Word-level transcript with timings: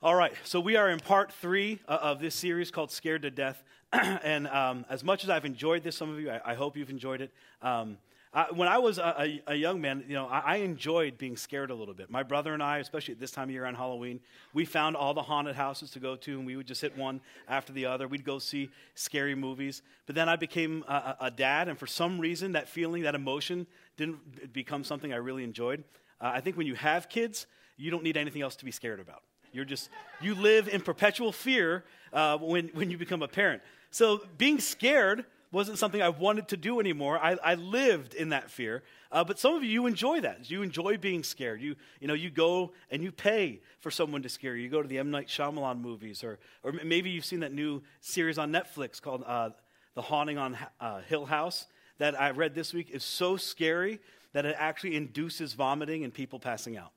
All 0.00 0.14
right, 0.14 0.32
so 0.44 0.60
we 0.60 0.76
are 0.76 0.88
in 0.90 1.00
part 1.00 1.32
three 1.32 1.80
uh, 1.88 1.98
of 2.00 2.20
this 2.20 2.36
series 2.36 2.70
called 2.70 2.92
Scared 2.92 3.22
to 3.22 3.32
Death. 3.32 3.64
and 3.92 4.46
um, 4.46 4.86
as 4.88 5.02
much 5.02 5.24
as 5.24 5.30
I've 5.30 5.44
enjoyed 5.44 5.82
this, 5.82 5.96
some 5.96 6.08
of 6.08 6.20
you, 6.20 6.30
I, 6.30 6.52
I 6.52 6.54
hope 6.54 6.76
you've 6.76 6.88
enjoyed 6.88 7.20
it. 7.20 7.32
Um, 7.62 7.98
I, 8.32 8.46
when 8.52 8.68
I 8.68 8.78
was 8.78 8.98
a, 8.98 9.16
a, 9.18 9.42
a, 9.48 9.54
young 9.56 9.80
man, 9.80 10.04
you 10.06 10.14
know, 10.14 10.28
I, 10.28 10.38
I, 10.38 10.56
enjoyed 10.58 11.18
being 11.18 11.36
scared 11.36 11.72
a 11.72 11.74
little 11.74 11.94
bit. 11.94 12.10
My 12.10 12.22
brother 12.22 12.54
and 12.54 12.62
I, 12.62 12.78
especially 12.78 13.14
at 13.14 13.18
this 13.18 13.32
time 13.32 13.48
of 13.48 13.50
year 13.50 13.64
on 13.64 13.74
Halloween, 13.74 14.20
we 14.54 14.64
found 14.64 14.94
all 14.94 15.14
the 15.14 15.22
haunted 15.22 15.56
houses 15.56 15.90
to 15.90 15.98
go 15.98 16.14
to, 16.14 16.38
and 16.38 16.46
we 16.46 16.54
would 16.54 16.68
just 16.68 16.80
hit 16.80 16.96
one 16.96 17.20
after 17.48 17.72
the 17.72 17.86
other. 17.86 18.06
We'd 18.06 18.24
go 18.24 18.38
see 18.38 18.70
scary 18.94 19.34
movies. 19.34 19.82
But 20.06 20.14
then 20.14 20.28
I 20.28 20.36
became 20.36 20.84
a, 20.86 21.16
a 21.22 21.30
dad, 21.32 21.66
and 21.66 21.76
for 21.76 21.88
some 21.88 22.20
reason, 22.20 22.52
that 22.52 22.68
feeling, 22.68 23.02
that 23.02 23.16
emotion, 23.16 23.66
didn't 23.96 24.52
become 24.52 24.84
something 24.84 25.12
I 25.12 25.16
really 25.16 25.42
enjoyed. 25.42 25.82
Uh, 26.20 26.30
I 26.34 26.40
think 26.40 26.56
when 26.56 26.68
you 26.68 26.76
have 26.76 27.08
kids, 27.08 27.48
you 27.76 27.90
don't 27.90 28.04
need 28.04 28.16
anything 28.16 28.42
else 28.42 28.54
to 28.54 28.64
be 28.64 28.70
scared 28.70 29.00
about. 29.00 29.22
You're 29.58 29.64
just, 29.64 29.90
you 30.20 30.36
live 30.36 30.68
in 30.68 30.82
perpetual 30.82 31.32
fear 31.32 31.82
uh, 32.12 32.38
when, 32.38 32.68
when 32.68 32.92
you 32.92 32.96
become 32.96 33.24
a 33.24 33.28
parent. 33.28 33.60
So 33.90 34.22
being 34.36 34.60
scared 34.60 35.24
wasn't 35.50 35.78
something 35.78 36.00
I 36.00 36.10
wanted 36.10 36.46
to 36.48 36.56
do 36.56 36.78
anymore. 36.78 37.18
I, 37.18 37.36
I 37.42 37.54
lived 37.56 38.14
in 38.14 38.28
that 38.28 38.52
fear. 38.52 38.84
Uh, 39.10 39.24
but 39.24 39.40
some 39.40 39.56
of 39.56 39.64
you, 39.64 39.70
you 39.70 39.86
enjoy 39.86 40.20
that. 40.20 40.48
You 40.48 40.62
enjoy 40.62 40.96
being 40.96 41.24
scared. 41.24 41.60
You, 41.60 41.74
you 42.00 42.06
know, 42.06 42.14
you 42.14 42.30
go 42.30 42.70
and 42.92 43.02
you 43.02 43.10
pay 43.10 43.60
for 43.80 43.90
someone 43.90 44.22
to 44.22 44.28
scare 44.28 44.54
you. 44.54 44.62
You 44.62 44.68
go 44.68 44.80
to 44.80 44.86
the 44.86 44.98
M. 44.98 45.10
Night 45.10 45.26
Shyamalan 45.26 45.80
movies, 45.80 46.22
or, 46.22 46.38
or 46.62 46.70
maybe 46.84 47.10
you've 47.10 47.24
seen 47.24 47.40
that 47.40 47.52
new 47.52 47.82
series 48.00 48.38
on 48.38 48.52
Netflix 48.52 49.02
called 49.02 49.24
uh, 49.26 49.50
The 49.96 50.02
Haunting 50.02 50.38
on 50.38 50.56
uh, 50.78 51.00
Hill 51.00 51.26
House 51.26 51.66
that 51.98 52.20
I 52.20 52.30
read 52.30 52.54
this 52.54 52.72
week 52.72 52.90
is 52.90 53.02
so 53.02 53.36
scary 53.36 53.98
that 54.34 54.46
it 54.46 54.54
actually 54.56 54.94
induces 54.94 55.54
vomiting 55.54 56.04
and 56.04 56.14
people 56.14 56.38
passing 56.38 56.76
out 56.76 56.92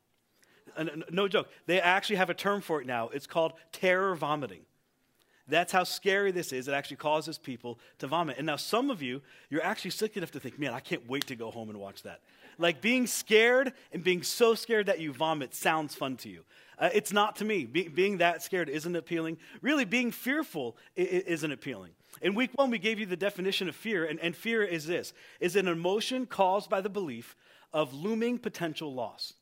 no 1.12 1.28
joke. 1.28 1.50
They 1.66 1.80
actually 1.80 2.18
have 2.18 2.30
a 2.30 2.34
term 2.34 2.62
for 2.62 2.82
it 2.82 2.88
now. 2.88 3.10
It's 3.10 3.28
called 3.28 3.54
terror 3.72 4.16
vomiting. 4.16 4.62
That's 5.48 5.72
how 5.72 5.84
scary 5.84 6.32
this 6.32 6.54
is. 6.54 6.68
It 6.68 6.74
actually 6.74 6.98
causes 6.98 7.38
people 7.38 7.80
to 8.00 8.08
vomit. 8.08 8.38
And 8.38 8.46
now, 8.46 8.55
some 8.55 8.90
of 8.90 9.02
you, 9.02 9.22
you're 9.50 9.63
actually 9.63 9.91
sick 9.91 10.16
enough 10.16 10.32
to 10.32 10.40
think, 10.40 10.58
man, 10.58 10.74
I 10.74 10.80
can't 10.80 11.08
wait 11.10 11.28
to 11.28 11.36
go 11.36 11.52
home 11.52 11.70
and 11.70 11.80
watch 11.80 12.04
that. 12.04 12.22
Like 12.58 12.80
being 12.80 13.08
scared 13.08 13.74
and 13.91 14.04
being 14.04 14.24
so 14.24 14.55
scared 14.55 14.86
that 14.86 15.00
you 15.00 15.12
vomit 15.12 15.55
sounds 15.55 15.96
fun 15.96 16.16
to 16.18 16.30
you. 16.30 16.44
Uh, 16.78 16.90
it's 16.94 17.12
not 17.12 17.35
to 17.38 17.46
me. 17.46 17.66
Be- 17.66 17.88
being 17.88 18.20
that 18.20 18.41
scared 18.44 18.70
isn't 18.70 18.96
appealing. 18.96 19.38
Really, 19.62 19.85
being 19.85 20.12
fearful 20.12 20.78
I- 20.98 21.02
isn't 21.02 21.52
appealing. 21.52 21.91
In 22.22 22.34
week 22.35 22.52
one, 22.56 22.70
we 22.70 22.80
gave 22.80 23.00
you 23.00 23.06
the 23.06 23.18
definition 23.18 23.68
of 23.68 23.76
fear, 23.76 24.06
and, 24.06 24.20
and 24.20 24.35
fear 24.35 24.63
is 24.63 24.85
this 24.85 25.13
is 25.40 25.56
an 25.56 25.68
emotion 25.68 26.26
caused 26.26 26.70
by 26.70 26.82
the 26.82 26.90
belief 26.90 27.35
of 27.74 27.94
looming 27.94 28.38
potential 28.38 28.94
loss. 28.94 29.34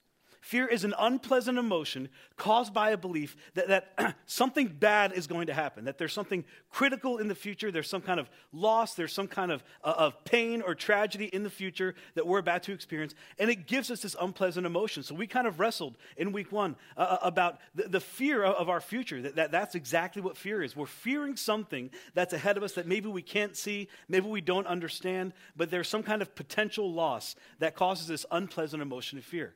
Fear 0.41 0.67
is 0.67 0.83
an 0.85 0.93
unpleasant 0.97 1.57
emotion 1.57 2.09
caused 2.37 2.73
by 2.73 2.91
a 2.91 2.97
belief 2.97 3.35
that, 3.55 3.67
that 3.67 4.15
something 4.25 4.67
bad 4.67 5.11
is 5.11 5.27
going 5.27 5.47
to 5.47 5.53
happen, 5.53 5.85
that 5.85 5.97
there's 5.97 6.13
something 6.13 6.45
critical 6.69 7.17
in 7.17 7.27
the 7.27 7.35
future, 7.35 7.71
there's 7.71 7.89
some 7.89 8.01
kind 8.01 8.19
of 8.19 8.29
loss, 8.53 8.93
there's 8.93 9.11
some 9.11 9.27
kind 9.27 9.51
of, 9.51 9.63
uh, 9.83 9.93
of 9.97 10.23
pain 10.23 10.61
or 10.61 10.75
tragedy 10.75 11.25
in 11.25 11.43
the 11.43 11.49
future 11.49 11.93
that 12.15 12.25
we're 12.25 12.39
about 12.39 12.63
to 12.63 12.71
experience, 12.71 13.15
and 13.37 13.49
it 13.49 13.67
gives 13.67 13.91
us 13.91 14.01
this 14.01 14.15
unpleasant 14.19 14.65
emotion. 14.65 15.03
So 15.03 15.13
we 15.13 15.27
kind 15.27 15.45
of 15.45 15.59
wrestled 15.59 15.97
in 16.15 16.31
week 16.31 16.51
one 16.51 16.75
uh, 16.95 17.01
uh 17.01 17.17
about 17.21 17.59
the, 17.75 17.89
the, 17.89 17.99
fear 17.99 18.43
of, 18.43 18.69
our 18.69 18.81
future, 18.81 19.21
that, 19.21 19.35
that 19.35 19.51
that's 19.51 19.75
exactly 19.75 20.21
what 20.21 20.37
fear 20.37 20.63
is. 20.63 20.75
We're 20.75 20.85
fearing 20.85 21.35
something 21.35 21.89
that's 22.13 22.33
ahead 22.33 22.55
of 22.55 22.63
us 22.63 22.73
that 22.73 22.87
maybe 22.87 23.09
we 23.09 23.21
can't 23.21 23.57
see, 23.57 23.89
maybe 24.07 24.27
we 24.27 24.41
don't 24.41 24.67
understand, 24.67 25.33
but 25.55 25.69
there's 25.69 25.89
some 25.89 26.03
kind 26.03 26.21
of 26.21 26.33
potential 26.33 26.91
loss 26.91 27.35
that 27.59 27.75
causes 27.75 28.07
this 28.07 28.25
unpleasant 28.31 28.81
emotion 28.81 29.17
of 29.17 29.25
fear. 29.25 29.53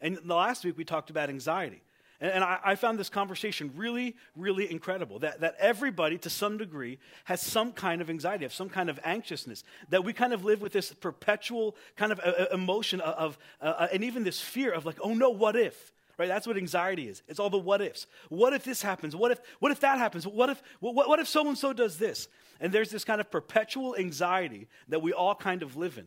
And 0.00 0.18
the 0.24 0.34
last 0.34 0.64
week 0.64 0.76
we 0.76 0.84
talked 0.84 1.10
about 1.10 1.28
anxiety. 1.28 1.82
And, 2.20 2.32
and 2.32 2.44
I, 2.44 2.58
I, 2.64 2.74
found 2.74 2.98
this 2.98 3.08
conversation 3.08 3.72
really, 3.76 4.16
really 4.36 4.70
incredible 4.70 5.18
that, 5.20 5.40
that 5.40 5.56
everybody, 5.58 6.18
to 6.18 6.30
some 6.30 6.58
degree, 6.58 6.98
has 7.24 7.40
some 7.40 7.72
kind 7.72 8.00
of 8.00 8.10
anxiety, 8.10 8.44
of 8.44 8.52
some 8.52 8.68
kind 8.68 8.90
of 8.90 9.00
anxiousness, 9.04 9.64
that 9.88 10.04
we 10.04 10.12
kind 10.12 10.32
of 10.32 10.44
live 10.44 10.60
with 10.60 10.72
this 10.72 10.92
perpetual 10.92 11.76
kind 11.96 12.12
of 12.12 12.20
uh, 12.20 12.32
uh 12.38 12.46
emotion 12.52 13.00
of, 13.00 13.38
uh, 13.60 13.64
uh, 13.64 13.88
and 13.92 14.04
even 14.04 14.24
this 14.24 14.40
fear 14.40 14.72
of 14.72 14.84
like, 14.84 14.96
oh 15.02 15.14
no, 15.14 15.30
what 15.30 15.56
if? 15.56 15.92
Right? 16.18 16.28
That's 16.28 16.46
what 16.46 16.58
anxiety 16.58 17.08
is. 17.08 17.22
It's 17.28 17.40
all 17.40 17.48
the 17.48 17.56
what 17.56 17.80
ifs. 17.80 18.06
What 18.28 18.52
if 18.52 18.62
this 18.62 18.82
happens? 18.82 19.16
What 19.16 19.30
if, 19.30 19.40
what 19.58 19.72
if 19.72 19.80
that 19.80 19.98
happens? 19.98 20.26
What 20.26 20.50
if, 20.50 20.62
what, 20.80 20.94
what 20.94 21.18
if 21.18 21.26
so 21.26 21.48
and 21.48 21.56
so 21.56 21.72
does 21.72 21.96
this? 21.96 22.28
And 22.60 22.74
there's 22.74 22.90
this 22.90 23.04
kind 23.04 23.22
of 23.22 23.30
perpetual 23.30 23.96
anxiety 23.96 24.68
that 24.88 25.00
we 25.00 25.14
all 25.14 25.34
kind 25.34 25.62
of 25.62 25.76
live 25.76 25.96
in. 25.96 26.06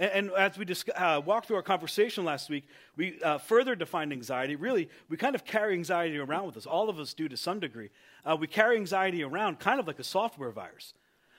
And, 0.00 0.10
and 0.10 0.30
as 0.32 0.58
we 0.58 0.66
uh, 0.96 1.20
walked 1.20 1.46
through 1.46 1.56
our 1.56 1.62
conversation 1.62 2.24
last 2.24 2.48
week, 2.48 2.64
we 2.96 3.22
uh, 3.22 3.38
further 3.38 3.76
defined 3.76 4.12
anxiety. 4.12 4.56
Really, 4.56 4.88
we 5.10 5.16
kind 5.16 5.34
of 5.34 5.44
carry 5.44 5.74
anxiety 5.74 6.18
around 6.18 6.46
with 6.46 6.56
us. 6.56 6.66
All 6.66 6.88
of 6.88 6.98
us 6.98 7.14
do 7.14 7.28
to 7.28 7.36
some 7.36 7.60
degree. 7.60 7.90
Uh, 8.24 8.36
we 8.40 8.46
carry 8.46 8.76
anxiety 8.76 9.22
around 9.22 9.60
kind 9.60 9.78
of 9.78 9.86
like 9.86 9.98
a 9.98 10.04
software 10.04 10.50
virus, 10.50 10.94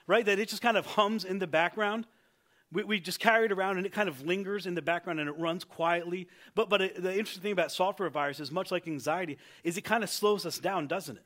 right? 0.06 0.24
That 0.24 0.38
it 0.38 0.48
just 0.48 0.62
kind 0.62 0.76
of 0.76 0.86
hums 0.86 1.24
in 1.24 1.40
the 1.40 1.46
background. 1.48 2.06
We, 2.70 2.84
we 2.84 3.00
just 3.00 3.18
carry 3.18 3.46
it 3.46 3.52
around 3.52 3.78
and 3.78 3.84
it 3.84 3.92
kind 3.92 4.08
of 4.08 4.24
lingers 4.24 4.64
in 4.64 4.74
the 4.74 4.80
background 4.80 5.18
and 5.18 5.28
it 5.28 5.36
runs 5.38 5.64
quietly. 5.64 6.28
But, 6.54 6.70
but 6.70 6.80
it, 6.80 7.02
the 7.02 7.10
interesting 7.10 7.42
thing 7.42 7.52
about 7.52 7.72
software 7.72 8.08
viruses, 8.08 8.52
much 8.52 8.70
like 8.70 8.86
anxiety, 8.86 9.38
is 9.64 9.76
it 9.76 9.82
kind 9.82 10.04
of 10.04 10.08
slows 10.08 10.46
us 10.46 10.58
down, 10.58 10.86
doesn't 10.86 11.16
it? 11.16 11.24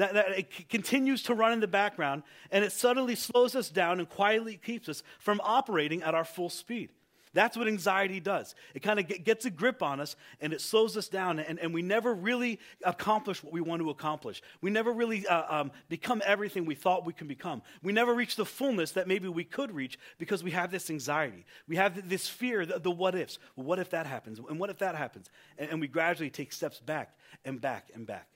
That, 0.00 0.14
that 0.14 0.30
it 0.30 0.48
c- 0.50 0.64
continues 0.64 1.22
to 1.24 1.34
run 1.34 1.52
in 1.52 1.60
the 1.60 1.68
background 1.68 2.22
and 2.50 2.64
it 2.64 2.72
suddenly 2.72 3.14
slows 3.14 3.54
us 3.54 3.68
down 3.68 3.98
and 3.98 4.08
quietly 4.08 4.56
keeps 4.56 4.88
us 4.88 5.02
from 5.18 5.42
operating 5.44 6.02
at 6.02 6.14
our 6.14 6.24
full 6.24 6.48
speed. 6.48 6.88
That's 7.34 7.54
what 7.54 7.68
anxiety 7.68 8.18
does. 8.18 8.54
It 8.74 8.80
kind 8.80 8.98
of 8.98 9.06
get, 9.06 9.24
gets 9.24 9.44
a 9.44 9.50
grip 9.50 9.82
on 9.82 10.00
us 10.00 10.16
and 10.40 10.54
it 10.54 10.62
slows 10.62 10.96
us 10.96 11.08
down, 11.08 11.38
and, 11.38 11.58
and 11.58 11.74
we 11.74 11.82
never 11.82 12.14
really 12.14 12.60
accomplish 12.82 13.44
what 13.44 13.52
we 13.52 13.60
want 13.60 13.82
to 13.82 13.90
accomplish. 13.90 14.42
We 14.62 14.70
never 14.70 14.90
really 14.90 15.26
uh, 15.26 15.60
um, 15.60 15.70
become 15.90 16.22
everything 16.24 16.64
we 16.64 16.74
thought 16.74 17.04
we 17.04 17.12
can 17.12 17.28
become. 17.28 17.60
We 17.82 17.92
never 17.92 18.14
reach 18.14 18.36
the 18.36 18.46
fullness 18.46 18.92
that 18.92 19.06
maybe 19.06 19.28
we 19.28 19.44
could 19.44 19.70
reach 19.70 19.98
because 20.18 20.42
we 20.42 20.52
have 20.52 20.70
this 20.70 20.88
anxiety. 20.88 21.44
We 21.68 21.76
have 21.76 22.08
this 22.08 22.26
fear, 22.26 22.64
the, 22.64 22.78
the 22.78 22.90
what 22.90 23.14
ifs. 23.14 23.38
Well, 23.54 23.66
what 23.66 23.78
if 23.78 23.90
that 23.90 24.06
happens? 24.06 24.38
And 24.38 24.58
what 24.58 24.70
if 24.70 24.78
that 24.78 24.94
happens? 24.94 25.28
And, 25.58 25.72
and 25.72 25.80
we 25.80 25.88
gradually 25.88 26.30
take 26.30 26.54
steps 26.54 26.80
back 26.80 27.14
and 27.44 27.60
back 27.60 27.90
and 27.94 28.06
back. 28.06 28.28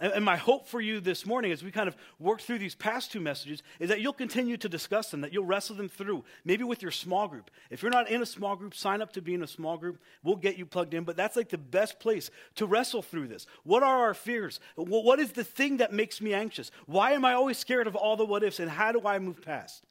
And, 0.00 0.24
my 0.24 0.36
hope 0.36 0.66
for 0.66 0.80
you 0.80 0.98
this 0.98 1.24
morning 1.24 1.52
as 1.52 1.62
we 1.62 1.70
kind 1.70 1.86
of 1.86 1.96
work 2.18 2.40
through 2.40 2.58
these 2.58 2.74
past 2.74 3.12
two 3.12 3.20
messages 3.20 3.62
is 3.78 3.90
that 3.90 4.00
you'll 4.00 4.12
continue 4.12 4.56
to 4.56 4.68
discuss 4.68 5.10
them, 5.10 5.20
that 5.20 5.32
you'll 5.32 5.44
wrestle 5.44 5.76
them 5.76 5.88
through, 5.88 6.24
maybe 6.44 6.64
with 6.64 6.82
your 6.82 6.90
small 6.90 7.28
group. 7.28 7.48
If 7.70 7.80
you're 7.80 7.92
not 7.92 8.10
in 8.10 8.20
a 8.20 8.26
small 8.26 8.56
group, 8.56 8.74
sign 8.74 9.00
up 9.00 9.12
to 9.12 9.22
be 9.22 9.34
in 9.34 9.42
a 9.44 9.46
small 9.46 9.76
group. 9.76 10.00
We'll 10.24 10.34
get 10.34 10.58
you 10.58 10.66
plugged 10.66 10.94
in, 10.94 11.04
but 11.04 11.16
that's 11.16 11.36
like 11.36 11.48
the 11.48 11.58
best 11.58 12.00
place 12.00 12.30
to 12.56 12.66
wrestle 12.66 13.02
through 13.02 13.28
this. 13.28 13.46
What 13.62 13.84
are 13.84 14.00
our 14.00 14.14
fears? 14.14 14.58
What 14.74 15.20
is 15.20 15.30
the 15.30 15.44
thing 15.44 15.76
that 15.76 15.92
makes 15.92 16.20
me 16.20 16.34
anxious? 16.34 16.72
Why 16.86 17.12
am 17.12 17.24
I 17.24 17.34
always 17.34 17.58
scared 17.58 17.86
of 17.86 17.94
all 17.94 18.16
the 18.16 18.26
what 18.26 18.42
ifs, 18.42 18.58
and 18.58 18.70
how 18.70 18.90
do 18.90 19.06
I 19.06 19.20
move 19.20 19.42
past? 19.42 19.84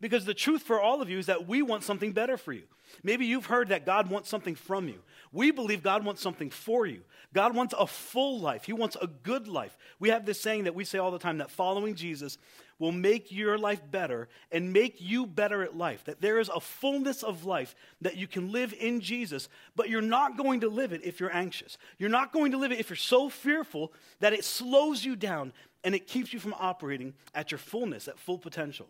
Because 0.00 0.24
the 0.24 0.34
truth 0.34 0.62
for 0.62 0.80
all 0.80 1.02
of 1.02 1.10
you 1.10 1.18
is 1.18 1.26
that 1.26 1.48
we 1.48 1.60
want 1.60 1.82
something 1.82 2.12
better 2.12 2.36
for 2.36 2.52
you. 2.52 2.62
Maybe 3.02 3.26
you've 3.26 3.46
heard 3.46 3.68
that 3.68 3.84
God 3.84 4.10
wants 4.10 4.28
something 4.28 4.54
from 4.54 4.88
you. 4.88 5.00
We 5.32 5.50
believe 5.50 5.82
God 5.82 6.04
wants 6.04 6.22
something 6.22 6.50
for 6.50 6.86
you. 6.86 7.02
God 7.34 7.54
wants 7.54 7.74
a 7.78 7.86
full 7.86 8.40
life, 8.40 8.64
He 8.64 8.72
wants 8.72 8.96
a 9.00 9.06
good 9.06 9.48
life. 9.48 9.76
We 9.98 10.10
have 10.10 10.24
this 10.24 10.40
saying 10.40 10.64
that 10.64 10.74
we 10.74 10.84
say 10.84 10.98
all 10.98 11.10
the 11.10 11.18
time 11.18 11.38
that 11.38 11.50
following 11.50 11.94
Jesus 11.94 12.38
will 12.78 12.92
make 12.92 13.32
your 13.32 13.58
life 13.58 13.80
better 13.90 14.28
and 14.52 14.72
make 14.72 15.00
you 15.00 15.26
better 15.26 15.62
at 15.62 15.76
life. 15.76 16.04
That 16.04 16.20
there 16.20 16.38
is 16.38 16.48
a 16.48 16.60
fullness 16.60 17.22
of 17.22 17.44
life 17.44 17.74
that 18.00 18.16
you 18.16 18.28
can 18.28 18.52
live 18.52 18.72
in 18.78 19.00
Jesus, 19.00 19.48
but 19.74 19.88
you're 19.90 20.00
not 20.00 20.36
going 20.36 20.60
to 20.60 20.68
live 20.68 20.92
it 20.92 21.04
if 21.04 21.18
you're 21.18 21.34
anxious. 21.34 21.76
You're 21.98 22.08
not 22.08 22.32
going 22.32 22.52
to 22.52 22.58
live 22.58 22.72
it 22.72 22.78
if 22.78 22.88
you're 22.88 22.96
so 22.96 23.28
fearful 23.28 23.92
that 24.20 24.32
it 24.32 24.44
slows 24.44 25.04
you 25.04 25.16
down 25.16 25.52
and 25.82 25.94
it 25.94 26.06
keeps 26.06 26.32
you 26.32 26.38
from 26.38 26.54
operating 26.58 27.14
at 27.34 27.50
your 27.50 27.58
fullness, 27.58 28.06
at 28.06 28.18
full 28.18 28.38
potential. 28.38 28.86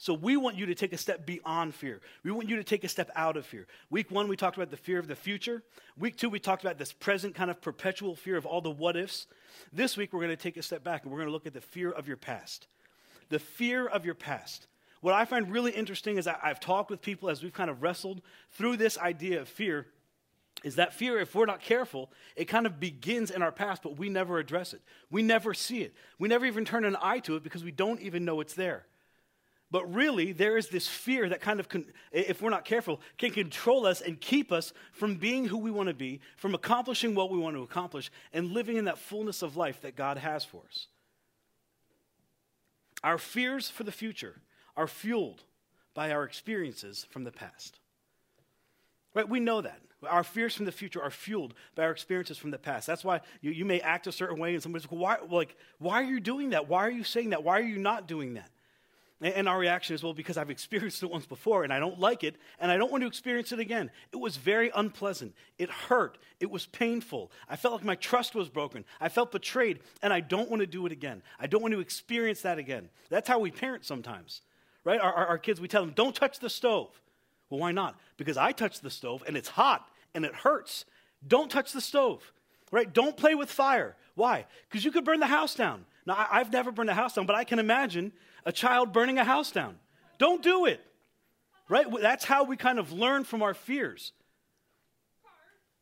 So 0.00 0.14
we 0.14 0.38
want 0.38 0.56
you 0.56 0.64
to 0.64 0.74
take 0.74 0.94
a 0.94 0.96
step 0.96 1.26
beyond 1.26 1.74
fear. 1.74 2.00
We 2.24 2.30
want 2.30 2.48
you 2.48 2.56
to 2.56 2.64
take 2.64 2.84
a 2.84 2.88
step 2.88 3.10
out 3.14 3.36
of 3.36 3.44
fear. 3.44 3.66
Week 3.90 4.10
one, 4.10 4.28
we 4.28 4.36
talked 4.36 4.56
about 4.56 4.70
the 4.70 4.78
fear 4.78 4.98
of 4.98 5.08
the 5.08 5.14
future. 5.14 5.62
Week 5.98 6.16
two, 6.16 6.30
we 6.30 6.40
talked 6.40 6.64
about 6.64 6.78
this 6.78 6.90
present 6.90 7.34
kind 7.34 7.50
of 7.50 7.60
perpetual 7.60 8.16
fear 8.16 8.38
of 8.38 8.46
all 8.46 8.62
the 8.62 8.70
what 8.70 8.96
ifs. 8.96 9.26
This 9.74 9.98
week, 9.98 10.14
we're 10.14 10.20
going 10.20 10.30
to 10.30 10.42
take 10.42 10.56
a 10.56 10.62
step 10.62 10.82
back 10.82 11.02
and 11.02 11.12
we're 11.12 11.18
going 11.18 11.28
to 11.28 11.34
look 11.34 11.46
at 11.46 11.52
the 11.52 11.60
fear 11.60 11.90
of 11.90 12.08
your 12.08 12.16
past. 12.16 12.66
The 13.28 13.38
fear 13.38 13.86
of 13.86 14.06
your 14.06 14.14
past. 14.14 14.68
What 15.02 15.12
I 15.12 15.26
find 15.26 15.52
really 15.52 15.72
interesting 15.72 16.16
is 16.16 16.26
I've 16.26 16.60
talked 16.60 16.90
with 16.90 17.02
people 17.02 17.28
as 17.28 17.42
we've 17.42 17.52
kind 17.52 17.68
of 17.68 17.82
wrestled 17.82 18.22
through 18.52 18.78
this 18.78 18.96
idea 18.96 19.42
of 19.42 19.50
fear 19.50 19.86
is 20.64 20.76
that 20.76 20.94
fear, 20.94 21.18
if 21.18 21.34
we're 21.34 21.44
not 21.44 21.60
careful, 21.60 22.10
it 22.36 22.46
kind 22.46 22.64
of 22.64 22.80
begins 22.80 23.30
in 23.30 23.42
our 23.42 23.52
past, 23.52 23.82
but 23.82 23.98
we 23.98 24.08
never 24.08 24.38
address 24.38 24.72
it. 24.72 24.80
We 25.10 25.22
never 25.22 25.52
see 25.52 25.82
it. 25.82 25.94
We 26.18 26.26
never 26.26 26.46
even 26.46 26.64
turn 26.64 26.86
an 26.86 26.96
eye 27.02 27.18
to 27.20 27.36
it 27.36 27.42
because 27.42 27.62
we 27.62 27.70
don't 27.70 28.00
even 28.00 28.24
know 28.24 28.40
it's 28.40 28.54
there. 28.54 28.86
But 29.70 29.92
really, 29.94 30.32
there 30.32 30.56
is 30.56 30.68
this 30.68 30.88
fear 30.88 31.28
that 31.28 31.40
kind 31.40 31.60
of, 31.60 31.68
if 32.10 32.42
we're 32.42 32.50
not 32.50 32.64
careful, 32.64 33.00
can 33.18 33.30
control 33.30 33.86
us 33.86 34.00
and 34.00 34.20
keep 34.20 34.50
us 34.50 34.72
from 34.92 35.14
being 35.14 35.44
who 35.44 35.58
we 35.58 35.70
want 35.70 35.88
to 35.88 35.94
be, 35.94 36.20
from 36.36 36.54
accomplishing 36.54 37.14
what 37.14 37.30
we 37.30 37.38
want 37.38 37.54
to 37.54 37.62
accomplish, 37.62 38.10
and 38.32 38.50
living 38.50 38.76
in 38.76 38.86
that 38.86 38.98
fullness 38.98 39.42
of 39.42 39.56
life 39.56 39.82
that 39.82 39.94
God 39.94 40.18
has 40.18 40.44
for 40.44 40.62
us. 40.68 40.88
Our 43.04 43.16
fears 43.16 43.70
for 43.70 43.84
the 43.84 43.92
future 43.92 44.40
are 44.76 44.88
fueled 44.88 45.44
by 45.94 46.10
our 46.10 46.24
experiences 46.24 47.06
from 47.08 47.22
the 47.22 47.32
past. 47.32 47.78
Right? 49.14 49.28
We 49.28 49.40
know 49.40 49.60
that. 49.60 49.80
Our 50.08 50.24
fears 50.24 50.54
from 50.54 50.64
the 50.64 50.72
future 50.72 51.02
are 51.02 51.10
fueled 51.10 51.54
by 51.74 51.84
our 51.84 51.90
experiences 51.90 52.38
from 52.38 52.50
the 52.50 52.58
past. 52.58 52.86
That's 52.86 53.04
why 53.04 53.20
you, 53.40 53.50
you 53.50 53.64
may 53.64 53.80
act 53.80 54.06
a 54.06 54.12
certain 54.12 54.38
way, 54.38 54.54
and 54.54 54.62
somebody's 54.62 54.90
like, 54.90 55.00
why, 55.00 55.18
like, 55.30 55.56
why 55.78 56.00
are 56.00 56.04
you 56.04 56.20
doing 56.20 56.50
that? 56.50 56.68
Why 56.68 56.86
are 56.86 56.90
you 56.90 57.04
saying 57.04 57.30
that? 57.30 57.44
Why 57.44 57.58
are 57.58 57.64
you 57.64 57.78
not 57.78 58.08
doing 58.08 58.34
that? 58.34 58.50
And, 59.22 59.48
our 59.48 59.58
reaction 59.58 59.94
is, 59.94 60.02
well, 60.02 60.14
because 60.14 60.38
I've 60.38 60.48
experienced 60.48 61.02
it 61.02 61.10
once 61.10 61.26
before 61.26 61.62
and 61.62 61.72
I 61.72 61.78
don't 61.78 62.00
like 62.00 62.24
it, 62.24 62.36
and 62.58 62.70
I 62.70 62.78
don't 62.78 62.90
want 62.90 63.02
to 63.02 63.06
experience 63.06 63.52
it 63.52 63.58
again. 63.58 63.90
It 64.12 64.16
was 64.16 64.38
very 64.38 64.70
unpleasant. 64.74 65.34
It 65.58 65.68
hurt. 65.68 66.16
It 66.40 66.50
was 66.50 66.64
painful. 66.64 67.30
I 67.46 67.56
felt 67.56 67.74
like 67.74 67.84
my 67.84 67.96
trust 67.96 68.34
was 68.34 68.48
broken. 68.48 68.84
I 68.98 69.10
felt 69.10 69.30
betrayed, 69.30 69.80
and 70.00 70.10
I 70.10 70.20
don't 70.20 70.48
want 70.48 70.60
to 70.60 70.66
do 70.66 70.86
it 70.86 70.92
again. 70.92 71.22
I 71.38 71.48
don't 71.48 71.60
want 71.60 71.74
to 71.74 71.80
experience 71.80 72.40
that 72.42 72.56
again. 72.56 72.88
That's 73.10 73.28
how 73.28 73.38
we 73.38 73.50
parent 73.50 73.84
sometimes, 73.84 74.40
right? 74.84 74.98
Our, 74.98 75.12
our, 75.12 75.26
our 75.26 75.38
kids, 75.38 75.60
we 75.60 75.68
tell 75.68 75.84
them, 75.84 75.92
don't 75.94 76.14
touch 76.14 76.38
the 76.38 76.48
stove. 76.48 76.88
Well, 77.50 77.60
why 77.60 77.72
not? 77.72 77.98
Because 78.16 78.36
I 78.36 78.52
touched 78.52 78.82
the 78.82 78.90
stove 78.90 79.22
and 79.26 79.36
it's 79.36 79.48
hot 79.48 79.86
and 80.14 80.24
it 80.24 80.34
hurts. 80.34 80.84
Don't 81.26 81.50
touch 81.50 81.72
the 81.72 81.80
stove, 81.80 82.32
right? 82.70 82.90
Don't 82.90 83.16
play 83.16 83.34
with 83.34 83.50
fire. 83.50 83.96
Why? 84.14 84.46
Because 84.68 84.84
you 84.84 84.92
could 84.92 85.04
burn 85.04 85.20
the 85.20 85.26
house 85.26 85.54
down. 85.54 85.84
Now, 86.06 86.26
I, 86.30 86.38
have 86.38 86.52
never 86.52 86.72
burned 86.72 86.90
a 86.90 86.94
house 86.94 87.14
down, 87.14 87.26
but 87.26 87.36
I 87.36 87.44
can 87.44 87.58
imagine 87.58 88.12
a 88.44 88.52
child 88.52 88.92
burning 88.92 89.18
a 89.18 89.24
house 89.24 89.50
down. 89.50 89.76
Don't 90.18 90.42
do 90.42 90.66
it, 90.66 90.80
right? 91.68 91.86
That's 92.00 92.24
how 92.24 92.44
we 92.44 92.56
kind 92.56 92.78
of 92.78 92.92
learn 92.92 93.24
from 93.24 93.42
our 93.42 93.54
fears. 93.54 94.12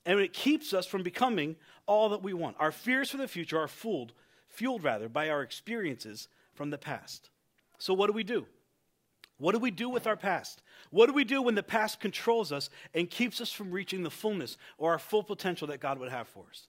And 0.06 0.20
it 0.20 0.32
keeps 0.32 0.72
us 0.72 0.86
from 0.86 1.02
becoming 1.02 1.56
all 1.86 2.10
that 2.10 2.22
we 2.22 2.32
want. 2.32 2.56
Our 2.58 2.72
fears 2.72 3.10
for 3.10 3.16
the 3.16 3.28
future 3.28 3.58
are 3.58 3.68
fooled, 3.68 4.12
fueled 4.48 4.84
rather, 4.84 5.08
by 5.08 5.28
our 5.28 5.42
experiences 5.42 6.28
from 6.54 6.70
the 6.70 6.78
past. 6.78 7.30
So, 7.78 7.94
what 7.94 8.06
do 8.06 8.12
we 8.12 8.24
do? 8.24 8.46
What 9.38 9.52
do 9.52 9.58
we 9.58 9.70
do 9.70 9.88
with 9.88 10.06
our 10.06 10.16
past? 10.16 10.62
What 10.90 11.06
do 11.06 11.12
we 11.12 11.24
do 11.24 11.42
when 11.42 11.54
the 11.54 11.62
past 11.62 12.00
controls 12.00 12.50
us 12.50 12.70
and 12.92 13.08
keeps 13.08 13.40
us 13.40 13.52
from 13.52 13.70
reaching 13.70 14.02
the 14.02 14.10
fullness 14.10 14.56
or 14.78 14.92
our 14.92 14.98
full 14.98 15.22
potential 15.22 15.68
that 15.68 15.80
God 15.80 15.98
would 15.98 16.10
have 16.10 16.26
for 16.28 16.46
us? 16.50 16.66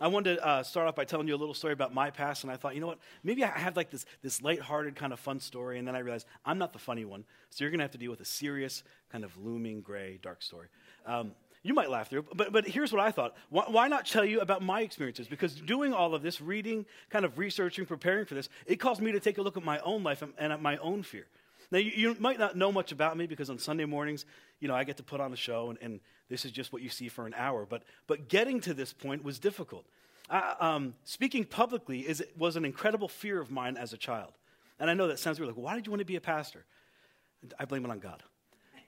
I 0.00 0.08
wanted 0.08 0.36
to 0.36 0.46
uh, 0.46 0.62
start 0.62 0.88
off 0.88 0.94
by 0.94 1.06
telling 1.06 1.26
you 1.26 1.34
a 1.34 1.38
little 1.38 1.54
story 1.54 1.72
about 1.72 1.94
my 1.94 2.10
past, 2.10 2.44
and 2.44 2.52
I 2.52 2.56
thought, 2.56 2.74
you 2.74 2.80
know 2.82 2.86
what? 2.86 2.98
Maybe 3.24 3.42
I 3.42 3.46
have 3.46 3.76
like 3.76 3.90
this, 3.90 4.04
this 4.22 4.42
lighthearted 4.42 4.94
kind 4.94 5.12
of 5.12 5.18
fun 5.18 5.40
story, 5.40 5.78
and 5.78 5.88
then 5.88 5.96
I 5.96 6.00
realized 6.00 6.26
I'm 6.44 6.58
not 6.58 6.74
the 6.74 6.78
funny 6.78 7.06
one, 7.06 7.24
so 7.48 7.64
you're 7.64 7.70
going 7.70 7.78
to 7.78 7.84
have 7.84 7.92
to 7.92 7.98
deal 7.98 8.10
with 8.10 8.20
a 8.20 8.26
serious, 8.26 8.82
kind 9.10 9.24
of 9.24 9.34
looming, 9.38 9.80
gray, 9.80 10.18
dark 10.20 10.42
story. 10.42 10.68
Um, 11.06 11.32
you 11.62 11.72
might 11.72 11.90
laugh 11.90 12.10
through, 12.10 12.26
but, 12.34 12.52
but 12.52 12.66
here's 12.66 12.92
what 12.92 13.00
I 13.00 13.10
thought. 13.10 13.34
Why, 13.48 13.64
why, 13.68 13.88
not 13.88 14.06
tell 14.06 14.24
you 14.24 14.40
about 14.40 14.62
my 14.62 14.82
experiences? 14.82 15.28
Because 15.28 15.54
doing 15.54 15.94
all 15.94 16.14
of 16.14 16.22
this, 16.22 16.42
reading, 16.42 16.84
kind 17.08 17.24
of 17.24 17.38
researching, 17.38 17.86
preparing 17.86 18.26
for 18.26 18.34
this, 18.34 18.50
it 18.66 18.76
caused 18.76 19.00
me 19.00 19.12
to 19.12 19.20
take 19.20 19.38
a 19.38 19.42
look 19.42 19.56
at 19.56 19.64
my 19.64 19.78
own 19.80 20.02
life 20.04 20.20
and, 20.20 20.34
and 20.38 20.52
at 20.52 20.60
my 20.60 20.76
own 20.76 21.02
fear. 21.02 21.26
Now, 21.70 21.78
you, 21.78 21.90
you, 21.94 22.16
might 22.20 22.38
not 22.38 22.56
know 22.56 22.70
much 22.70 22.92
about 22.92 23.16
me 23.16 23.26
because 23.26 23.50
on 23.50 23.58
Sunday 23.58 23.84
mornings, 23.84 24.24
you 24.60 24.68
know, 24.68 24.74
I 24.74 24.84
get 24.84 24.96
to 24.98 25.02
put 25.02 25.20
on 25.20 25.32
a 25.32 25.36
show, 25.36 25.70
and, 25.70 25.78
and 25.82 26.00
this 26.28 26.44
is 26.44 26.50
just 26.50 26.72
what 26.72 26.82
you 26.82 26.88
see 26.88 27.08
for 27.08 27.26
an 27.26 27.34
hour. 27.36 27.66
But, 27.68 27.82
but 28.06 28.28
getting 28.28 28.60
to 28.60 28.74
this 28.74 28.92
point 28.92 29.22
was 29.22 29.38
difficult. 29.38 29.86
um, 30.30 30.94
speaking 31.04 31.44
publicly 31.44 32.00
is, 32.00 32.24
was 32.36 32.56
an 32.56 32.64
incredible 32.64 33.08
fear 33.08 33.40
of 33.40 33.50
mine 33.50 33.76
as 33.76 33.92
a 33.92 33.96
child. 33.96 34.32
And 34.78 34.90
I 34.90 34.94
know 34.94 35.08
that 35.08 35.18
sounds 35.18 35.38
weird. 35.38 35.48
Like, 35.48 35.62
why 35.62 35.74
did 35.74 35.86
you 35.86 35.92
want 35.92 36.00
to 36.00 36.06
be 36.06 36.16
a 36.16 36.20
pastor? 36.20 36.64
I 37.58 37.64
blame 37.64 37.84
it 37.84 37.90
on 37.90 37.98
God. 37.98 38.22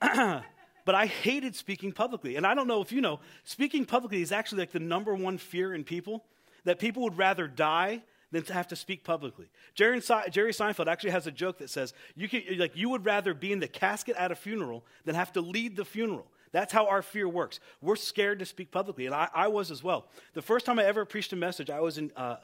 but 0.85 0.95
I 0.95 1.07
hated 1.07 1.55
speaking 1.55 1.93
publicly. 1.93 2.37
And 2.37 2.47
I 2.47 2.55
don't 2.55 2.67
know 2.67 2.81
if 2.81 2.93
you 2.93 3.01
know, 3.01 3.21
speaking 3.45 3.85
publicly 3.85 4.23
is 4.23 4.33
actually 4.33 4.61
like 4.61 4.73
the 4.73 4.81
number 4.81 5.15
one 5.15 5.39
fear 5.39 5.75
in 5.75 5.85
people, 5.85 6.25
that 6.65 6.79
people 6.79 7.03
would 7.05 7.17
rather 7.17 7.47
die 7.47 8.03
than 8.31 8.43
to 8.43 8.53
have 8.53 8.69
to 8.69 8.77
speak 8.77 9.05
publicly. 9.05 9.47
Jerry, 9.75 10.01
Seinfeld 10.01 10.87
actually 10.87 11.11
has 11.11 11.27
a 11.27 11.31
joke 11.31 11.59
that 11.59 11.71
says, 11.71 11.95
you, 12.15 12.29
can, 12.29 12.43
like, 12.59 12.77
you 12.77 12.89
would 12.91 13.05
rather 13.05 13.33
be 13.35 13.53
in 13.53 13.61
the 13.61 13.69
casket 13.69 14.17
at 14.17 14.31
a 14.31 14.35
funeral 14.35 14.85
than 15.05 15.15
have 15.15 15.33
to 15.33 15.41
lead 15.41 15.77
the 15.77 15.85
funeral. 15.85 16.27
That's 16.53 16.73
how 16.73 16.87
our 16.87 17.03
fear 17.03 17.29
works. 17.29 17.61
We're 17.81 17.97
scared 17.97 18.39
to 18.39 18.47
speak 18.47 18.71
publicly, 18.71 19.07
and 19.07 19.15
I, 19.15 19.29
I 19.35 19.49
was 19.49 19.71
as 19.71 19.83
well. 19.83 20.07
The 20.35 20.43
first 20.43 20.67
time 20.67 20.79
I 20.79 20.85
ever 20.85 21.05
preached 21.05 21.33
a 21.33 21.37
message, 21.37 21.71
I 21.71 21.81
was 21.81 21.99
in. 21.99 22.11
Uh, 22.17 22.37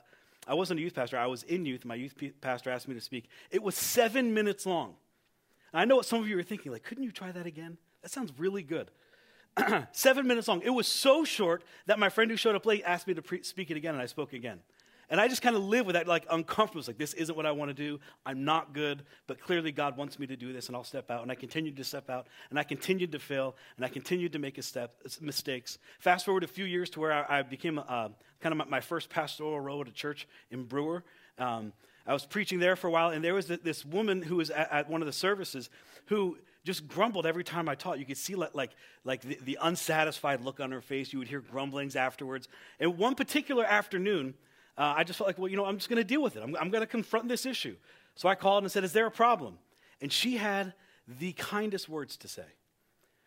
I 0.46 0.52
wasn't 0.52 0.80
a 0.80 0.82
youth 0.82 0.94
pastor. 0.94 1.16
I 1.16 1.26
was 1.26 1.42
in 1.44 1.64
youth. 1.64 1.86
My 1.86 1.94
youth 1.94 2.14
pastor 2.42 2.70
asked 2.70 2.86
me 2.86 2.94
to 2.94 3.00
speak. 3.00 3.28
It 3.50 3.62
was 3.62 3.74
seven 3.74 4.34
minutes 4.34 4.66
long. 4.66 4.94
And 5.72 5.80
I 5.80 5.84
know 5.86 5.96
what 5.96 6.04
some 6.04 6.20
of 6.20 6.28
you 6.28 6.38
are 6.38 6.42
thinking. 6.42 6.70
Like, 6.70 6.82
couldn't 6.82 7.04
you 7.04 7.12
try 7.12 7.32
that 7.32 7.46
again? 7.46 7.78
That 8.02 8.10
sounds 8.10 8.30
really 8.36 8.62
good. 8.62 8.90
seven 9.92 10.26
minutes 10.26 10.48
long. 10.48 10.60
It 10.62 10.70
was 10.70 10.86
so 10.86 11.24
short 11.24 11.64
that 11.86 11.98
my 11.98 12.08
friend 12.08 12.30
who 12.30 12.36
showed 12.36 12.56
up 12.56 12.66
late 12.66 12.82
asked 12.84 13.06
me 13.06 13.14
to 13.14 13.22
pre- 13.22 13.42
speak 13.42 13.70
it 13.70 13.76
again, 13.76 13.94
and 13.94 14.02
I 14.02 14.06
spoke 14.06 14.32
again. 14.32 14.60
And 15.10 15.20
I 15.20 15.28
just 15.28 15.42
kind 15.42 15.54
of 15.54 15.62
live 15.62 15.86
with 15.86 15.94
that, 15.94 16.06
like 16.06 16.26
uncomfortableness, 16.30 16.88
like, 16.88 16.98
this 16.98 17.14
isn't 17.14 17.36
what 17.36 17.46
I 17.46 17.52
want 17.52 17.68
to 17.70 17.74
do. 17.74 18.00
I'm 18.24 18.44
not 18.44 18.72
good, 18.72 19.02
but 19.26 19.40
clearly 19.40 19.72
God 19.72 19.96
wants 19.96 20.18
me 20.18 20.26
to 20.26 20.36
do 20.36 20.52
this, 20.52 20.68
and 20.68 20.76
I'll 20.76 20.84
step 20.84 21.10
out. 21.10 21.22
And 21.22 21.30
I 21.30 21.34
continued 21.34 21.76
to 21.76 21.84
step 21.84 22.08
out, 22.08 22.26
and 22.50 22.58
I 22.58 22.62
continued 22.62 23.12
to 23.12 23.18
fail, 23.18 23.56
and 23.76 23.84
I 23.84 23.88
continued 23.88 24.32
to 24.32 24.38
make 24.38 24.62
step, 24.62 24.94
mistakes. 25.20 25.78
Fast 25.98 26.24
forward 26.24 26.44
a 26.44 26.48
few 26.48 26.64
years 26.64 26.90
to 26.90 27.00
where 27.00 27.12
I, 27.12 27.38
I 27.38 27.42
became 27.42 27.78
uh, 27.78 28.08
kind 28.40 28.52
of 28.52 28.56
my, 28.56 28.64
my, 28.64 28.80
first 28.80 29.10
pastoral 29.10 29.60
role 29.60 29.80
at 29.80 29.88
a 29.88 29.92
church 29.92 30.28
in 30.50 30.64
Brewer. 30.64 31.02
Um, 31.38 31.72
I 32.06 32.12
was 32.12 32.26
preaching 32.26 32.58
there 32.58 32.76
for 32.76 32.88
a 32.88 32.90
while, 32.90 33.10
and 33.10 33.24
there 33.24 33.34
was 33.34 33.46
this 33.46 33.84
woman 33.84 34.22
who 34.22 34.36
was 34.36 34.50
at, 34.50 34.70
at 34.70 34.90
one 34.90 35.02
of 35.02 35.06
the 35.06 35.12
services 35.12 35.70
who 36.06 36.36
just 36.64 36.86
grumbled 36.88 37.26
every 37.26 37.44
time 37.44 37.68
I 37.68 37.74
taught. 37.74 37.98
You 37.98 38.06
could 38.06 38.16
see 38.16 38.34
like, 38.34 38.54
like, 38.54 38.70
like 39.04 39.22
the, 39.22 39.38
the 39.44 39.58
unsatisfied 39.60 40.42
look 40.42 40.60
on 40.60 40.70
her 40.72 40.80
face. 40.80 41.12
You 41.12 41.18
would 41.18 41.28
hear 41.28 41.40
grumblings 41.40 41.96
afterwards. 41.96 42.48
And 42.80 42.98
one 42.98 43.14
particular 43.14 43.64
afternoon, 43.64 44.34
uh, 44.76 44.94
I 44.96 45.04
just 45.04 45.18
felt 45.18 45.28
like, 45.28 45.38
well, 45.38 45.48
you 45.48 45.56
know, 45.56 45.64
I'm 45.64 45.78
just 45.78 45.88
going 45.88 45.98
to 45.98 46.04
deal 46.04 46.22
with 46.22 46.36
it. 46.36 46.42
I'm, 46.42 46.56
I'm 46.56 46.70
going 46.70 46.82
to 46.82 46.86
confront 46.86 47.28
this 47.28 47.46
issue. 47.46 47.76
So 48.16 48.28
I 48.28 48.34
called 48.34 48.64
and 48.64 48.72
said, 48.72 48.84
Is 48.84 48.92
there 48.92 49.06
a 49.06 49.10
problem? 49.10 49.58
And 50.00 50.12
she 50.12 50.36
had 50.36 50.74
the 51.06 51.32
kindest 51.32 51.88
words 51.88 52.16
to 52.18 52.28
say. 52.28 52.44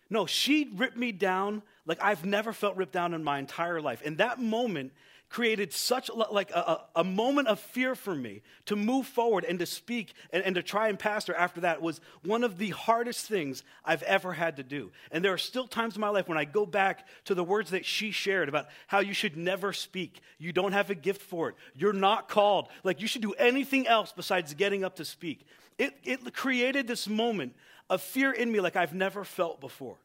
No, 0.10 0.26
she 0.26 0.70
ripped 0.76 0.98
me 0.98 1.12
down 1.12 1.62
like 1.86 2.02
I've 2.02 2.26
never 2.26 2.54
felt 2.54 2.76
ripped 2.76 2.94
down 2.94 3.14
in 3.14 3.24
my 3.24 3.40
entire 3.40 3.82
life. 3.82 4.02
In 4.02 4.18
that 4.18 4.40
moment, 4.40 4.94
created 5.30 5.74
such 5.74 6.10
like 6.32 6.52
a, 6.52 6.82
a, 6.96 7.04
moment 7.04 7.50
of 7.50 7.60
fear 7.60 7.96
for 7.96 8.16
me 8.16 8.42
to 8.66 8.76
move 8.76 9.06
forward 9.06 9.44
and 9.44 9.60
to 9.60 9.66
speak 9.66 10.14
and, 10.32 10.42
and 10.44 10.56
to 10.56 10.64
try 10.64 10.88
and 10.88 10.98
pastor 10.98 11.34
after 11.36 11.62
that 11.62 11.82
was 11.82 12.00
one 12.24 12.44
of 12.44 12.58
the 12.58 12.70
hardest 12.70 13.26
things 13.26 13.64
I've 13.84 14.04
ever 14.04 14.34
had 14.34 14.56
to 14.56 14.64
do. 14.64 14.92
And 15.12 15.24
there 15.24 15.34
are 15.34 15.38
still 15.38 15.68
times 15.68 15.96
in 15.96 16.02
my 16.02 16.10
life 16.10 16.30
when 16.30 16.38
I 16.38 16.46
go 16.46 16.66
back 16.66 17.06
to 17.26 17.36
the 17.36 17.44
words 17.44 17.72
that 17.72 17.86
she 17.86 18.12
shared 18.12 18.48
about 18.48 18.68
how 18.88 19.00
you 19.00 19.14
should 19.14 19.36
never 19.36 19.74
speak. 19.74 20.22
You 20.38 20.54
don't 20.54 20.72
have 20.72 20.90
a 20.90 20.96
gift 20.96 21.22
for 21.22 21.50
it. 21.50 21.56
You're 21.76 21.94
not 21.94 22.30
called. 22.30 22.70
Like 22.84 23.02
you 23.02 23.08
should 23.08 23.22
do 23.22 23.34
anything 23.34 23.86
else 23.86 24.14
besides 24.16 24.54
getting 24.54 24.86
up 24.86 24.96
to 24.96 25.06
speak. 25.06 25.46
It, 25.78 25.94
it 26.04 26.34
created 26.34 26.88
this 26.88 27.08
moment 27.08 27.54
of 27.90 28.02
fear 28.02 28.32
in 28.32 28.52
me 28.52 28.62
like 28.62 28.76
I've 28.76 28.94
never 28.94 29.24
felt 29.24 29.60
before 29.60 29.98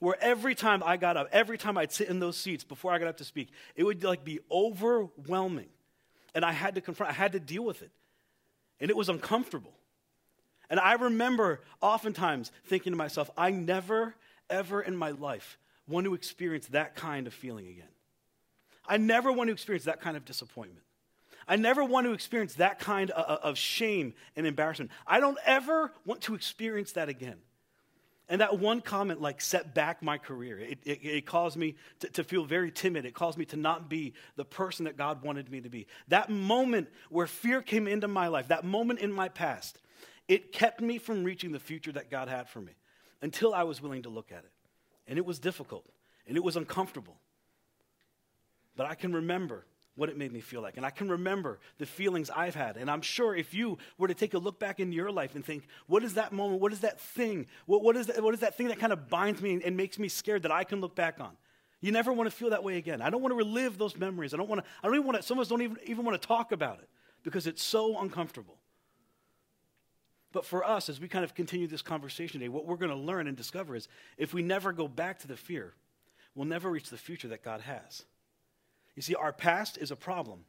where 0.00 0.16
every 0.20 0.54
time 0.54 0.82
I 0.84 0.96
got 0.96 1.16
up, 1.16 1.28
every 1.32 1.56
time 1.56 1.78
I'd 1.78 1.92
sit 1.92 2.08
in 2.08 2.18
those 2.18 2.36
seats 2.36 2.64
before 2.64 2.92
I 2.92 2.98
got 2.98 3.08
up 3.08 3.18
to 3.18 3.24
speak, 3.24 3.50
it 3.76 3.84
would 3.84 4.02
like 4.02 4.24
be 4.24 4.40
overwhelming. 4.50 5.68
And 6.34 6.44
I 6.44 6.52
had 6.52 6.74
to 6.74 6.80
confront, 6.80 7.12
I 7.12 7.14
had 7.14 7.32
to 7.32 7.40
deal 7.40 7.64
with 7.64 7.82
it. 7.82 7.90
And 8.80 8.90
it 8.90 8.96
was 8.96 9.08
uncomfortable. 9.08 9.72
And 10.68 10.80
I 10.80 10.94
remember 10.94 11.60
oftentimes 11.80 12.50
thinking 12.66 12.92
to 12.92 12.96
myself, 12.96 13.30
I 13.36 13.50
never, 13.50 14.14
ever 14.50 14.80
in 14.80 14.96
my 14.96 15.10
life 15.10 15.58
want 15.86 16.06
to 16.06 16.14
experience 16.14 16.66
that 16.68 16.96
kind 16.96 17.26
of 17.26 17.34
feeling 17.34 17.68
again. 17.68 17.88
I 18.86 18.96
never 18.96 19.30
want 19.32 19.48
to 19.48 19.52
experience 19.52 19.84
that 19.84 20.00
kind 20.00 20.16
of 20.16 20.24
disappointment. 20.24 20.84
I 21.46 21.56
never 21.56 21.84
want 21.84 22.06
to 22.06 22.12
experience 22.12 22.54
that 22.54 22.78
kind 22.78 23.10
of, 23.10 23.58
shame 23.58 24.14
and 24.34 24.46
embarrassment. 24.46 24.90
I 25.06 25.20
don't 25.20 25.38
ever 25.44 25.92
want 26.06 26.22
to 26.22 26.34
experience 26.34 26.92
that 26.92 27.08
again. 27.08 27.36
And 28.28 28.40
that 28.40 28.58
one 28.58 28.80
comment 28.80 29.20
like 29.20 29.40
set 29.40 29.74
back 29.74 30.02
my 30.02 30.16
career. 30.16 30.58
It, 30.58 30.78
it, 30.84 31.04
it 31.04 31.26
caused 31.26 31.56
me 31.56 31.74
to, 32.00 32.08
to, 32.08 32.24
feel 32.24 32.44
very 32.44 32.70
timid. 32.70 33.04
It 33.04 33.12
caused 33.12 33.36
me 33.36 33.44
to 33.46 33.56
not 33.56 33.90
be 33.90 34.14
the 34.36 34.46
person 34.46 34.86
that 34.86 34.96
God 34.96 35.22
wanted 35.22 35.50
me 35.50 35.60
to 35.60 35.68
be. 35.68 35.86
That 36.08 36.30
moment 36.30 36.88
where 37.10 37.26
fear 37.26 37.60
came 37.60 37.86
into 37.86 38.08
my 38.08 38.28
life, 38.28 38.48
that 38.48 38.64
moment 38.64 39.00
in 39.00 39.12
my 39.12 39.28
past, 39.28 39.78
it 40.26 40.52
kept 40.52 40.80
me 40.80 40.96
from 40.96 41.22
reaching 41.22 41.52
the 41.52 41.60
future 41.60 41.92
that 41.92 42.10
God 42.10 42.28
had 42.28 42.48
for 42.48 42.62
me 42.62 42.72
until 43.20 43.52
I 43.52 43.64
was 43.64 43.82
willing 43.82 44.02
to 44.04 44.08
look 44.08 44.32
at 44.32 44.38
it. 44.38 44.52
And 45.06 45.18
it 45.18 45.26
was 45.26 45.38
difficult 45.38 45.84
and 46.26 46.36
it 46.36 46.42
was 46.42 46.56
uncomfortable. 46.56 47.16
But 48.74 48.86
I 48.86 48.94
can 48.94 49.12
remember 49.12 49.66
what 49.96 50.08
it 50.08 50.16
made 50.16 50.32
me 50.32 50.40
feel 50.40 50.60
like. 50.60 50.76
And 50.76 50.84
I 50.84 50.90
can 50.90 51.08
remember 51.08 51.60
the 51.78 51.86
feelings 51.86 52.30
I've 52.30 52.54
had. 52.54 52.76
And 52.76 52.90
I'm 52.90 53.02
sure 53.02 53.34
if 53.34 53.54
you 53.54 53.78
were 53.96 54.08
to 54.08 54.14
take 54.14 54.34
a 54.34 54.38
look 54.38 54.58
back 54.58 54.80
in 54.80 54.92
your 54.92 55.10
life 55.10 55.34
and 55.34 55.44
think, 55.44 55.66
what 55.86 56.02
is 56.02 56.14
that 56.14 56.32
moment? 56.32 56.60
What 56.60 56.72
is 56.72 56.80
that 56.80 57.00
thing? 57.00 57.46
What, 57.66 57.82
what, 57.82 57.96
is, 57.96 58.08
that, 58.08 58.22
what 58.22 58.34
is 58.34 58.40
that 58.40 58.56
thing 58.56 58.68
that 58.68 58.78
kind 58.78 58.92
of 58.92 59.08
binds 59.08 59.40
me 59.40 59.52
and, 59.52 59.62
and 59.62 59.76
makes 59.76 59.98
me 59.98 60.08
scared 60.08 60.42
that 60.42 60.52
I 60.52 60.64
can 60.64 60.80
look 60.80 60.96
back 60.96 61.20
on? 61.20 61.36
You 61.80 61.92
never 61.92 62.12
want 62.12 62.30
to 62.30 62.34
feel 62.34 62.50
that 62.50 62.64
way 62.64 62.78
again. 62.78 63.02
I 63.02 63.10
don't 63.10 63.20
want 63.20 63.32
to 63.32 63.36
relive 63.36 63.78
those 63.78 63.96
memories. 63.96 64.34
I 64.34 64.36
don't 64.36 64.48
want 64.48 64.64
to, 64.64 64.70
I 64.82 64.86
don't 64.86 64.96
even 64.96 65.06
want 65.06 65.18
to, 65.18 65.22
some 65.22 65.38
of 65.38 65.42
us 65.42 65.48
don't 65.48 65.62
even, 65.62 65.76
even 65.84 66.04
want 66.04 66.20
to 66.20 66.26
talk 66.26 66.50
about 66.50 66.78
it 66.78 66.88
because 67.22 67.46
it's 67.46 67.62
so 67.62 67.98
uncomfortable. 68.00 68.58
But 70.32 70.44
for 70.44 70.64
us, 70.64 70.88
as 70.88 70.98
we 70.98 71.06
kind 71.06 71.24
of 71.24 71.34
continue 71.34 71.68
this 71.68 71.82
conversation 71.82 72.40
today, 72.40 72.48
what 72.48 72.66
we're 72.66 72.76
going 72.76 72.90
to 72.90 72.96
learn 72.96 73.28
and 73.28 73.36
discover 73.36 73.76
is 73.76 73.86
if 74.18 74.34
we 74.34 74.42
never 74.42 74.72
go 74.72 74.88
back 74.88 75.20
to 75.20 75.28
the 75.28 75.36
fear, 75.36 75.74
we'll 76.34 76.46
never 76.46 76.68
reach 76.70 76.90
the 76.90 76.96
future 76.96 77.28
that 77.28 77.44
God 77.44 77.60
has. 77.60 78.04
You 78.94 79.02
see, 79.02 79.14
our 79.14 79.32
past 79.32 79.78
is 79.78 79.90
a 79.90 79.96
problem 79.96 80.44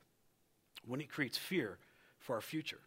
when 0.86 1.02
it 1.02 1.10
creates 1.10 1.38
fear 1.38 1.78
for 2.20 2.36
our 2.36 2.42
future. 2.42 2.80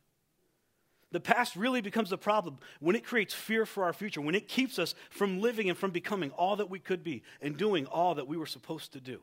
The 1.11 1.21
past 1.21 1.57
really 1.57 1.81
becomes 1.81 2.11
the 2.11 2.19
problem 2.19 2.59
when 2.81 2.95
it 2.95 3.05
creates 3.05 3.33
fear 3.33 3.65
for 3.65 3.85
our 3.85 3.95
future, 3.95 4.21
when 4.21 4.35
it 4.35 4.47
keeps 4.47 4.79
us 4.79 4.95
from 5.11 5.41
living 5.41 5.69
and 5.69 5.79
from 5.79 5.91
becoming 5.91 6.31
all 6.33 6.57
that 6.57 6.69
we 6.69 6.79
could 6.79 7.03
be 7.03 7.23
and 7.41 7.57
doing 7.57 7.87
all 7.87 8.15
that 8.17 8.29
we 8.29 8.37
were 8.37 8.47
supposed 8.47 8.93
to 8.93 9.01
do. 9.01 9.21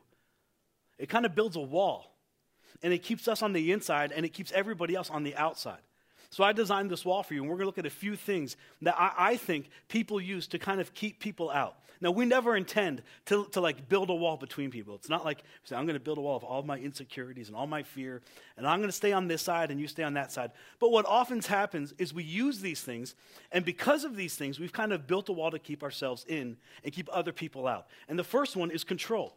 It 0.98 1.08
kind 1.08 1.24
of 1.24 1.34
builds 1.34 1.56
a 1.56 1.60
wall, 1.60 2.16
and 2.82 2.92
it 2.92 3.02
keeps 3.02 3.28
us 3.28 3.40
on 3.40 3.52
the 3.52 3.70
inside, 3.70 4.12
and 4.12 4.26
it 4.26 4.32
keeps 4.32 4.50
everybody 4.52 4.94
else 4.94 5.10
on 5.10 5.22
the 5.22 5.36
outside. 5.36 5.80
So 6.30 6.44
I 6.44 6.52
designed 6.52 6.90
this 6.90 7.04
wall 7.04 7.22
for 7.22 7.34
you, 7.34 7.40
and 7.40 7.50
we're 7.50 7.56
going 7.56 7.64
to 7.64 7.68
look 7.68 7.78
at 7.78 7.86
a 7.86 7.90
few 7.90 8.16
things 8.16 8.56
that 8.82 8.94
I, 8.98 9.12
I, 9.16 9.36
think 9.36 9.70
people 9.88 10.20
use 10.20 10.46
to 10.48 10.58
kind 10.58 10.80
of 10.80 10.92
keep 10.94 11.20
people 11.20 11.50
out. 11.50 11.76
Now, 12.00 12.10
we 12.10 12.26
never 12.26 12.56
intend 12.56 13.02
to, 13.26 13.46
to 13.52 13.60
like 13.60 13.88
build 13.88 14.10
a 14.10 14.14
wall 14.14 14.36
between 14.36 14.70
people. 14.70 14.94
It's 14.94 15.08
not 15.08 15.24
like 15.24 15.42
say, 15.64 15.76
I'm 15.76 15.86
going 15.86 15.94
to 15.94 16.00
build 16.00 16.18
a 16.18 16.20
wall 16.20 16.36
of 16.36 16.44
all 16.44 16.62
my 16.62 16.78
insecurities 16.78 17.48
and 17.48 17.56
all 17.56 17.66
my 17.66 17.82
fear, 17.82 18.20
and 18.56 18.66
I'm 18.66 18.80
going 18.80 18.88
to 18.88 18.96
stay 18.96 19.12
on 19.12 19.28
this 19.28 19.42
side 19.42 19.70
and 19.70 19.80
you 19.80 19.88
stay 19.88 20.02
on 20.02 20.14
that 20.14 20.30
side. 20.30 20.50
But 20.78 20.90
what 20.90 21.06
often 21.06 21.40
happens 21.40 21.94
is 21.98 22.12
we 22.12 22.24
use 22.24 22.60
these 22.60 22.82
things, 22.82 23.14
and 23.52 23.64
because 23.64 24.04
of 24.04 24.16
these 24.16 24.34
things, 24.36 24.60
we've 24.60 24.72
kind 24.72 24.92
of 24.92 25.06
built 25.06 25.28
a 25.28 25.32
wall 25.32 25.50
to 25.50 25.58
keep 25.58 25.82
ourselves 25.82 26.24
in 26.28 26.56
and 26.84 26.92
keep 26.92 27.08
other 27.12 27.32
people 27.32 27.66
out. 27.66 27.86
And 28.08 28.18
the 28.18 28.24
first 28.24 28.56
one 28.56 28.70
is 28.70 28.84
control 28.84 29.34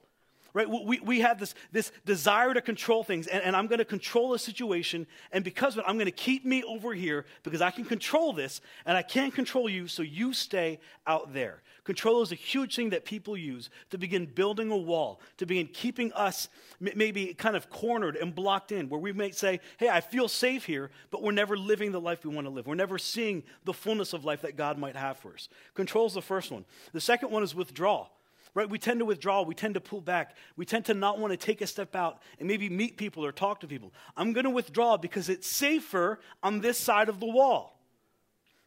right? 0.54 0.70
We, 0.70 1.00
we 1.00 1.20
have 1.22 1.40
this, 1.40 1.56
this 1.72 1.92
desire 2.06 2.54
to 2.54 2.62
control 2.62 3.04
things, 3.04 3.28
and, 3.28 3.44
and 3.44 3.56
I'm 3.56 3.68
going 3.68 3.80
to 3.80 3.86
control 3.86 4.34
a 4.34 4.40
situation, 4.40 5.08
and 5.32 5.44
because 5.44 5.76
of 5.76 5.80
it, 5.80 5.86
I'm 5.88 5.96
going 5.96 6.06
to 6.06 6.12
keep 6.12 6.46
me 6.46 6.64
over 6.64 6.94
here 6.94 7.26
because 7.44 7.62
I 7.62 7.72
can 7.72 7.86
control 7.86 8.34
this, 8.34 8.62
and 8.86 8.98
I 8.98 9.02
can't 9.02 9.34
control 9.34 9.70
you, 9.70 9.88
so 9.88 10.02
you 10.04 10.34
stay 10.34 10.80
out 11.08 11.34
there. 11.34 11.62
Control 11.84 12.22
is 12.22 12.32
a 12.32 12.36
huge 12.36 12.76
thing 12.76 12.92
that 12.92 13.06
people 13.06 13.36
use 13.36 13.70
to 13.90 13.98
begin 13.98 14.26
building 14.26 14.70
a 14.70 14.78
wall, 14.78 15.22
to 15.38 15.46
begin 15.46 15.68
keeping 15.68 16.14
us 16.14 16.48
maybe 16.80 17.34
kind 17.34 17.56
of 17.56 17.70
cornered 17.70 18.16
and 18.16 18.36
blocked 18.36 18.72
in, 18.72 18.90
where 18.90 19.00
we 19.00 19.12
may 19.12 19.32
say, 19.32 19.60
hey, 19.78 19.90
I 19.90 20.02
feel 20.02 20.28
safe 20.28 20.66
here, 20.66 20.92
but 21.10 21.24
we're 21.24 21.32
never 21.32 21.58
living 21.58 21.92
the 21.92 22.02
life 22.02 22.24
we 22.24 22.34
want 22.34 22.46
to 22.46 22.52
live. 22.52 22.68
We're 22.68 22.76
never 22.76 22.98
seeing 22.98 23.44
the 23.66 23.74
fullness 23.74 24.14
of 24.14 24.24
life 24.24 24.42
that 24.44 24.56
God 24.56 24.78
might 24.78 24.96
have 24.96 25.18
for 25.18 25.34
us. 25.34 25.50
Control 25.74 26.06
is 26.06 26.14
the 26.14 26.22
first 26.22 26.52
one. 26.52 26.66
The 26.94 27.02
second 27.02 27.32
one 27.32 27.44
is 27.44 27.56
withdrawal 27.56 28.12
right? 28.54 28.70
We 28.70 28.80
tend 28.80 29.00
to 29.00 29.06
withdraw, 29.06 29.42
we 29.42 29.56
tend 29.56 29.76
to 29.76 29.82
pull 29.82 30.02
back, 30.02 30.36
we 30.56 30.66
tend 30.66 30.86
to 30.86 30.94
not 30.94 31.20
want 31.20 31.32
to 31.32 31.38
take 31.38 31.62
a 31.62 31.68
step 31.68 31.96
out 31.96 32.22
and 32.40 32.48
maybe 32.48 32.70
meet 32.70 32.98
people 32.98 33.26
or 33.26 33.32
talk 33.32 33.60
to 33.62 33.68
people. 33.68 33.94
I'm 34.18 34.34
going 34.34 34.46
to 34.46 34.50
withdraw 34.50 34.98
because 34.98 35.30
it's 35.30 35.48
safer 35.48 36.20
on 36.44 36.62
this 36.62 36.78
side 36.78 37.10
of 37.10 37.20
the 37.20 37.28
wall. 37.28 37.80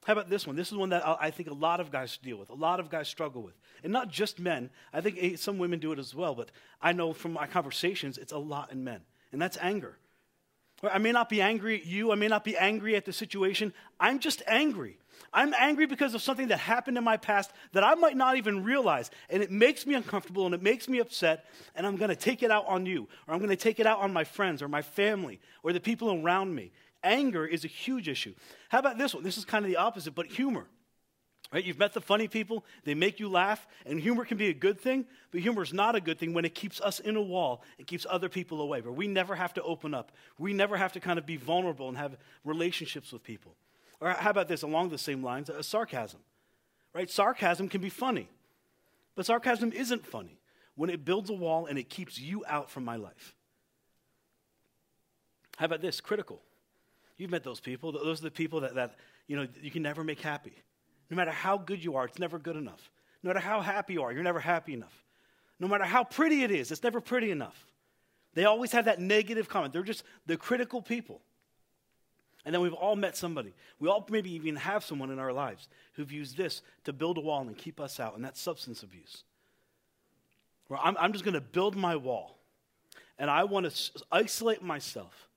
How 0.04 0.14
about 0.14 0.28
this 0.28 0.46
one? 0.46 0.56
This 0.56 0.72
is 0.72 0.76
one 0.76 0.88
that 0.88 1.06
I 1.06 1.30
think 1.30 1.48
a 1.48 1.54
lot 1.54 1.78
of 1.78 1.92
guys 1.92 2.16
deal 2.16 2.36
with, 2.36 2.50
a 2.50 2.54
lot 2.54 2.80
of 2.80 2.90
guys 2.90 3.08
struggle 3.08 3.42
with. 3.42 3.54
And 3.84 3.92
not 3.92 4.08
just 4.08 4.40
men. 4.40 4.70
I 4.92 5.00
think 5.00 5.38
some 5.38 5.58
women 5.58 5.78
do 5.78 5.92
it 5.92 5.98
as 5.98 6.14
well, 6.14 6.34
but 6.34 6.50
I 6.80 6.92
know 6.92 7.12
from 7.12 7.32
my 7.32 7.46
conversations, 7.46 8.18
it's 8.18 8.32
a 8.32 8.38
lot 8.38 8.72
in 8.72 8.82
men. 8.82 9.00
And 9.30 9.40
that's 9.40 9.56
anger. 9.60 9.96
I 10.82 10.98
may 10.98 11.12
not 11.12 11.28
be 11.28 11.40
angry 11.40 11.80
at 11.80 11.86
you, 11.86 12.10
I 12.10 12.16
may 12.16 12.26
not 12.26 12.42
be 12.42 12.56
angry 12.56 12.96
at 12.96 13.04
the 13.04 13.12
situation. 13.12 13.72
I'm 14.00 14.18
just 14.18 14.42
angry. 14.48 14.98
I'm 15.32 15.54
angry 15.54 15.86
because 15.86 16.14
of 16.14 16.22
something 16.22 16.48
that 16.48 16.58
happened 16.58 16.98
in 16.98 17.04
my 17.04 17.16
past 17.16 17.52
that 17.72 17.82
I 17.82 17.94
might 17.94 18.16
not 18.16 18.36
even 18.36 18.64
realize. 18.64 19.10
And 19.30 19.42
it 19.42 19.50
makes 19.50 19.86
me 19.86 19.94
uncomfortable 19.94 20.46
and 20.46 20.54
it 20.54 20.62
makes 20.62 20.88
me 20.88 20.98
upset. 20.98 21.46
And 21.74 21.86
I'm 21.86 21.96
going 21.96 22.10
to 22.10 22.16
take 22.16 22.42
it 22.42 22.50
out 22.50 22.66
on 22.66 22.86
you, 22.86 23.08
or 23.26 23.34
I'm 23.34 23.40
going 23.40 23.50
to 23.50 23.56
take 23.56 23.80
it 23.80 23.86
out 23.86 24.00
on 24.00 24.12
my 24.12 24.24
friends 24.24 24.62
or 24.62 24.68
my 24.68 24.82
family 24.82 25.40
or 25.62 25.72
the 25.72 25.80
people 25.80 26.22
around 26.22 26.54
me. 26.54 26.72
Anger 27.02 27.46
is 27.46 27.64
a 27.64 27.68
huge 27.68 28.08
issue. 28.08 28.34
How 28.68 28.78
about 28.78 28.98
this 28.98 29.14
one? 29.14 29.22
This 29.22 29.38
is 29.38 29.44
kind 29.44 29.64
of 29.64 29.70
the 29.70 29.76
opposite, 29.78 30.14
but 30.14 30.26
humor. 30.26 30.66
Right? 31.52 31.64
You've 31.64 31.78
met 31.78 31.92
the 31.92 32.00
funny 32.00 32.28
people, 32.28 32.64
they 32.84 32.94
make 32.94 33.20
you 33.20 33.28
laugh, 33.28 33.66
and 33.84 34.00
humor 34.00 34.24
can 34.24 34.38
be 34.38 34.48
a 34.48 34.54
good 34.54 34.80
thing, 34.80 35.04
but 35.30 35.42
humor 35.42 35.62
is 35.62 35.72
not 35.72 35.94
a 35.94 36.00
good 36.00 36.18
thing 36.18 36.32
when 36.32 36.46
it 36.46 36.54
keeps 36.54 36.80
us 36.80 36.98
in 36.98 37.14
a 37.14 37.20
wall 37.20 37.62
and 37.76 37.86
keeps 37.86 38.06
other 38.08 38.30
people 38.30 38.62
away, 38.62 38.80
where 38.80 38.92
we 38.92 39.06
never 39.06 39.34
have 39.34 39.52
to 39.54 39.62
open 39.62 39.92
up. 39.92 40.12
We 40.38 40.54
never 40.54 40.78
have 40.78 40.92
to 40.92 41.00
kind 41.00 41.18
of 41.18 41.26
be 41.26 41.36
vulnerable 41.36 41.88
and 41.88 41.98
have 41.98 42.16
relationships 42.42 43.12
with 43.12 43.22
people. 43.22 43.54
Or 44.02 44.10
how 44.10 44.30
about 44.30 44.48
this, 44.48 44.62
along 44.62 44.88
the 44.88 44.98
same 44.98 45.22
lines, 45.22 45.48
a 45.48 45.62
sarcasm, 45.62 46.18
right? 46.92 47.08
Sarcasm 47.08 47.68
can 47.68 47.80
be 47.80 47.88
funny, 47.88 48.28
but 49.14 49.26
sarcasm 49.26 49.70
isn't 49.70 50.04
funny 50.04 50.40
when 50.74 50.90
it 50.90 51.04
builds 51.04 51.30
a 51.30 51.34
wall 51.34 51.66
and 51.66 51.78
it 51.78 51.88
keeps 51.88 52.18
you 52.18 52.44
out 52.48 52.68
from 52.68 52.84
my 52.84 52.96
life. 52.96 53.36
How 55.56 55.66
about 55.66 55.82
this, 55.82 56.00
critical? 56.00 56.42
You've 57.16 57.30
met 57.30 57.44
those 57.44 57.60
people. 57.60 57.92
Those 57.92 58.18
are 58.20 58.24
the 58.24 58.32
people 58.32 58.62
that, 58.62 58.74
that 58.74 58.96
you 59.28 59.36
know, 59.36 59.46
you 59.62 59.70
can 59.70 59.82
never 59.82 60.02
make 60.02 60.20
happy. 60.20 60.52
No 61.08 61.16
matter 61.16 61.30
how 61.30 61.56
good 61.56 61.84
you 61.84 61.94
are, 61.94 62.06
it's 62.06 62.18
never 62.18 62.40
good 62.40 62.56
enough. 62.56 62.90
No 63.22 63.28
matter 63.28 63.38
how 63.38 63.60
happy 63.60 63.92
you 63.92 64.02
are, 64.02 64.12
you're 64.12 64.24
never 64.24 64.40
happy 64.40 64.74
enough. 64.74 65.04
No 65.60 65.68
matter 65.68 65.84
how 65.84 66.02
pretty 66.02 66.42
it 66.42 66.50
is, 66.50 66.72
it's 66.72 66.82
never 66.82 67.00
pretty 67.00 67.30
enough. 67.30 67.68
They 68.34 68.46
always 68.46 68.72
have 68.72 68.86
that 68.86 68.98
negative 68.98 69.48
comment. 69.48 69.72
They're 69.72 69.84
just 69.84 70.02
the 70.26 70.36
critical 70.36 70.82
people. 70.82 71.20
And 72.44 72.54
then 72.54 72.60
we've 72.60 72.72
all 72.72 72.96
met 72.96 73.16
somebody. 73.16 73.54
We 73.78 73.88
all 73.88 74.04
maybe 74.10 74.32
even 74.32 74.56
have 74.56 74.84
someone 74.84 75.10
in 75.10 75.18
our 75.18 75.32
lives 75.32 75.68
who've 75.94 76.10
used 76.10 76.36
this 76.36 76.62
to 76.84 76.92
build 76.92 77.18
a 77.18 77.20
wall 77.20 77.42
and 77.42 77.56
keep 77.56 77.80
us 77.80 78.00
out, 78.00 78.16
and 78.16 78.24
that's 78.24 78.40
substance 78.40 78.82
abuse. 78.82 79.22
Where 80.66 80.80
I'm, 80.82 80.96
I'm 80.98 81.12
just 81.12 81.24
going 81.24 81.34
to 81.34 81.40
build 81.40 81.76
my 81.76 81.96
wall, 81.96 82.38
and 83.18 83.30
I 83.30 83.44
want 83.44 83.70
to 83.70 84.04
isolate 84.10 84.62
myself 84.62 85.28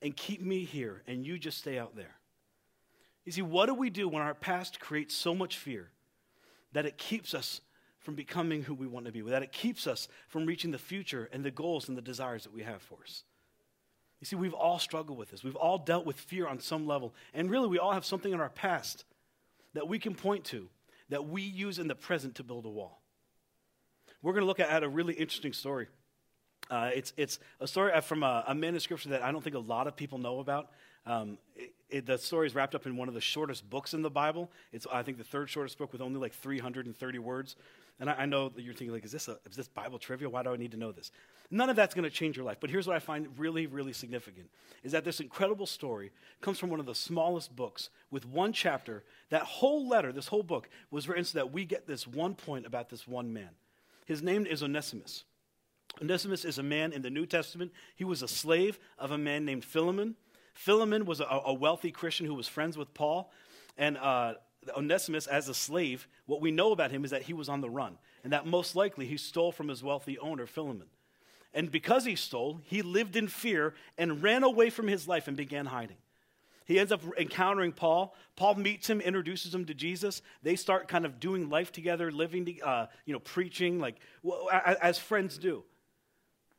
and 0.00 0.16
keep 0.16 0.40
me 0.40 0.64
here, 0.64 1.02
and 1.06 1.26
you 1.26 1.38
just 1.38 1.58
stay 1.58 1.78
out 1.78 1.96
there. 1.96 2.14
You 3.24 3.32
see, 3.32 3.42
what 3.42 3.66
do 3.66 3.74
we 3.74 3.90
do 3.90 4.08
when 4.08 4.22
our 4.22 4.34
past 4.34 4.80
creates 4.80 5.14
so 5.14 5.34
much 5.34 5.58
fear 5.58 5.90
that 6.72 6.86
it 6.86 6.98
keeps 6.98 7.34
us 7.34 7.60
from 8.00 8.14
becoming 8.14 8.62
who 8.62 8.74
we 8.74 8.86
want 8.86 9.06
to 9.06 9.12
be, 9.12 9.22
that 9.22 9.42
it 9.42 9.52
keeps 9.52 9.86
us 9.86 10.08
from 10.28 10.44
reaching 10.44 10.70
the 10.70 10.78
future 10.78 11.28
and 11.32 11.42
the 11.42 11.50
goals 11.50 11.88
and 11.88 11.96
the 11.96 12.02
desires 12.02 12.44
that 12.44 12.52
we 12.52 12.62
have 12.62 12.82
for 12.82 12.98
us? 13.02 13.24
You 14.24 14.26
see, 14.26 14.36
we've 14.36 14.54
all 14.54 14.78
struggled 14.78 15.18
with 15.18 15.30
this. 15.30 15.44
We've 15.44 15.54
all 15.54 15.76
dealt 15.76 16.06
with 16.06 16.18
fear 16.18 16.46
on 16.46 16.58
some 16.58 16.86
level. 16.86 17.12
And 17.34 17.50
really, 17.50 17.68
we 17.68 17.78
all 17.78 17.92
have 17.92 18.06
something 18.06 18.32
in 18.32 18.40
our 18.40 18.48
past 18.48 19.04
that 19.74 19.86
we 19.86 19.98
can 19.98 20.14
point 20.14 20.44
to 20.44 20.70
that 21.10 21.28
we 21.28 21.42
use 21.42 21.78
in 21.78 21.88
the 21.88 21.94
present 21.94 22.36
to 22.36 22.42
build 22.42 22.64
a 22.64 22.70
wall. 22.70 23.02
We're 24.22 24.32
going 24.32 24.40
to 24.40 24.46
look 24.46 24.60
at 24.60 24.82
a 24.82 24.88
really 24.88 25.12
interesting 25.12 25.52
story. 25.52 25.88
Uh, 26.70 26.88
it's, 26.94 27.12
it's 27.18 27.38
a 27.60 27.66
story 27.66 27.92
from 28.00 28.22
a, 28.22 28.44
a 28.46 28.54
manuscript 28.54 29.06
that 29.10 29.22
I 29.22 29.30
don't 29.30 29.44
think 29.44 29.56
a 29.56 29.58
lot 29.58 29.86
of 29.86 29.94
people 29.94 30.16
know 30.16 30.40
about. 30.40 30.70
Um, 31.06 31.38
it, 31.56 31.72
it, 31.90 32.06
the 32.06 32.18
story 32.18 32.46
is 32.46 32.54
wrapped 32.54 32.74
up 32.74 32.86
in 32.86 32.96
one 32.96 33.08
of 33.08 33.14
the 33.14 33.20
shortest 33.20 33.68
books 33.68 33.94
in 33.94 34.02
the 34.02 34.10
Bible. 34.10 34.50
It's, 34.72 34.86
I 34.92 35.02
think, 35.02 35.18
the 35.18 35.24
third 35.24 35.50
shortest 35.50 35.78
book 35.78 35.92
with 35.92 36.00
only 36.00 36.18
like 36.18 36.32
330 36.32 37.18
words. 37.18 37.56
And 38.00 38.10
I, 38.10 38.14
I 38.14 38.26
know 38.26 38.48
that 38.48 38.62
you're 38.62 38.74
thinking, 38.74 38.92
like, 38.92 39.04
is 39.04 39.12
this, 39.12 39.28
a, 39.28 39.38
is 39.48 39.56
this 39.56 39.68
Bible 39.68 39.98
trivia? 39.98 40.28
Why 40.28 40.42
do 40.42 40.50
I 40.50 40.56
need 40.56 40.72
to 40.72 40.76
know 40.76 40.92
this? 40.92 41.10
None 41.50 41.70
of 41.70 41.76
that's 41.76 41.94
going 41.94 42.04
to 42.04 42.10
change 42.10 42.36
your 42.36 42.44
life. 42.44 42.56
But 42.60 42.70
here's 42.70 42.86
what 42.86 42.96
I 42.96 43.00
find 43.00 43.28
really, 43.38 43.66
really 43.66 43.92
significant 43.92 44.50
is 44.82 44.92
that 44.92 45.04
this 45.04 45.20
incredible 45.20 45.66
story 45.66 46.10
comes 46.40 46.58
from 46.58 46.70
one 46.70 46.80
of 46.80 46.86
the 46.86 46.94
smallest 46.94 47.54
books 47.54 47.90
with 48.10 48.26
one 48.26 48.52
chapter. 48.52 49.04
That 49.30 49.42
whole 49.42 49.88
letter, 49.88 50.12
this 50.12 50.28
whole 50.28 50.42
book, 50.42 50.68
was 50.90 51.08
written 51.08 51.24
so 51.24 51.38
that 51.38 51.52
we 51.52 51.64
get 51.64 51.86
this 51.86 52.06
one 52.06 52.34
point 52.34 52.66
about 52.66 52.88
this 52.88 53.06
one 53.06 53.32
man. 53.32 53.50
His 54.06 54.22
name 54.22 54.46
is 54.46 54.62
Onesimus. 54.62 55.24
Onesimus 56.02 56.44
is 56.44 56.58
a 56.58 56.62
man 56.62 56.92
in 56.92 57.02
the 57.02 57.10
New 57.10 57.26
Testament. 57.26 57.72
He 57.94 58.04
was 58.04 58.22
a 58.22 58.28
slave 58.28 58.78
of 58.98 59.10
a 59.10 59.18
man 59.18 59.44
named 59.44 59.64
Philemon. 59.64 60.16
Philemon 60.54 61.04
was 61.04 61.20
a, 61.20 61.40
a 61.44 61.52
wealthy 61.52 61.90
Christian 61.90 62.26
who 62.26 62.34
was 62.34 62.48
friends 62.48 62.78
with 62.78 62.94
Paul. 62.94 63.30
And 63.76 63.98
uh, 63.98 64.34
Onesimus, 64.76 65.26
as 65.26 65.48
a 65.48 65.54
slave, 65.54 66.08
what 66.26 66.40
we 66.40 66.50
know 66.50 66.72
about 66.72 66.90
him 66.90 67.04
is 67.04 67.10
that 67.10 67.22
he 67.22 67.32
was 67.32 67.48
on 67.48 67.60
the 67.60 67.68
run, 67.68 67.98
and 68.22 68.32
that 68.32 68.46
most 68.46 68.74
likely 68.74 69.06
he 69.06 69.16
stole 69.16 69.52
from 69.52 69.68
his 69.68 69.82
wealthy 69.82 70.18
owner, 70.18 70.46
Philemon. 70.46 70.86
And 71.52 71.70
because 71.70 72.04
he 72.04 72.16
stole, 72.16 72.60
he 72.64 72.82
lived 72.82 73.14
in 73.14 73.28
fear 73.28 73.74
and 73.98 74.22
ran 74.22 74.42
away 74.42 74.70
from 74.70 74.88
his 74.88 75.06
life 75.06 75.28
and 75.28 75.36
began 75.36 75.66
hiding. 75.66 75.98
He 76.66 76.78
ends 76.78 76.92
up 76.92 77.02
encountering 77.18 77.72
Paul. 77.72 78.14
Paul 78.36 78.54
meets 78.54 78.88
him, 78.88 79.00
introduces 79.00 79.54
him 79.54 79.66
to 79.66 79.74
Jesus. 79.74 80.22
They 80.42 80.56
start 80.56 80.88
kind 80.88 81.04
of 81.04 81.20
doing 81.20 81.50
life 81.50 81.72
together, 81.72 82.10
living, 82.10 82.58
uh, 82.64 82.86
you 83.04 83.12
know, 83.12 83.18
preaching, 83.18 83.78
like 83.78 83.96
as 84.80 84.98
friends 84.98 85.36
do. 85.36 85.62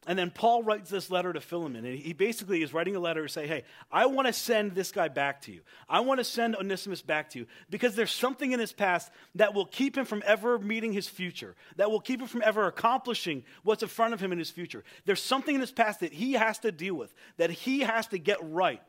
And 0.08 0.20
then 0.20 0.30
Paul 0.30 0.62
writes 0.62 0.90
this 0.90 1.10
letter 1.10 1.34
to 1.34 1.42
Philemon, 1.42 1.84
and 1.84 1.98
he 1.98 2.14
basically 2.14 2.62
is 2.62 2.74
writing 2.74 2.96
a 2.96 3.00
letter 3.00 3.24
to 3.24 3.30
say, 3.30 3.48
Hey, 3.48 3.64
I 3.92 4.06
want 4.06 4.28
to 4.28 4.34
send 4.34 4.76
this 4.76 4.92
guy 4.92 5.08
back 5.08 5.42
to 5.44 5.52
you. 5.52 5.62
I 5.90 6.02
want 6.02 6.20
to 6.20 6.24
send 6.24 6.56
Onesimus 6.56 7.02
back 7.02 7.32
to 7.32 7.40
you 7.40 7.48
because 7.70 7.96
there's 7.96 8.12
something 8.12 8.52
in 8.52 8.60
his 8.60 8.72
past 8.72 9.12
that 9.36 9.54
will 9.54 9.66
keep 9.66 9.98
him 9.98 10.06
from 10.06 10.22
ever 10.26 10.60
meeting 10.60 10.94
his 10.94 11.08
future, 11.08 11.56
that 11.78 11.90
will 11.90 12.00
keep 12.00 12.22
him 12.22 12.28
from 12.28 12.44
ever 12.46 12.68
accomplishing 12.68 13.44
what's 13.64 13.82
in 13.82 13.90
front 13.90 14.14
of 14.14 14.20
him 14.20 14.32
in 14.32 14.38
his 14.38 14.52
future. 14.52 14.84
There's 15.06 15.22
something 15.22 15.56
in 15.56 15.62
his 15.62 15.72
past 15.72 16.02
that 16.02 16.14
he 16.14 16.34
has 16.34 16.60
to 16.60 16.72
deal 16.72 16.96
with, 16.96 17.14
that 17.38 17.50
he 17.50 17.80
has 17.80 18.08
to 18.08 18.20
get 18.20 18.38
right 18.42 18.82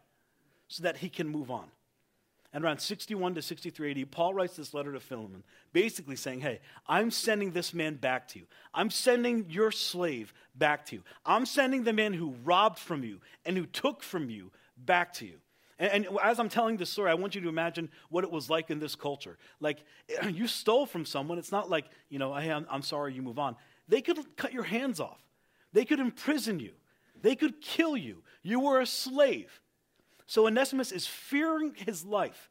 so 0.69 0.83
that 0.83 0.99
he 0.99 1.09
can 1.09 1.29
move 1.29 1.51
on. 1.51 1.67
And 2.57 2.65
around 2.65 2.81
61 2.81 3.35
to 3.35 3.43
63 3.43 3.91
AD, 3.91 4.11
Paul 4.11 4.33
writes 4.33 4.57
this 4.57 4.73
letter 4.73 4.91
to 4.95 4.99
Philemon, 4.99 5.45
basically 5.75 6.17
saying, 6.17 6.41
Hey, 6.41 6.61
I'm 6.87 7.11
sending 7.11 7.51
this 7.51 7.75
man 7.75 7.97
back 7.97 8.29
to 8.29 8.39
you. 8.39 8.47
I'm 8.73 8.89
sending 8.89 9.45
your 9.51 9.71
slave 9.71 10.33
back 10.55 10.87
to 10.87 10.97
you. 10.97 11.03
I'm 11.27 11.45
sending 11.45 11.85
the 11.85 11.93
man 11.93 12.15
who 12.15 12.35
robbed 12.45 12.79
from 12.79 13.05
you 13.05 13.21
and 13.45 13.59
who 13.59 13.67
took 13.67 14.03
from 14.03 14.31
you 14.31 14.53
back 14.75 15.13
to 15.15 15.27
you. 15.27 15.35
And, 15.79 16.07
and, 16.07 16.19
as 16.25 16.41
I'm 16.41 16.49
telling 16.49 16.79
this 16.79 16.89
story, 16.89 17.11
I 17.11 17.15
want 17.15 17.35
you 17.35 17.43
to 17.43 17.49
imagine 17.51 17.91
what 18.09 18.25
it 18.25 18.31
was 18.31 18.49
like 18.49 18.71
in 18.71 18.79
this 18.79 18.95
culture. 18.95 19.37
Like, 19.61 19.85
you 20.31 20.47
stole 20.47 20.87
from 20.87 21.05
someone. 21.05 21.37
It's 21.37 21.53
not 21.53 21.69
like, 21.69 21.85
you 22.09 22.19
know, 22.19 22.35
hey, 22.37 22.51
I'm, 22.51 22.67
I'm 22.71 22.81
sorry, 22.81 23.13
you 23.13 23.21
move 23.21 23.39
on. 23.39 23.57
They 23.87 24.01
could 24.01 24.35
cut 24.35 24.55
your 24.55 24.65
hands 24.65 24.99
off, 24.99 25.21
they 25.75 25.85
could 25.85 26.01
imprison 26.01 26.59
you, 26.61 26.73
they 27.21 27.37
could 27.37 27.61
kill 27.61 27.99
you. 27.99 28.23
You 28.43 28.61
were 28.61 28.81
a 28.81 28.87
slave. 28.87 29.61
So 30.27 30.47
Onesimus 30.47 30.93
is 30.93 31.07
fearing 31.07 31.75
his 31.75 32.05
life, 32.05 32.51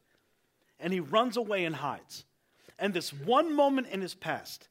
and 0.80 0.92
he 0.92 1.00
runs 1.00 1.36
away 1.36 1.64
and 1.64 1.76
hides. 1.76 2.24
And 2.78 2.92
this 2.92 3.12
one 3.12 3.54
moment 3.54 3.88
in 3.88 4.00
his 4.00 4.14
past 4.14 4.68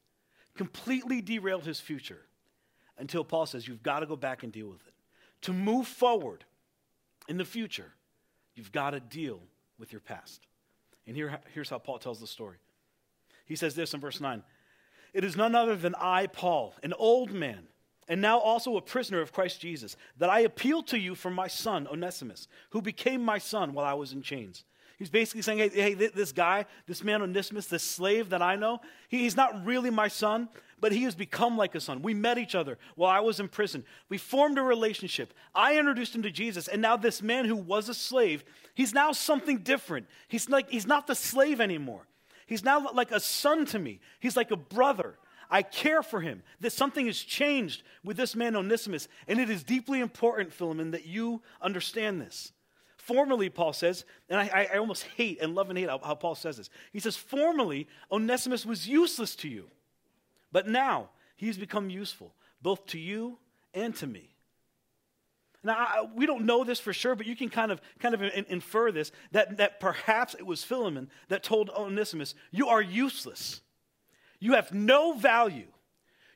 completely 0.55 1.21
derailed 1.21 1.65
his 1.65 1.79
future 1.79 2.21
until 2.97 3.23
Paul 3.23 3.45
says, 3.45 3.67
You've 3.67 3.83
got 3.83 3.99
to 3.99 4.05
go 4.05 4.15
back 4.15 4.43
and 4.43 4.51
deal 4.51 4.67
with 4.67 4.85
it. 4.87 4.93
To 5.43 5.53
move 5.53 5.87
forward 5.87 6.43
in 7.27 7.37
the 7.37 7.45
future, 7.45 7.93
you've 8.55 8.71
got 8.71 8.91
to 8.91 8.99
deal 8.99 9.39
with 9.77 9.91
your 9.91 10.01
past. 10.01 10.47
And 11.07 11.15
here, 11.15 11.39
here's 11.53 11.69
how 11.69 11.77
Paul 11.77 11.99
tells 11.99 12.19
the 12.19 12.27
story. 12.27 12.57
He 13.45 13.55
says 13.55 13.75
this 13.75 13.93
in 13.93 13.99
verse 13.99 14.19
9 14.19 14.43
It 15.13 15.23
is 15.23 15.35
none 15.35 15.55
other 15.55 15.75
than 15.75 15.95
I, 15.95 16.27
Paul, 16.27 16.73
an 16.83 16.93
old 16.93 17.31
man, 17.31 17.67
and 18.07 18.21
now 18.21 18.39
also 18.39 18.77
a 18.77 18.81
prisoner 18.81 19.21
of 19.21 19.33
Christ 19.33 19.59
Jesus, 19.59 19.97
that 20.17 20.29
I 20.29 20.41
appeal 20.41 20.83
to 20.83 20.99
you 20.99 21.15
for 21.15 21.29
my 21.29 21.47
son, 21.47 21.87
Onesimus, 21.87 22.47
who 22.69 22.81
became 22.81 23.23
my 23.23 23.37
son 23.37 23.73
while 23.73 23.85
I 23.85 23.93
was 23.93 24.13
in 24.13 24.21
chains. 24.21 24.63
He's 24.97 25.09
basically 25.09 25.41
saying, 25.41 25.57
hey, 25.57 25.69
hey, 25.69 25.93
this 25.93 26.31
guy, 26.31 26.65
this 26.87 27.03
man 27.03 27.21
Onesimus, 27.21 27.65
this 27.67 27.83
slave 27.83 28.29
that 28.29 28.41
I 28.41 28.55
know, 28.55 28.79
he's 29.09 29.35
not 29.35 29.65
really 29.65 29.89
my 29.89 30.07
son, 30.07 30.47
but 30.79 30.91
he 30.91 31.03
has 31.03 31.15
become 31.15 31.57
like 31.57 31.75
a 31.75 31.81
son. 31.81 32.01
We 32.01 32.13
met 32.13 32.37
each 32.37 32.55
other 32.55 32.77
while 32.95 33.11
I 33.11 33.19
was 33.19 33.39
in 33.39 33.49
prison. 33.49 33.83
We 34.07 34.17
formed 34.17 34.57
a 34.57 34.61
relationship. 34.61 35.33
I 35.53 35.77
introduced 35.77 36.15
him 36.15 36.21
to 36.23 36.31
Jesus, 36.31 36.67
and 36.67 36.81
now 36.81 36.95
this 36.95 37.21
man 37.21 37.45
who 37.45 37.55
was 37.55 37.89
a 37.89 37.93
slave, 37.93 38.45
he's 38.73 38.93
now 38.93 39.11
something 39.11 39.59
different. 39.59 40.07
He's 40.27 40.49
like 40.49 40.69
he's 40.69 40.87
not 40.87 41.07
the 41.07 41.15
slave 41.15 41.59
anymore. 41.59 42.07
He's 42.45 42.63
now 42.63 42.91
like 42.93 43.11
a 43.11 43.19
son 43.19 43.65
to 43.67 43.79
me. 43.79 43.99
He's 44.19 44.37
like 44.37 44.51
a 44.51 44.57
brother. 44.57 45.17
I 45.49 45.61
care 45.61 46.03
for 46.03 46.21
him. 46.21 46.43
That 46.59 46.71
something 46.71 47.05
has 47.07 47.19
changed 47.19 47.83
with 48.03 48.17
this 48.17 48.35
man 48.35 48.55
Onesimus, 48.55 49.07
and 49.27 49.39
it 49.39 49.49
is 49.49 49.63
deeply 49.63 49.99
important, 49.99 50.53
Philemon, 50.53 50.91
that 50.91 51.05
you 51.05 51.41
understand 51.61 52.21
this. 52.21 52.51
Formerly, 52.97 53.49
Paul 53.49 53.73
says, 53.73 54.03
and 54.29 54.39
I, 54.39 54.67
I 54.73 54.77
almost 54.77 55.03
hate 55.03 55.39
and 55.39 55.53
love 55.53 55.69
and 55.69 55.77
hate 55.77 55.89
how, 55.89 55.99
how 56.03 56.15
Paul 56.15 56.33
says 56.33 56.57
this. 56.57 56.69
He 56.91 56.99
says, 56.99 57.15
Formerly, 57.15 57.87
Onesimus 58.11 58.65
was 58.65 58.87
useless 58.87 59.35
to 59.37 59.47
you, 59.47 59.67
but 60.51 60.67
now 60.67 61.09
he's 61.35 61.57
become 61.57 61.89
useful, 61.89 62.33
both 62.61 62.85
to 62.87 62.99
you 62.99 63.37
and 63.73 63.95
to 63.97 64.07
me. 64.07 64.35
Now, 65.63 65.75
I, 65.77 66.07
we 66.15 66.25
don't 66.27 66.45
know 66.45 66.63
this 66.63 66.79
for 66.79 66.93
sure, 66.93 67.15
but 67.15 67.25
you 67.25 67.35
can 67.35 67.49
kind 67.49 67.71
of, 67.71 67.81
kind 67.99 68.13
of 68.13 68.21
infer 68.21 68.91
this 68.91 69.11
that, 69.31 69.57
that 69.57 69.79
perhaps 69.79 70.35
it 70.35 70.45
was 70.45 70.63
Philemon 70.63 71.09
that 71.27 71.43
told 71.43 71.69
Onesimus, 71.71 72.35
You 72.51 72.69
are 72.69 72.81
useless. 72.81 73.61
You 74.45 74.53
have 74.53 74.71
no 74.71 75.13
value. 75.13 75.65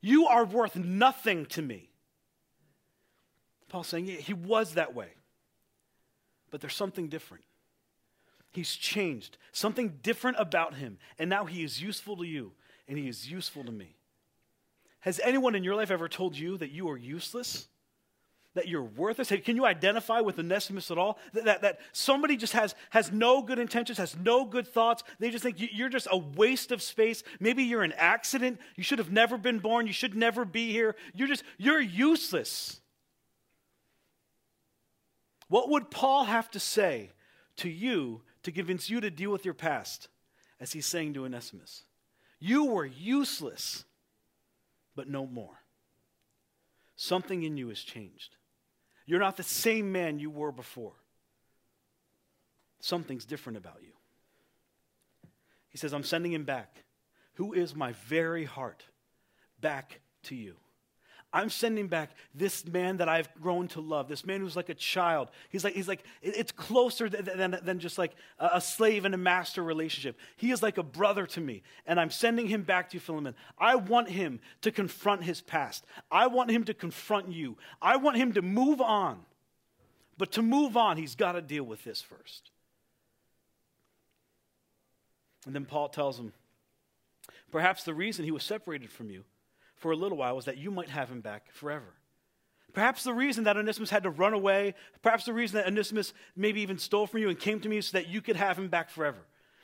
You 0.01 0.25
are 0.25 0.43
worth 0.43 0.75
nothing 0.75 1.45
to 1.45 1.61
me. 1.61 1.91
Paul's 3.67 3.85
saying, 3.85 4.07
yeah, 4.07 4.15
he 4.15 4.33
was 4.33 4.73
that 4.73 4.95
way. 4.95 5.09
But 6.49 6.59
there's 6.59 6.75
something 6.75 7.07
different. 7.07 7.43
He's 8.49 8.75
changed, 8.75 9.37
something 9.51 9.99
different 10.01 10.37
about 10.39 10.73
him. 10.73 10.97
And 11.19 11.29
now 11.29 11.45
he 11.45 11.63
is 11.63 11.83
useful 11.83 12.17
to 12.17 12.23
you, 12.23 12.53
and 12.87 12.97
he 12.97 13.07
is 13.07 13.29
useful 13.29 13.63
to 13.63 13.71
me. 13.71 13.93
Has 15.01 15.21
anyone 15.23 15.53
in 15.53 15.63
your 15.63 15.75
life 15.75 15.91
ever 15.91 16.09
told 16.09 16.35
you 16.35 16.57
that 16.57 16.71
you 16.71 16.89
are 16.89 16.97
useless? 16.97 17.67
That 18.55 18.67
you're 18.67 18.83
worthless? 18.83 19.31
Can 19.45 19.55
you 19.55 19.65
identify 19.65 20.21
with 20.21 20.39
Onesimus 20.39 20.89
at 20.89 20.97
all? 20.97 21.19
That, 21.33 21.45
that, 21.45 21.61
that 21.61 21.79
somebody 21.91 22.35
just 22.35 22.53
has, 22.53 22.73
has 22.89 23.11
no 23.11 23.43
good 23.43 23.59
intentions, 23.59 23.99
has 23.99 24.17
no 24.17 24.43
good 24.43 24.67
thoughts. 24.67 25.03
They 25.19 25.29
just 25.29 25.43
think 25.43 25.57
you're 25.59 25.89
just 25.89 26.07
a 26.09 26.17
waste 26.17 26.71
of 26.71 26.81
space. 26.81 27.23
Maybe 27.39 27.63
you're 27.63 27.83
an 27.83 27.93
accident. 27.95 28.59
You 28.75 28.83
should 28.83 28.97
have 28.97 29.11
never 29.11 29.37
been 29.37 29.59
born. 29.59 29.85
You 29.85 29.93
should 29.93 30.15
never 30.15 30.45
be 30.45 30.71
here. 30.71 30.95
You're 31.13 31.27
just, 31.27 31.43
you're 31.57 31.79
useless. 31.79 32.81
What 35.47 35.69
would 35.69 35.91
Paul 35.91 36.25
have 36.25 36.49
to 36.51 36.59
say 36.59 37.11
to 37.57 37.69
you 37.69 38.21
to 38.43 38.51
convince 38.51 38.89
you 38.89 38.99
to 39.01 39.11
deal 39.11 39.31
with 39.31 39.45
your 39.45 39.53
past? 39.53 40.07
As 40.59 40.73
he's 40.73 40.85
saying 40.85 41.13
to 41.13 41.25
Onesimus, 41.25 41.83
You 42.39 42.65
were 42.65 42.85
useless, 42.85 43.85
but 44.95 45.07
no 45.07 45.25
more. 45.25 45.61
Something 46.95 47.43
in 47.43 47.55
you 47.55 47.69
has 47.69 47.79
changed. 47.79 48.35
You're 49.09 49.19
not 49.19 49.37
the 49.37 49.43
same 49.43 49.91
man 49.91 50.19
you 50.19 50.29
were 50.29 50.51
before. 50.51 50.93
Something's 52.79 53.25
different 53.25 53.57
about 53.57 53.79
you. 53.81 53.93
He 55.69 55.79
says, 55.79 55.95
I'm 55.95 56.03
sending 56.03 56.31
him 56.31 56.43
back, 56.43 56.83
who 57.33 57.53
is 57.53 57.75
my 57.75 57.93
very 58.05 58.45
heart, 58.45 58.83
back 59.59 60.01
to 60.25 60.35
you. 60.35 60.57
I'm 61.31 61.49
sending 61.49 61.87
back 61.87 62.09
this 62.33 62.65
man 62.65 62.97
that 62.97 63.07
I've 63.07 63.33
grown 63.39 63.67
to 63.69 63.81
love, 63.81 64.07
this 64.07 64.25
man 64.25 64.41
who's 64.41 64.55
like 64.55 64.69
a 64.69 64.73
child. 64.73 65.29
He's 65.49 65.63
like, 65.63 65.75
he's 65.75 65.87
like 65.87 66.03
it's 66.23 66.51
closer 66.51 67.07
than, 67.07 67.25
than, 67.37 67.59
than 67.61 67.79
just 67.79 67.99
like 67.99 68.15
a 68.39 68.59
slave 68.59 69.05
and 69.05 69.13
a 69.13 69.17
master 69.17 69.63
relationship. 69.63 70.17
He 70.37 70.51
is 70.51 70.63
like 70.63 70.79
a 70.79 70.83
brother 70.83 71.27
to 71.27 71.41
me, 71.41 71.61
and 71.85 71.99
I'm 71.99 72.09
sending 72.09 72.47
him 72.47 72.63
back 72.63 72.89
to 72.89 72.95
you, 72.95 72.99
Philemon. 72.99 73.35
I 73.59 73.75
want 73.75 74.09
him 74.09 74.39
to 74.61 74.71
confront 74.71 75.23
his 75.23 75.39
past. 75.41 75.85
I 76.09 76.27
want 76.27 76.49
him 76.49 76.63
to 76.63 76.73
confront 76.73 77.31
you. 77.31 77.57
I 77.79 77.97
want 77.97 78.17
him 78.17 78.33
to 78.33 78.41
move 78.41 78.81
on. 78.81 79.19
But 80.17 80.31
to 80.33 80.41
move 80.41 80.75
on, 80.75 80.97
he's 80.97 81.15
got 81.15 81.33
to 81.33 81.41
deal 81.41 81.63
with 81.63 81.83
this 81.83 82.01
first. 82.01 82.49
And 85.45 85.53
then 85.53 85.65
Paul 85.65 85.89
tells 85.89 86.19
him, 86.19 86.33
perhaps 87.51 87.83
the 87.83 87.93
reason 87.93 88.25
he 88.25 88.31
was 88.31 88.43
separated 88.43 88.91
from 88.91 89.09
you 89.11 89.23
for 89.79 89.91
a 89.91 89.95
little 89.95 90.17
while 90.17 90.35
was 90.35 90.45
that 90.45 90.57
you 90.57 90.71
might 90.71 90.89
have 90.89 91.09
him 91.09 91.21
back 91.21 91.51
forever. 91.51 91.93
Perhaps 92.73 93.03
the 93.03 93.13
reason 93.13 93.45
that 93.45 93.57
Onesimus 93.57 93.89
had 93.89 94.03
to 94.03 94.11
run 94.11 94.33
away, 94.33 94.75
perhaps 95.01 95.25
the 95.25 95.33
reason 95.33 95.57
that 95.57 95.67
Onesimus 95.67 96.13
maybe 96.35 96.61
even 96.61 96.77
stole 96.77 97.07
from 97.07 97.21
you 97.21 97.29
and 97.29 97.39
came 97.39 97.59
to 97.61 97.69
me 97.69 97.81
so 97.81 97.97
that 97.97 98.07
you 98.07 98.21
could 98.21 98.35
have 98.35 98.57
him 98.57 98.67
back 98.67 98.89
forever. 98.89 99.17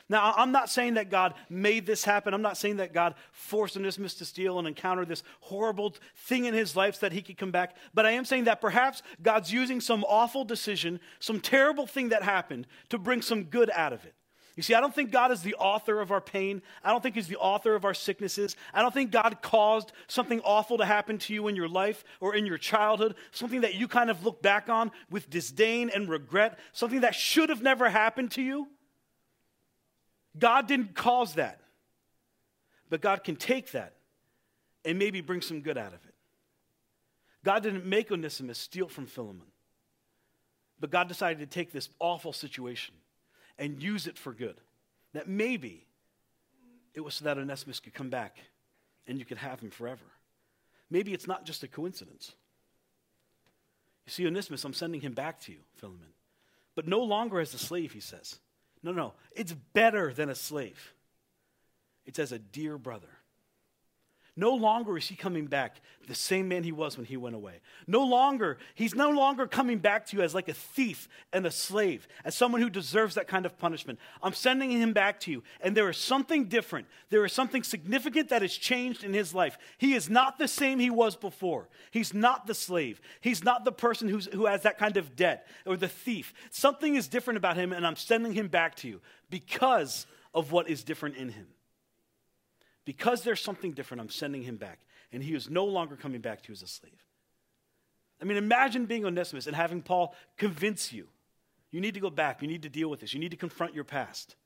Now, 0.07 0.33
I'm 0.37 0.51
not 0.51 0.69
saying 0.69 0.95
that 0.95 1.09
God 1.09 1.33
made 1.49 1.87
this 1.87 2.03
happen. 2.03 2.33
I'm 2.33 2.41
not 2.41 2.57
saying 2.57 2.77
that 2.77 2.93
God 2.93 3.15
forced 3.31 3.75
Onesimus 3.75 4.13
to 4.15 4.25
steal 4.25 4.59
and 4.59 4.67
encounter 4.67 5.03
this 5.03 5.23
horrible 5.39 5.95
thing 6.15 6.45
in 6.45 6.53
his 6.53 6.75
life 6.75 6.95
so 6.95 7.07
that 7.07 7.13
he 7.13 7.23
could 7.23 7.37
come 7.37 7.49
back. 7.51 7.75
But 7.93 8.05
I 8.05 8.11
am 8.11 8.25
saying 8.25 8.43
that 8.43 8.61
perhaps 8.61 9.01
God's 9.21 9.51
using 9.51 9.81
some 9.81 10.03
awful 10.07 10.45
decision, 10.45 10.99
some 11.19 11.39
terrible 11.39 11.87
thing 11.87 12.09
that 12.09 12.21
happened 12.21 12.67
to 12.89 12.99
bring 12.99 13.23
some 13.23 13.45
good 13.45 13.71
out 13.73 13.93
of 13.93 14.05
it. 14.05 14.13
You 14.55 14.63
see, 14.63 14.73
I 14.73 14.79
don't 14.79 14.95
think 14.95 15.11
God 15.11 15.31
is 15.31 15.41
the 15.41 15.55
author 15.55 15.99
of 15.99 16.11
our 16.11 16.21
pain. 16.21 16.61
I 16.83 16.91
don't 16.91 17.03
think 17.03 17.15
He's 17.15 17.27
the 17.27 17.37
author 17.37 17.75
of 17.75 17.83
our 17.83 17.93
sicknesses. 17.93 18.55
I 18.73 18.81
don't 18.81 18.93
think 18.93 19.11
God 19.11 19.41
caused 19.41 19.91
something 20.07 20.39
awful 20.41 20.77
to 20.77 20.85
happen 20.85 21.17
to 21.19 21.33
you 21.33 21.47
in 21.49 21.55
your 21.57 21.67
life 21.67 22.05
or 22.21 22.35
in 22.35 22.45
your 22.45 22.57
childhood, 22.57 23.15
something 23.31 23.61
that 23.61 23.75
you 23.75 23.87
kind 23.87 24.09
of 24.09 24.23
look 24.23 24.41
back 24.41 24.69
on 24.69 24.91
with 25.09 25.29
disdain 25.29 25.89
and 25.93 26.07
regret, 26.07 26.57
something 26.71 27.01
that 27.01 27.15
should 27.15 27.49
have 27.49 27.61
never 27.61 27.89
happened 27.89 28.31
to 28.31 28.41
you. 28.41 28.67
God 30.37 30.67
didn't 30.67 30.95
cause 30.95 31.33
that. 31.33 31.59
But 32.89 33.01
God 33.01 33.23
can 33.23 33.35
take 33.35 33.71
that 33.71 33.95
and 34.85 34.97
maybe 34.97 35.19
bring 35.19 35.41
some 35.41 35.61
good 35.61 35.77
out 35.77 35.93
of 35.93 36.05
it. 36.05 36.13
God 37.43 37.61
didn't 37.61 37.85
make 37.85 38.11
Onesimus 38.11 38.57
steal 38.57 38.87
from 38.87 39.05
Philemon, 39.05 39.47
but 40.79 40.91
God 40.91 41.07
decided 41.07 41.39
to 41.39 41.45
take 41.45 41.71
this 41.71 41.89
awful 41.99 42.33
situation 42.33 42.95
and 43.57 43.81
use 43.81 44.07
it 44.07 44.17
for 44.17 44.33
good. 44.33 44.59
That 45.13 45.27
maybe 45.27 45.85
it 46.93 47.01
was 47.01 47.15
so 47.15 47.25
that 47.25 47.37
Onesimus 47.37 47.79
could 47.79 47.93
come 47.93 48.09
back 48.09 48.37
and 49.07 49.19
you 49.19 49.25
could 49.25 49.37
have 49.37 49.59
him 49.59 49.69
forever. 49.69 50.05
Maybe 50.89 51.13
it's 51.13 51.27
not 51.27 51.45
just 51.45 51.63
a 51.63 51.67
coincidence. 51.67 52.33
You 54.05 54.11
see, 54.11 54.27
Onesimus, 54.27 54.63
I'm 54.63 54.73
sending 54.73 55.01
him 55.01 55.13
back 55.13 55.39
to 55.41 55.51
you, 55.51 55.59
Philemon. 55.77 56.13
But 56.75 56.87
no 56.87 56.99
longer 56.99 57.39
as 57.39 57.53
a 57.53 57.57
slave, 57.57 57.93
he 57.93 57.99
says. 57.99 58.39
No, 58.83 58.91
no, 58.91 59.13
it's 59.31 59.53
better 59.53 60.13
than 60.13 60.29
a 60.29 60.35
slave. 60.35 60.93
It's 62.05 62.19
as 62.19 62.31
a 62.31 62.39
dear 62.39 62.77
brother. 62.77 63.09
No 64.37 64.53
longer 64.53 64.97
is 64.97 65.07
he 65.07 65.15
coming 65.15 65.45
back 65.45 65.79
the 66.07 66.15
same 66.15 66.49
man 66.49 66.63
he 66.63 66.73
was 66.73 66.97
when 66.97 67.05
he 67.05 67.15
went 67.15 67.35
away. 67.35 67.61
No 67.87 68.03
longer, 68.03 68.57
he's 68.73 68.93
no 68.93 69.09
longer 69.11 69.47
coming 69.47 69.77
back 69.77 70.05
to 70.07 70.17
you 70.17 70.23
as 70.23 70.35
like 70.35 70.49
a 70.49 70.53
thief 70.53 71.07
and 71.31 71.45
a 71.45 71.51
slave, 71.51 72.05
as 72.25 72.35
someone 72.35 72.61
who 72.61 72.69
deserves 72.69 73.15
that 73.15 73.29
kind 73.29 73.45
of 73.45 73.57
punishment. 73.57 73.97
I'm 74.21 74.33
sending 74.33 74.71
him 74.71 74.91
back 74.91 75.21
to 75.21 75.31
you, 75.31 75.41
and 75.61 75.75
there 75.75 75.89
is 75.89 75.97
something 75.97 76.45
different. 76.45 76.87
There 77.09 77.23
is 77.23 77.31
something 77.31 77.63
significant 77.63 78.27
that 78.29 78.41
has 78.41 78.53
changed 78.53 79.05
in 79.05 79.13
his 79.13 79.33
life. 79.33 79.57
He 79.77 79.93
is 79.93 80.09
not 80.09 80.37
the 80.37 80.49
same 80.49 80.79
he 80.79 80.89
was 80.89 81.15
before. 81.15 81.69
He's 81.91 82.13
not 82.13 82.45
the 82.45 82.55
slave. 82.55 82.99
He's 83.21 83.41
not 83.41 83.63
the 83.63 83.71
person 83.71 84.09
who's, 84.09 84.25
who 84.27 84.47
has 84.47 84.63
that 84.63 84.77
kind 84.77 84.97
of 84.97 85.15
debt 85.15 85.47
or 85.65 85.77
the 85.77 85.87
thief. 85.87 86.33
Something 86.51 86.95
is 86.95 87.07
different 87.07 87.37
about 87.37 87.55
him, 87.55 87.71
and 87.71 87.87
I'm 87.87 87.95
sending 87.95 88.33
him 88.33 88.49
back 88.49 88.75
to 88.77 88.89
you 88.89 88.99
because 89.29 90.07
of 90.33 90.51
what 90.51 90.69
is 90.69 90.83
different 90.83 91.15
in 91.15 91.29
him. 91.29 91.47
Because 92.85 93.23
there's 93.23 93.41
something 93.41 93.71
different, 93.71 94.01
I'm 94.01 94.09
sending 94.09 94.43
him 94.43 94.57
back. 94.57 94.79
And 95.11 95.23
he 95.23 95.33
is 95.33 95.49
no 95.49 95.65
longer 95.65 95.95
coming 95.95 96.21
back 96.21 96.43
to 96.43 96.49
you 96.49 96.53
as 96.53 96.61
a 96.61 96.67
slave. 96.67 96.93
I 98.21 98.25
mean, 98.25 98.37
imagine 98.37 98.85
being 98.85 99.05
Onesimus 99.05 99.47
and 99.47 99.55
having 99.55 99.81
Paul 99.81 100.15
convince 100.37 100.93
you 100.93 101.07
you 101.71 101.81
need 101.81 101.95
to 101.95 101.99
go 101.99 102.09
back, 102.09 102.41
you 102.41 102.47
need 102.47 102.61
to 102.61 102.69
deal 102.69 102.89
with 102.89 103.01
this, 103.01 103.13
you 103.13 103.19
need 103.19 103.31
to 103.31 103.37
confront 103.37 103.73
your 103.73 103.83
past. 103.83 104.37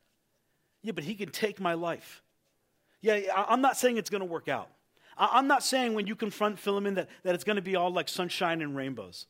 Yeah, 0.81 0.93
but 0.93 1.03
he 1.03 1.13
can 1.13 1.29
take 1.29 1.59
my 1.59 1.75
life. 1.75 2.23
Yeah, 3.01 3.19
I'm 3.35 3.61
not 3.61 3.77
saying 3.77 3.97
it's 3.97 4.09
going 4.09 4.21
to 4.21 4.25
work 4.25 4.47
out. 4.47 4.67
I'm 5.15 5.45
not 5.45 5.63
saying 5.63 5.93
when 5.93 6.07
you 6.07 6.15
confront 6.15 6.57
Philemon 6.57 6.95
that, 6.95 7.07
that 7.23 7.35
it's 7.35 7.43
going 7.43 7.57
to 7.57 7.61
be 7.61 7.75
all 7.75 7.91
like 7.91 8.09
sunshine 8.09 8.63
and 8.63 8.75
rainbows. 8.75 9.27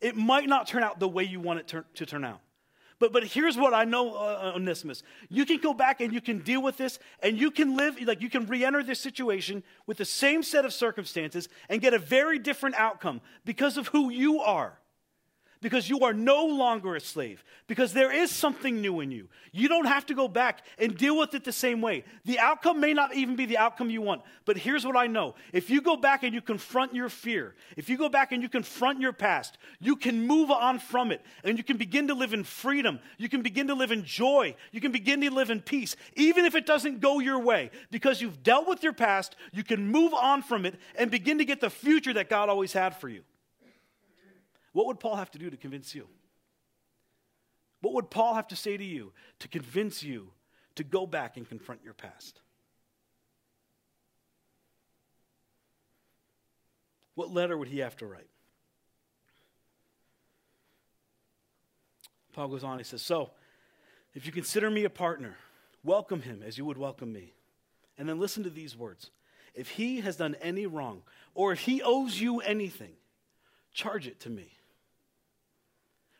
It 0.00 0.14
might 0.14 0.46
not 0.46 0.66
turn 0.66 0.82
out 0.82 1.00
the 1.00 1.08
way 1.08 1.24
you 1.24 1.40
want 1.40 1.60
it 1.60 1.68
to, 1.68 1.84
to 1.94 2.04
turn 2.04 2.24
out. 2.24 2.40
But, 2.98 3.12
but 3.12 3.24
here's 3.24 3.56
what 3.56 3.74
I 3.74 3.84
know, 3.84 4.14
uh, 4.14 4.52
Onesimus. 4.56 5.02
You 5.28 5.46
can 5.46 5.58
go 5.58 5.72
back 5.72 6.00
and 6.00 6.12
you 6.12 6.20
can 6.20 6.40
deal 6.40 6.62
with 6.62 6.76
this, 6.76 6.98
and 7.22 7.38
you 7.38 7.50
can 7.50 7.76
live, 7.76 8.00
like 8.02 8.20
you 8.20 8.30
can 8.30 8.46
re 8.46 8.64
enter 8.64 8.82
this 8.82 9.00
situation 9.00 9.62
with 9.86 9.98
the 9.98 10.04
same 10.04 10.42
set 10.42 10.64
of 10.64 10.72
circumstances 10.72 11.48
and 11.68 11.80
get 11.80 11.94
a 11.94 11.98
very 11.98 12.38
different 12.38 12.74
outcome 12.76 13.20
because 13.44 13.76
of 13.76 13.88
who 13.88 14.10
you 14.10 14.40
are 14.40 14.78
because 15.60 15.88
you 15.88 16.00
are 16.00 16.12
no 16.12 16.46
longer 16.46 16.96
a 16.96 17.00
slave, 17.00 17.44
because 17.66 17.92
there 17.92 18.12
is 18.12 18.30
something 18.30 18.80
new 18.80 19.00
in 19.00 19.10
you. 19.10 19.28
You 19.52 19.68
don't 19.68 19.86
have 19.86 20.06
to 20.06 20.14
go 20.14 20.28
back 20.28 20.64
and 20.78 20.96
deal 20.96 21.18
with 21.18 21.34
it 21.34 21.44
the 21.44 21.52
same 21.52 21.80
way. 21.80 22.04
The 22.24 22.38
outcome 22.38 22.80
may 22.80 22.94
not 22.94 23.14
even 23.14 23.36
be 23.36 23.46
the 23.46 23.58
outcome 23.58 23.90
you 23.90 24.02
want, 24.02 24.22
but 24.44 24.56
here's 24.56 24.86
what 24.86 24.96
I 24.96 25.06
know. 25.06 25.34
If 25.52 25.70
you 25.70 25.80
go 25.80 25.96
back 25.96 26.22
and 26.22 26.34
you 26.34 26.40
confront 26.40 26.94
your 26.94 27.08
fear, 27.08 27.54
if 27.76 27.88
you 27.88 27.96
go 27.96 28.08
back 28.08 28.32
and 28.32 28.42
you 28.42 28.48
confront 28.48 29.00
your 29.00 29.12
past, 29.12 29.58
you 29.80 29.96
can 29.96 30.26
move 30.26 30.50
on 30.50 30.78
from 30.78 31.10
it 31.12 31.22
and 31.44 31.58
you 31.58 31.64
can 31.64 31.76
begin 31.76 32.08
to 32.08 32.14
live 32.14 32.32
in 32.32 32.44
freedom. 32.44 33.00
You 33.16 33.28
can 33.28 33.42
begin 33.42 33.66
to 33.68 33.74
live 33.74 33.90
in 33.90 34.04
joy. 34.04 34.54
You 34.72 34.80
can 34.80 34.92
begin 34.92 35.20
to 35.22 35.30
live 35.30 35.50
in 35.50 35.60
peace, 35.60 35.96
even 36.14 36.44
if 36.44 36.54
it 36.54 36.66
doesn't 36.66 37.00
go 37.00 37.18
your 37.18 37.38
way, 37.38 37.70
because 37.90 38.20
you've 38.20 38.42
dealt 38.42 38.68
with 38.68 38.82
your 38.82 38.92
past, 38.92 39.36
you 39.52 39.64
can 39.64 39.88
move 39.88 40.14
on 40.14 40.42
from 40.42 40.66
it 40.66 40.76
and 40.94 41.10
begin 41.10 41.38
to 41.38 41.44
get 41.44 41.60
the 41.60 41.70
future 41.70 42.12
that 42.12 42.28
God 42.28 42.48
always 42.48 42.72
had 42.72 42.96
for 42.96 43.08
you. 43.08 43.22
What 44.78 44.86
would 44.86 45.00
Paul 45.00 45.16
have 45.16 45.32
to 45.32 45.40
do 45.40 45.50
to 45.50 45.56
convince 45.56 45.92
you? 45.92 46.06
What 47.80 47.94
would 47.94 48.10
Paul 48.10 48.34
have 48.34 48.46
to 48.46 48.54
say 48.54 48.76
to 48.76 48.84
you 48.84 49.12
to 49.40 49.48
convince 49.48 50.04
you 50.04 50.30
to 50.76 50.84
go 50.84 51.04
back 51.04 51.36
and 51.36 51.48
confront 51.48 51.82
your 51.82 51.94
past? 51.94 52.40
What 57.16 57.32
letter 57.32 57.58
would 57.58 57.66
he 57.66 57.80
have 57.80 57.96
to 57.96 58.06
write? 58.06 58.28
Paul 62.32 62.46
goes 62.46 62.62
on, 62.62 62.78
he 62.78 62.84
says, 62.84 63.02
So, 63.02 63.30
if 64.14 64.26
you 64.26 64.30
consider 64.30 64.70
me 64.70 64.84
a 64.84 64.90
partner, 64.90 65.38
welcome 65.82 66.22
him 66.22 66.40
as 66.46 66.56
you 66.56 66.64
would 66.64 66.78
welcome 66.78 67.12
me. 67.12 67.32
And 67.98 68.08
then 68.08 68.20
listen 68.20 68.44
to 68.44 68.50
these 68.50 68.76
words. 68.76 69.10
If 69.56 69.70
he 69.70 70.02
has 70.02 70.14
done 70.14 70.36
any 70.40 70.66
wrong, 70.66 71.02
or 71.34 71.50
if 71.50 71.62
he 71.62 71.82
owes 71.82 72.20
you 72.20 72.38
anything, 72.38 72.92
charge 73.72 74.06
it 74.06 74.20
to 74.20 74.30
me 74.30 74.52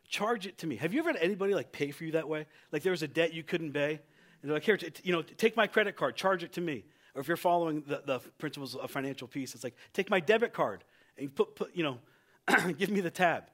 charge 0.09 0.47
it 0.47 0.59
to 0.59 0.67
me. 0.67 0.77
Have 0.77 0.93
you 0.95 1.01
ever 1.01 1.13
had 1.13 1.21
anybody 1.21 1.55
like 1.55 1.73
pay 1.73 1.91
for 1.91 2.05
you 2.05 2.13
that 2.13 2.29
way? 2.29 2.47
Like 2.73 2.83
there 2.83 2.93
was 2.93 3.03
a 3.03 3.09
debt 3.09 3.33
you 3.33 3.43
couldn't 3.43 3.73
pay, 3.73 3.91
and 3.91 4.51
they're 4.51 4.55
like, 4.55 4.65
here, 4.65 4.79
you 5.03 5.13
know, 5.13 5.23
take 5.23 5.57
my 5.57 5.67
credit 5.67 5.97
card, 5.97 6.17
charge 6.17 6.43
it 6.43 6.53
to 6.55 6.61
me. 6.61 6.85
Or 7.15 7.21
if 7.21 7.29
you're 7.29 7.37
following 7.37 7.83
the, 7.87 8.03
the 8.05 8.21
principles 8.39 8.75
of 8.75 8.91
financial 8.91 9.27
peace, 9.27 9.55
it's 9.55 9.65
like, 9.65 9.75
take 9.93 10.11
my 10.11 10.21
debit 10.21 10.53
card 10.53 10.85
and 11.17 11.35
put, 11.35 11.57
put 11.57 11.75
you 11.75 11.83
know, 11.83 11.99
give 12.79 12.91
me 12.91 13.01
the 13.01 13.11
tab. 13.11 13.45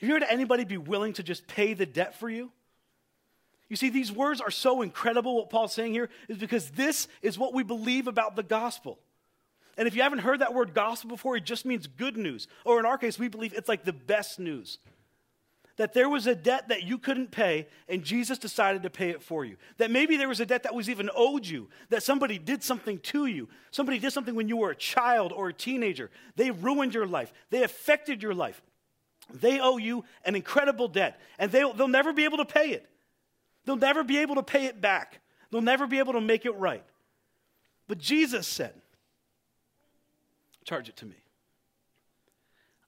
Have 0.00 0.08
you 0.08 0.16
ever 0.16 0.24
had 0.24 0.32
anybody 0.32 0.64
be 0.64 0.78
willing 0.78 1.12
to 1.14 1.22
just 1.22 1.46
pay 1.46 1.74
the 1.74 1.86
debt 1.86 2.18
for 2.18 2.28
you? 2.28 2.50
You 3.68 3.76
see, 3.76 3.90
these 3.90 4.10
words 4.10 4.40
are 4.40 4.50
so 4.50 4.82
incredible. 4.82 5.36
What 5.36 5.50
Paul's 5.50 5.74
saying 5.74 5.92
here 5.92 6.08
is 6.28 6.38
because 6.38 6.70
this 6.70 7.06
is 7.20 7.38
what 7.38 7.52
we 7.52 7.62
believe 7.62 8.06
about 8.06 8.34
the 8.34 8.42
gospel. 8.42 8.98
And 9.76 9.86
if 9.86 9.94
you 9.94 10.02
haven't 10.02 10.20
heard 10.20 10.40
that 10.40 10.54
word 10.54 10.74
gospel 10.74 11.10
before, 11.10 11.36
it 11.36 11.44
just 11.44 11.64
means 11.64 11.86
good 11.86 12.16
news. 12.16 12.48
Or 12.64 12.80
in 12.80 12.86
our 12.86 12.98
case, 12.98 13.18
we 13.18 13.28
believe 13.28 13.52
it's 13.52 13.68
like 13.68 13.84
the 13.84 13.92
best 13.92 14.40
news 14.40 14.78
that 15.78 15.94
there 15.94 16.08
was 16.08 16.26
a 16.26 16.34
debt 16.34 16.68
that 16.68 16.82
you 16.82 16.98
couldn't 16.98 17.30
pay 17.30 17.66
and 17.88 18.02
Jesus 18.04 18.36
decided 18.36 18.82
to 18.82 18.90
pay 18.90 19.10
it 19.10 19.22
for 19.22 19.44
you. 19.44 19.56
That 19.78 19.90
maybe 19.90 20.16
there 20.16 20.28
was 20.28 20.40
a 20.40 20.46
debt 20.46 20.64
that 20.64 20.74
was 20.74 20.90
even 20.90 21.08
owed 21.14 21.46
you, 21.46 21.68
that 21.88 22.02
somebody 22.02 22.38
did 22.38 22.62
something 22.62 22.98
to 22.98 23.26
you. 23.26 23.48
Somebody 23.70 23.98
did 23.98 24.12
something 24.12 24.34
when 24.34 24.48
you 24.48 24.58
were 24.58 24.70
a 24.70 24.76
child 24.76 25.32
or 25.32 25.48
a 25.48 25.54
teenager. 25.54 26.10
They 26.36 26.50
ruined 26.50 26.92
your 26.92 27.06
life, 27.06 27.32
they 27.50 27.62
affected 27.62 28.22
your 28.22 28.34
life. 28.34 28.60
They 29.32 29.60
owe 29.60 29.76
you 29.76 30.04
an 30.24 30.36
incredible 30.36 30.88
debt, 30.88 31.20
and 31.38 31.52
they'll, 31.52 31.74
they'll 31.74 31.86
never 31.86 32.14
be 32.14 32.24
able 32.24 32.38
to 32.38 32.46
pay 32.46 32.70
it. 32.70 32.88
They'll 33.66 33.76
never 33.76 34.02
be 34.02 34.18
able 34.18 34.36
to 34.36 34.42
pay 34.42 34.64
it 34.64 34.80
back. 34.80 35.20
They'll 35.50 35.60
never 35.60 35.86
be 35.86 35.98
able 35.98 36.14
to 36.14 36.20
make 36.20 36.46
it 36.46 36.52
right. 36.52 36.84
But 37.86 37.98
Jesus 37.98 38.46
said, 38.46 38.72
Charge 40.64 40.88
it 40.88 40.96
to 40.96 41.06
me. 41.06 41.16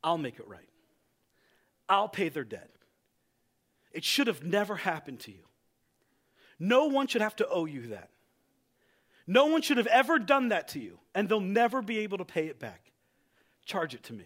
I'll 0.02 0.18
make 0.18 0.38
it 0.38 0.48
right. 0.48 0.68
I'll 1.88 2.08
pay 2.08 2.28
their 2.30 2.44
debt. 2.44 2.70
It 3.92 4.04
should 4.04 4.26
have 4.26 4.44
never 4.44 4.76
happened 4.76 5.20
to 5.20 5.30
you. 5.30 5.44
No 6.58 6.86
one 6.86 7.06
should 7.06 7.22
have 7.22 7.36
to 7.36 7.48
owe 7.48 7.64
you 7.64 7.88
that. 7.88 8.10
No 9.26 9.46
one 9.46 9.62
should 9.62 9.76
have 9.76 9.86
ever 9.86 10.18
done 10.18 10.48
that 10.48 10.68
to 10.68 10.80
you, 10.80 10.98
and 11.14 11.28
they'll 11.28 11.40
never 11.40 11.82
be 11.82 12.00
able 12.00 12.18
to 12.18 12.24
pay 12.24 12.46
it 12.46 12.58
back. 12.58 12.92
Charge 13.64 13.94
it 13.94 14.02
to 14.04 14.12
me. 14.12 14.24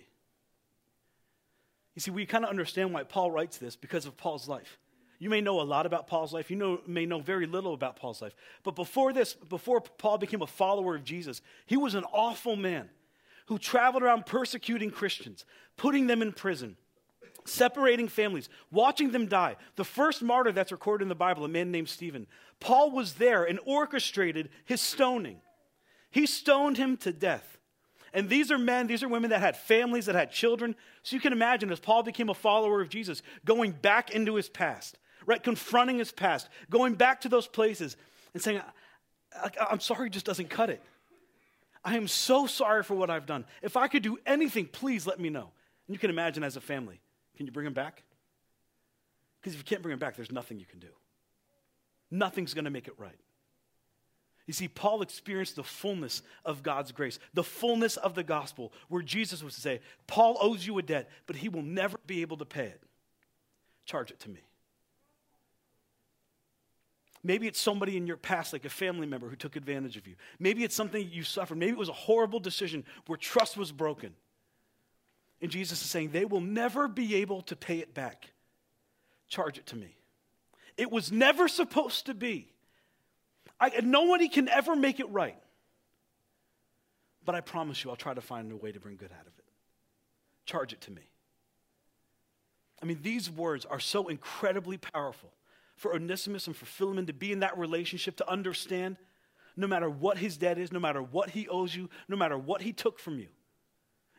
You 1.95 2.01
see, 2.01 2.11
we 2.11 2.27
kind 2.27 2.45
of 2.45 2.51
understand 2.51 2.93
why 2.93 3.05
Paul 3.05 3.31
writes 3.31 3.59
this 3.59 3.77
because 3.77 4.07
of 4.07 4.17
Paul's 4.17 4.49
life. 4.49 4.79
You 5.19 5.31
may 5.31 5.41
know 5.41 5.61
a 5.61 5.63
lot 5.63 5.87
about 5.87 6.07
Paul's 6.07 6.33
life. 6.33 6.51
You 6.51 6.57
know, 6.57 6.81
may 6.87 7.07
know 7.07 7.21
very 7.21 7.47
little 7.47 7.73
about 7.73 7.97
Paul's 7.97 8.21
life. 8.21 8.35
But 8.63 8.75
before 8.75 9.13
this, 9.13 9.35
before 9.35 9.81
Paul 9.81 10.19
became 10.19 10.43
a 10.43 10.47
follower 10.47 10.97
of 10.97 11.05
Jesus, 11.05 11.41
he 11.67 11.77
was 11.77 11.95
an 11.95 12.05
awful 12.13 12.57
man 12.57 12.91
who 13.47 13.59
traveled 13.59 14.03
around 14.03 14.27
persecuting 14.27 14.91
Christians, 14.91 15.45
putting 15.77 16.07
them 16.09 16.23
in 16.23 16.33
prison, 16.33 16.77
separating 17.45 18.09
families, 18.09 18.49
watching 18.71 19.11
them 19.13 19.27
die. 19.27 19.57
The 19.77 19.85
first 19.85 20.23
martyr 20.23 20.53
that's 20.53 20.73
recorded 20.73 21.05
in 21.05 21.09
the 21.09 21.15
Bible, 21.15 21.45
a 21.45 21.49
man 21.49 21.71
named 21.71 21.89
Stephen, 21.89 22.27
Paul 22.61 22.91
was 22.91 23.15
there 23.15 23.45
and 23.45 23.59
orchestrated 23.65 24.49
his 24.65 24.81
stoning. 24.81 25.41
He 26.11 26.27
stoned 26.27 26.77
him 26.77 26.97
to 26.99 27.13
death. 27.13 27.59
And 28.13 28.29
these 28.29 28.53
are 28.53 28.59
men, 28.59 28.87
these 28.87 29.03
are 29.03 29.09
women 29.09 29.31
that 29.31 29.41
had 29.41 29.57
families, 29.57 30.07
that 30.07 30.15
had 30.15 30.31
children. 30.31 30.77
So 31.03 31.17
you 31.17 31.21
can 31.21 31.33
imagine 31.33 31.73
as 31.73 31.81
Paul 31.81 32.05
became 32.05 32.29
a 32.29 32.35
follower 32.35 32.81
of 32.81 32.89
Jesus, 32.89 33.23
going 33.45 33.73
back 33.73 34.13
into 34.13 34.37
his 34.37 34.49
past, 34.49 34.97
right? 35.27 35.43
Confronting 35.43 35.99
his 35.99 36.13
past, 36.13 36.49
going 36.71 36.95
back 36.95 37.23
to 37.23 37.29
those 37.29 37.49
places 37.49 37.97
and 38.33 38.41
saying, 38.41 38.63
I'm 39.69 39.81
sorry, 39.81 40.11
just 40.11 40.25
doesn't 40.25 40.49
cut 40.49 40.71
it. 40.71 40.81
I 41.85 41.97
am 41.97 42.07
so 42.07 42.47
sorry 42.47 42.85
for 42.85 42.95
what 42.95 43.11
I've 43.11 43.27
done. 43.27 43.45
If 43.61 43.77
I 43.77 43.89
could 43.89 44.03
do 44.03 44.17
anything, 44.25 44.67
please 44.67 45.07
let 45.07 45.19
me 45.19 45.29
know. 45.29 45.51
And 45.87 45.95
you 45.95 45.99
can 45.99 46.09
imagine 46.09 46.45
as 46.45 46.57
a 46.57 46.61
family, 46.61 47.01
can 47.37 47.47
you 47.47 47.53
bring 47.53 47.67
him 47.67 47.73
back? 47.73 48.03
Because 49.41 49.55
if 49.55 49.59
you 49.59 49.65
can't 49.65 49.83
bring 49.83 49.93
him 49.93 49.99
back, 49.99 50.17
there's 50.17 50.33
nothing 50.33 50.59
you 50.59 50.67
can 50.67 50.79
do. 50.79 50.89
Nothing's 52.11 52.55
going 52.55 52.65
to 52.65 52.71
make 52.71 52.89
it 52.89 52.95
right. 52.97 53.19
You 54.47 54.53
see, 54.53 54.69
Paul 54.69 55.03
experienced 55.03 55.57
the 55.57 55.63
fullness 55.63 56.23
of 56.45 56.63
God's 56.63 56.93
grace, 56.93 57.19
the 57.33 57.45
fullness 57.45 57.97
of 57.97 58.15
the 58.15 58.23
gospel, 58.23 58.73
where 58.89 59.03
Jesus 59.03 59.43
was 59.43 59.55
to 59.55 59.61
say, 59.61 59.81
Paul 60.07 60.37
owes 60.41 60.67
you 60.67 60.77
a 60.79 60.83
debt, 60.83 61.11
but 61.27 61.37
he 61.37 61.49
will 61.49 61.63
never 61.63 61.97
be 62.07 62.21
able 62.21 62.37
to 62.39 62.45
pay 62.45 62.67
it. 62.67 62.83
Charge 63.87 64.11
it 64.11 64.21
to 64.21 64.31
me. 64.31 64.41
Maybe 67.23 67.47
it's 67.47 67.59
somebody 67.59 67.97
in 67.97 68.07
your 68.07 68.19
past, 68.19 68.53
like 68.53 68.67
a 68.67 68.71
family 68.71 69.07
member 69.07 69.31
who 69.31 69.37
took 69.37 69.57
advantage 69.57 69.97
of 69.97 70.07
you. 70.07 70.15
Maybe 70.39 70.63
it's 70.63 70.75
something 70.75 71.09
you 71.11 71.23
suffered. 71.23 71.57
Maybe 71.57 71.73
it 71.73 71.79
was 71.79 71.89
a 71.89 71.95
horrible 71.95 72.39
decision 72.39 72.85
where 73.07 73.17
trust 73.17 73.57
was 73.57 73.73
broken. 73.73 74.13
And 75.45 75.51
Jesus 75.51 75.83
is 75.83 75.91
saying, 75.91 76.13
they 76.13 76.25
will 76.25 76.41
never 76.41 76.89
be 76.89 77.17
able 77.17 77.43
to 77.43 77.55
pay 77.55 77.81
it 77.81 77.93
back. 77.93 78.31
Charge 79.29 79.59
it 79.59 79.67
to 79.67 79.77
me. 79.77 79.95
It 80.79 80.91
was 80.91 81.13
never 81.13 81.49
supposed 81.49 82.07
to 82.07 82.15
be. 82.15 82.51
I, 83.61 83.71
nobody 83.83 84.31
can 84.31 84.49
ever 84.49 84.75
make 84.75 85.01
it 85.01 85.11
right. 85.11 85.37
But 87.27 87.35
I 87.35 87.43
promise 87.43 87.85
you, 87.85 87.91
I'll 87.91 87.97
try 87.97 88.15
to 88.15 88.23
find 88.23 88.51
a 88.53 88.57
way 88.57 88.73
to 88.73 88.81
bring 88.81 88.97
good 88.97 89.13
out 89.13 89.27
of 89.27 89.35
it. 89.39 89.45
Charge 90.47 90.73
it 90.73 90.81
to 90.81 90.91
me. 90.91 91.11
I 92.83 92.87
mean, 92.87 93.01
these 93.03 93.31
words 93.31 93.67
are 93.67 93.81
so 93.81 94.09
incredibly 94.09 94.79
powerful 94.79 95.31
for 95.77 95.95
Onesimus 95.95 96.47
and 96.47 96.57
for 96.57 96.65
Philemon 96.65 97.05
to 97.05 97.13
be 97.13 97.33
in 97.33 97.41
that 97.41 97.59
relationship, 97.59 98.17
to 98.17 98.31
understand 98.31 98.97
no 99.59 99.67
matter 99.67 99.91
what 99.91 100.17
his 100.17 100.39
debt 100.39 100.57
is, 100.57 100.73
no 100.73 100.81
matter 100.81 101.03
what 101.03 101.29
he 101.29 101.47
owes 101.49 101.77
you, 101.77 101.91
no 102.09 102.17
matter 102.17 102.39
what 102.39 102.63
he 102.63 102.73
took 102.73 102.99
from 102.99 103.19
you, 103.19 103.29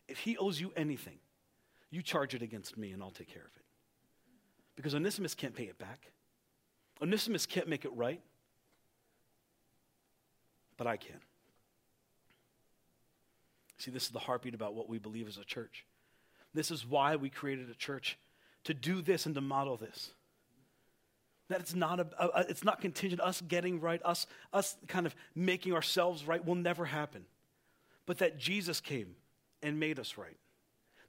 if 0.07 0.19
he 0.19 0.37
owes 0.37 0.59
you 0.59 0.71
anything, 0.75 1.17
you 1.89 2.01
charge 2.01 2.33
it 2.35 2.41
against 2.41 2.77
me 2.77 2.91
and 2.91 3.01
I'll 3.01 3.11
take 3.11 3.29
care 3.29 3.43
of 3.43 3.55
it. 3.55 3.63
Because 4.75 4.93
Onesimus 4.93 5.35
can't 5.35 5.55
pay 5.55 5.63
it 5.65 5.77
back. 5.77 6.11
Onesimus 7.01 7.45
can't 7.45 7.67
make 7.67 7.85
it 7.85 7.91
right. 7.95 8.21
But 10.77 10.87
I 10.87 10.97
can. 10.97 11.19
See, 13.77 13.91
this 13.91 14.03
is 14.03 14.09
the 14.09 14.19
heartbeat 14.19 14.53
about 14.53 14.73
what 14.73 14.89
we 14.89 14.99
believe 14.99 15.27
as 15.27 15.37
a 15.37 15.43
church. 15.43 15.85
This 16.53 16.71
is 16.71 16.85
why 16.85 17.15
we 17.15 17.29
created 17.29 17.69
a 17.69 17.75
church 17.75 18.17
to 18.65 18.73
do 18.73 19.01
this 19.01 19.25
and 19.25 19.35
to 19.35 19.41
model 19.41 19.77
this. 19.77 20.11
That 21.49 21.59
it's 21.59 21.75
not, 21.75 21.99
a, 21.99 22.07
a, 22.19 22.45
it's 22.49 22.63
not 22.63 22.81
contingent, 22.81 23.21
us 23.21 23.41
getting 23.41 23.79
right, 23.79 24.01
us, 24.03 24.25
us 24.51 24.75
kind 24.87 25.05
of 25.05 25.15
making 25.35 25.73
ourselves 25.73 26.25
right 26.25 26.43
will 26.43 26.55
never 26.55 26.85
happen. 26.85 27.25
But 28.05 28.17
that 28.19 28.37
Jesus 28.37 28.81
came 28.81 29.15
and 29.65 29.79
made 29.79 29.99
us 29.99 30.17
right. 30.17 30.37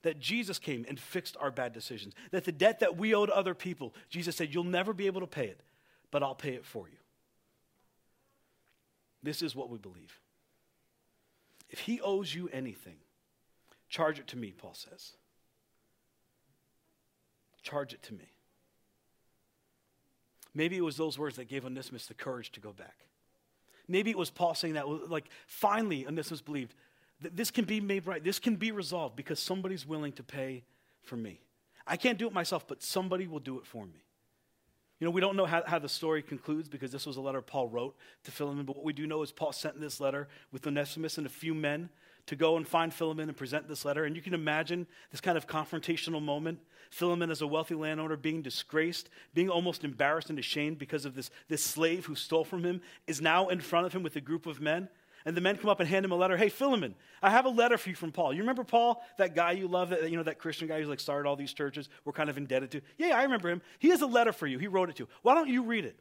That 0.03 0.19
Jesus 0.19 0.59
came 0.59 0.85
and 0.89 0.99
fixed 0.99 1.37
our 1.39 1.51
bad 1.51 1.73
decisions. 1.73 2.15
That 2.31 2.45
the 2.45 2.53
debt 2.53 2.81
that 2.81 2.97
we 2.97 3.15
owe 3.15 3.27
to 3.27 3.37
other 3.37 3.55
people, 3.55 3.95
Jesus 4.09 4.35
said, 4.35 4.53
You'll 4.53 4.65
never 4.65 4.93
be 4.93 5.07
able 5.07 5.21
to 5.21 5.27
pay 5.27 5.47
it, 5.47 5.61
but 6.11 6.23
I'll 6.23 6.35
pay 6.35 6.55
it 6.55 6.65
for 6.65 6.89
you. 6.89 6.97
This 9.23 9.43
is 9.43 9.55
what 9.55 9.71
we 9.71 9.79
believe. 9.79 10.21
If 11.69 11.81
he 11.81 12.01
owes 12.01 12.35
you 12.35 12.49
anything, 12.53 12.97
charge 13.89 14.19
it 14.19 14.29
to 14.29 14.37
me, 14.37 14.53
Paul 14.57 14.75
says. 14.75 15.13
Charge 17.63 17.93
it 17.93 18.03
to 18.05 18.15
me. 18.15 18.31
Maybe 20.55 20.77
it 20.77 20.83
was 20.83 20.97
those 20.97 21.19
words 21.19 21.37
that 21.37 21.49
gave 21.49 21.67
Onesimus 21.67 22.07
the 22.07 22.15
courage 22.15 22.53
to 22.53 22.61
go 22.61 22.73
back. 22.73 23.07
Maybe 23.89 24.11
it 24.11 24.19
was 24.19 24.31
Paul 24.31 24.55
saying 24.55 24.75
that, 24.75 24.89
like, 24.89 25.27
finally, 25.47 26.07
Onesimus 26.07 26.41
believed 26.41 26.75
this 27.21 27.51
can 27.51 27.65
be 27.65 27.81
made 27.81 28.07
right. 28.07 28.23
This 28.23 28.39
can 28.39 28.57
be 28.57 28.73
resolved 28.73 29.17
because 29.17 29.41
somebody's 29.41 29.87
willing 29.87 30.13
to 30.13 30.23
pay 30.23 30.65
for 31.03 31.17
me. 31.17 31.41
I 31.87 31.97
can't 31.97 32.19
do 32.19 32.27
it 32.27 32.33
myself, 32.33 32.67
but 32.67 32.83
somebody 32.83 33.27
will 33.27 33.39
do 33.39 33.59
it 33.59 33.67
for 33.67 33.87
me. 33.87 34.03
You 34.99 35.05
know, 35.05 35.11
we 35.11 35.21
don't 35.21 35.37
know 35.37 35.45
how, 35.45 35.63
how 35.67 35.79
the 35.79 35.89
story 35.89 36.23
concludes 36.23 36.69
because 36.69 36.91
this 36.91 37.07
was 37.07 37.17
a 37.17 37.21
letter 37.21 37.43
Paul 37.43 37.69
wrote 37.69 37.97
to 38.25 38.31
Philemon, 38.31 38.65
but 38.65 38.77
what 38.77 38.85
we 38.85 38.95
do 38.95 39.07
know 39.07 39.23
is 39.23 39.31
Paul 39.31 39.53
sent 39.53 39.79
this 39.79 40.01
letter 40.01 40.27
with 40.53 40.67
Onesimus 40.67 41.19
and 41.19 41.27
a 41.27 41.31
few 41.31 41.55
men 41.55 41.91
to 42.27 42.35
go 42.35 42.57
and 42.57 42.67
find 42.67 42.93
Philemon 42.93 43.29
and 43.29 43.37
present 43.37 43.69
this 43.69 43.85
letter. 43.85 44.05
And 44.05 44.17
you 44.17 44.23
can 44.23 44.35
imagine 44.35 44.87
this 45.11 45.21
kind 45.21 45.37
of 45.37 45.47
confrontational 45.47 46.23
moment. 46.23 46.59
Philemon, 46.91 47.31
as 47.31 47.43
a 47.43 47.47
wealthy 47.47 47.75
landowner, 47.75 48.17
being 48.17 48.43
disgraced, 48.43 49.11
being 49.35 49.51
almost 49.51 49.85
embarrassed 49.85 50.31
and 50.31 50.39
ashamed 50.39 50.79
because 50.79 51.05
of 51.05 51.15
this, 51.15 51.31
this 51.49 51.63
slave 51.63 52.07
who 52.07 52.15
stole 52.15 52.45
from 52.45 52.65
him, 52.65 52.81
is 53.07 53.21
now 53.21 53.49
in 53.49 53.61
front 53.61 53.87
of 53.87 53.93
him 53.93 54.03
with 54.03 54.17
a 54.17 54.21
group 54.21 54.47
of 54.47 54.61
men. 54.61 54.89
And 55.27 55.37
the 55.37 55.41
men 55.41 55.57
come 55.57 55.69
up 55.69 55.81
and 55.81 55.89
hand 55.89 56.05
him 56.05 56.13
a 56.13 56.15
letter. 56.15 56.37
Hey, 56.37 56.49
Philemon, 56.49 56.95
I 57.21 57.31
have 57.31 57.47
a 57.47 57.51
letter 57.51 57.77
for 57.77 57.89
you 57.89 57.97
from 57.97 58.13
Paul. 58.13 58.33
You 58.33 58.43
remember 58.43 58.63
Paul, 58.63 59.05
that 59.19 59.35
guy 59.35 59.51
you 59.53 59.67
love, 59.67 59.91
that, 59.91 60.09
you 60.09 60.17
know, 60.17 60.23
that 60.23 60.39
Christian 60.39 60.69
guy 60.69 60.79
who's 60.79 60.89
like 60.89 61.01
started 61.01 61.29
all 61.29 61.35
these 61.35 61.53
churches 61.53 61.89
we're 62.05 62.13
kind 62.13 62.31
of 62.31 62.39
indebted 62.39 62.71
to? 62.71 62.81
Yeah, 62.97 63.19
I 63.19 63.25
remember 63.25 63.51
him. 63.51 63.61
He 63.81 63.89
has 63.89 64.03
a 64.03 64.07
letter 64.07 64.33
for 64.33 64.47
you. 64.47 64.59
He 64.59 64.69
wrote 64.69 64.89
it 64.89 64.97
to 64.97 65.03
you. 65.03 65.09
Why 65.23 65.35
don't 65.35 65.49
you 65.49 65.65
read 65.65 65.85
it? 65.85 65.99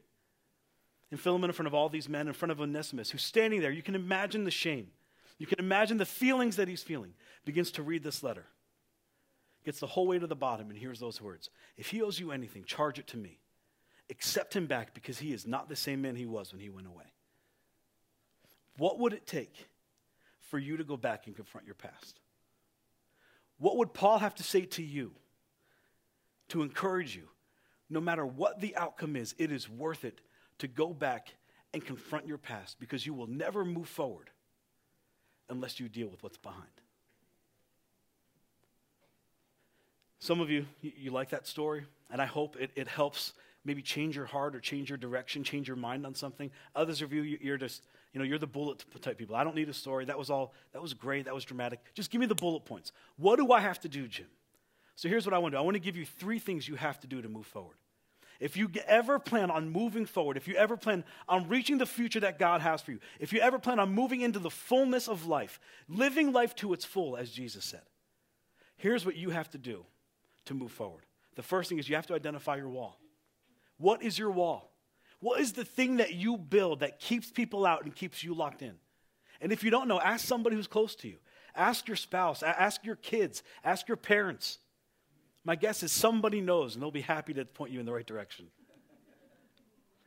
And 1.09 1.19
Philemon, 1.19 1.49
in 1.49 1.55
front 1.55 1.65
of 1.65 1.73
all 1.73 1.89
these 1.89 2.07
men, 2.07 2.27
in 2.27 2.33
front 2.33 2.51
of 2.51 2.61
Onesimus, 2.61 3.09
who's 3.09 3.23
standing 3.23 3.61
there, 3.61 3.71
you 3.71 3.81
can 3.81 3.95
imagine 3.95 4.43
the 4.43 4.51
shame. 4.51 4.89
You 5.39 5.47
can 5.47 5.59
imagine 5.59 5.97
the 5.97 6.05
feelings 6.05 6.57
that 6.57 6.67
he's 6.67 6.83
feeling, 6.83 7.13
begins 7.45 7.71
to 7.71 7.83
read 7.83 8.03
this 8.03 8.21
letter. 8.21 8.45
Gets 9.65 9.79
the 9.79 9.87
whole 9.87 10.05
way 10.05 10.19
to 10.19 10.27
the 10.27 10.35
bottom 10.35 10.69
and 10.69 10.77
hears 10.77 10.99
those 10.99 11.19
words 11.19 11.49
If 11.77 11.87
he 11.87 12.03
owes 12.03 12.19
you 12.19 12.31
anything, 12.31 12.63
charge 12.63 12.99
it 12.99 13.07
to 13.07 13.17
me. 13.17 13.39
Accept 14.11 14.55
him 14.55 14.67
back 14.67 14.93
because 14.93 15.17
he 15.17 15.33
is 15.33 15.47
not 15.47 15.67
the 15.67 15.75
same 15.75 16.03
man 16.03 16.15
he 16.15 16.27
was 16.27 16.51
when 16.51 16.61
he 16.61 16.69
went 16.69 16.85
away. 16.85 17.05
What 18.77 18.99
would 18.99 19.13
it 19.13 19.25
take 19.25 19.67
for 20.41 20.59
you 20.59 20.77
to 20.77 20.83
go 20.83 20.97
back 20.97 21.27
and 21.27 21.35
confront 21.35 21.65
your 21.65 21.75
past? 21.75 22.19
What 23.57 23.77
would 23.77 23.93
Paul 23.93 24.19
have 24.19 24.35
to 24.35 24.43
say 24.43 24.61
to 24.61 24.83
you 24.83 25.13
to 26.49 26.61
encourage 26.61 27.15
you? 27.15 27.29
No 27.89 28.01
matter 28.01 28.25
what 28.25 28.59
the 28.59 28.75
outcome 28.75 29.15
is, 29.15 29.35
it 29.37 29.51
is 29.51 29.69
worth 29.69 30.03
it 30.03 30.19
to 30.57 30.67
go 30.67 30.93
back 30.93 31.35
and 31.73 31.85
confront 31.85 32.27
your 32.27 32.37
past 32.37 32.79
because 32.79 33.05
you 33.05 33.13
will 33.13 33.27
never 33.27 33.63
move 33.63 33.87
forward 33.87 34.29
unless 35.49 35.79
you 35.79 35.87
deal 35.87 36.07
with 36.07 36.23
what's 36.23 36.37
behind. 36.37 36.63
Some 40.19 40.41
of 40.41 40.49
you, 40.49 40.65
you, 40.81 41.11
like 41.11 41.29
that 41.29 41.45
story, 41.45 41.85
and 42.09 42.19
I 42.19 42.25
hope 42.25 42.55
it, 42.59 42.71
it 42.75 42.87
helps 42.87 43.33
maybe 43.63 43.81
change 43.83 44.15
your 44.15 44.25
heart 44.25 44.55
or 44.55 44.59
change 44.59 44.89
your 44.89 44.97
direction, 44.97 45.43
change 45.43 45.67
your 45.67 45.77
mind 45.77 46.05
on 46.05 46.15
something. 46.15 46.49
Others 46.75 47.03
of 47.03 47.13
you, 47.13 47.21
you're 47.21 47.57
just 47.57 47.83
you 48.15 48.19
know, 48.19 48.25
you're 48.25 48.39
the 48.39 48.47
bullet 48.47 48.85
type 49.01 49.17
people. 49.17 49.35
I 49.35 49.43
don't 49.43 49.57
need 49.57 49.67
a 49.67 49.73
story. 49.73 50.05
That 50.05 50.17
was 50.17 50.29
all, 50.29 50.53
that 50.71 50.81
was 50.81 50.93
great. 50.93 51.25
That 51.25 51.35
was 51.35 51.43
dramatic. 51.43 51.81
Just 51.93 52.11
give 52.11 52.21
me 52.21 52.27
the 52.27 52.33
bullet 52.33 52.63
points. 52.63 52.93
What 53.17 53.35
do 53.35 53.51
I 53.51 53.59
have 53.59 53.77
to 53.81 53.89
do, 53.89 54.07
Jim? 54.07 54.27
So 54.95 55.09
here's 55.09 55.25
what 55.25 55.33
I 55.33 55.37
want 55.37 55.51
to 55.51 55.57
do 55.57 55.59
I 55.59 55.65
want 55.65 55.75
to 55.75 55.81
give 55.81 55.97
you 55.97 56.05
three 56.05 56.39
things 56.39 56.65
you 56.65 56.75
have 56.75 56.97
to 57.01 57.07
do 57.07 57.21
to 57.21 57.27
move 57.27 57.45
forward. 57.45 57.75
If 58.39 58.55
you 58.55 58.69
ever 58.87 59.19
plan 59.19 59.51
on 59.51 59.69
moving 59.69 60.05
forward, 60.05 60.37
if 60.37 60.47
you 60.47 60.55
ever 60.55 60.77
plan 60.77 61.03
on 61.27 61.49
reaching 61.49 61.77
the 61.77 61.85
future 61.85 62.21
that 62.21 62.39
God 62.39 62.61
has 62.61 62.81
for 62.81 62.91
you, 62.91 62.99
if 63.19 63.33
you 63.33 63.41
ever 63.41 63.59
plan 63.59 63.79
on 63.79 63.91
moving 63.91 64.21
into 64.21 64.39
the 64.39 64.49
fullness 64.49 65.09
of 65.09 65.25
life, 65.25 65.59
living 65.89 66.31
life 66.31 66.55
to 66.55 66.71
its 66.71 66.85
full, 66.85 67.17
as 67.17 67.29
Jesus 67.29 67.65
said, 67.65 67.83
here's 68.77 69.05
what 69.05 69.17
you 69.17 69.29
have 69.31 69.49
to 69.51 69.57
do 69.57 69.85
to 70.45 70.53
move 70.53 70.71
forward. 70.71 71.03
The 71.35 71.43
first 71.43 71.67
thing 71.67 71.79
is 71.79 71.89
you 71.89 71.95
have 71.95 72.07
to 72.07 72.13
identify 72.13 72.55
your 72.55 72.69
wall. 72.69 72.97
What 73.77 74.03
is 74.03 74.17
your 74.17 74.31
wall? 74.31 74.71
What 75.25 75.39
is 75.41 75.53
the 75.53 75.65
thing 75.65 75.97
that 75.97 76.13
you 76.13 76.37
build 76.37 76.81
that 76.81 76.99
keeps 76.99 77.31
people 77.31 77.65
out 77.65 77.83
and 77.83 77.95
keeps 77.95 78.23
you 78.23 78.35
locked 78.35 78.61
in? 78.61 78.75
And 79.41 79.51
if 79.51 79.63
you 79.63 79.71
don't 79.71 79.87
know, 79.87 79.99
ask 79.99 80.23
somebody 80.23 80.55
who's 80.55 80.67
close 80.67 80.93
to 80.97 81.07
you. 81.07 81.15
Ask 81.55 81.87
your 81.87 81.97
spouse, 81.97 82.43
ask 82.43 82.85
your 82.85 82.97
kids, 82.97 83.41
ask 83.63 83.87
your 83.87 83.97
parents. 83.97 84.59
My 85.43 85.55
guess 85.55 85.81
is 85.81 85.91
somebody 85.91 86.41
knows 86.41 86.75
and 86.75 86.83
they'll 86.83 86.91
be 86.91 87.01
happy 87.01 87.33
to 87.33 87.43
point 87.43 87.71
you 87.71 87.79
in 87.79 87.87
the 87.87 87.91
right 87.91 88.05
direction. 88.05 88.45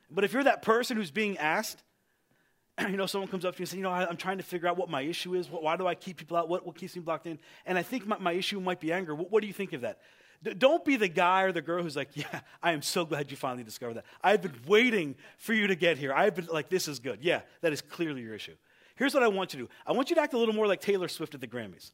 But 0.09 0.23
if 0.23 0.33
you're 0.33 0.45
that 0.45 0.63
person 0.63 0.97
who's 0.97 1.11
being 1.11 1.37
asked, 1.37 1.83
you 2.89 2.97
know, 2.97 3.07
someone 3.07 3.29
comes 3.29 3.45
up 3.45 3.57
to 3.57 3.59
you 3.59 3.63
and 3.65 3.69
says, 3.71 3.77
you 3.77 3.83
know, 3.83 3.91
I, 3.91 4.09
am 4.09 4.17
trying 4.17 4.39
to 4.39 4.45
figure 4.45 4.69
out 4.69 4.77
what 4.77 4.89
my 4.89 5.01
issue 5.01 5.35
is. 5.35 5.49
Why 5.51 5.77
do 5.77 5.89
I 5.89 5.97
keep 5.97 6.19
people 6.19 6.37
out? 6.37 6.49
What, 6.49 6.65
what 6.65 6.77
keeps 6.77 6.95
me 6.95 7.03
blocked 7.03 7.27
in? 7.27 7.41
And 7.67 7.77
I 7.77 7.83
think 7.83 8.07
my, 8.07 8.19
my 8.19 8.35
issue 8.35 8.61
might 8.61 8.79
be 8.79 8.93
anger. 8.93 9.17
What, 9.17 9.33
what 9.33 9.41
do 9.41 9.49
you 9.49 9.53
think 9.53 9.73
of 9.73 9.81
that? 9.81 9.99
Don't 10.43 10.85
be 10.85 10.97
the 10.97 11.09
guy 11.09 11.43
or 11.43 11.53
the 11.53 11.63
girl 11.63 11.83
who's 11.83 11.97
like, 11.97 12.11
yeah, 12.15 12.41
I 12.63 12.73
am 12.73 12.83
so 12.83 13.05
glad 13.05 13.31
you 13.31 13.37
finally 13.37 13.65
discovered 13.65 13.95
that. 13.95 14.05
I've 14.23 14.41
been 14.41 14.55
waiting 14.67 15.17
for 15.39 15.53
you 15.53 15.67
to 15.67 15.75
get 15.75 15.99
here. 15.99 16.13
I've 16.13 16.35
been 16.37 16.47
like, 16.47 16.69
this 16.69 16.87
is 16.87 17.01
good. 17.01 17.19
Yeah, 17.23 17.41
that 17.61 17.73
is 17.73 17.81
clearly 17.81 18.23
your 18.23 18.35
issue. 18.35 18.55
Here's 18.95 19.15
what 19.15 19.23
I 19.23 19.29
want 19.29 19.53
you 19.55 19.61
to 19.61 19.67
do 19.67 19.71
I 19.87 19.93
want 19.93 20.11
you 20.11 20.17
to 20.17 20.23
act 20.23 20.35
a 20.35 20.39
little 20.39 20.55
more 20.55 20.67
like 20.67 20.81
Taylor 20.81 21.09
Swift 21.09 21.35
at 21.35 21.41
the 21.41 21.47
Grammys. 21.47 21.93